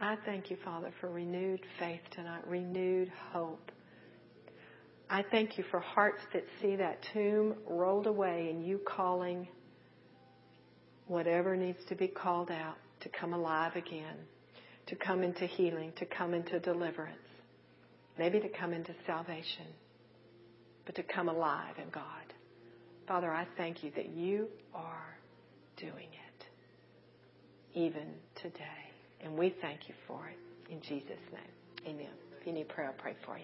I 0.02 0.18
thank 0.26 0.50
you, 0.50 0.58
Father, 0.64 0.92
for 1.00 1.10
renewed 1.10 1.62
faith 1.80 2.02
tonight, 2.12 2.46
renewed 2.48 3.12
hope. 3.32 3.72
I 5.10 5.24
thank 5.32 5.58
you 5.58 5.64
for 5.72 5.80
hearts 5.80 6.22
that 6.34 6.44
see 6.62 6.76
that 6.76 7.00
tomb 7.14 7.56
rolled 7.68 8.08
away 8.08 8.50
and 8.50 8.66
you 8.66 8.80
calling 8.86 9.48
whatever 11.08 11.56
needs 11.56 11.80
to 11.90 11.96
be 11.96 12.08
called 12.08 12.52
out 12.52 12.78
to 13.02 13.10
come 13.10 13.34
alive 13.34 13.76
again, 13.76 14.18
to 14.88 14.96
come 14.96 15.24
into 15.24 15.46
healing, 15.46 15.94
to 15.98 16.06
come 16.06 16.34
into 16.34 16.60
deliverance, 16.60 17.18
maybe 18.18 18.40
to 18.40 18.50
come 18.50 18.74
into 18.74 18.94
salvation, 19.06 19.66
but 20.86 20.96
to 20.96 21.04
come 21.04 21.30
alive 21.30 21.76
in 21.78 21.90
God. 21.92 22.34
Father, 23.08 23.32
I 23.32 23.46
thank 23.58 23.84
you 23.84 23.92
that 23.96 24.10
you 24.10 24.48
are 24.74 25.18
doing 25.78 26.08
it 26.12 26.46
even 27.74 28.08
today. 28.42 28.84
And 29.24 29.38
we 29.38 29.54
thank 29.62 29.88
you 29.88 29.96
for 30.08 30.28
it. 30.28 30.38
In 30.72 30.82
Jesus' 30.82 31.18
name. 31.32 31.96
Amen. 31.96 32.12
If 32.40 32.46
you 32.46 32.54
need 32.54 32.68
prayer, 32.70 32.88
I'll 32.88 33.02
pray 33.02 33.16
for 33.26 33.38
you. 33.38 33.42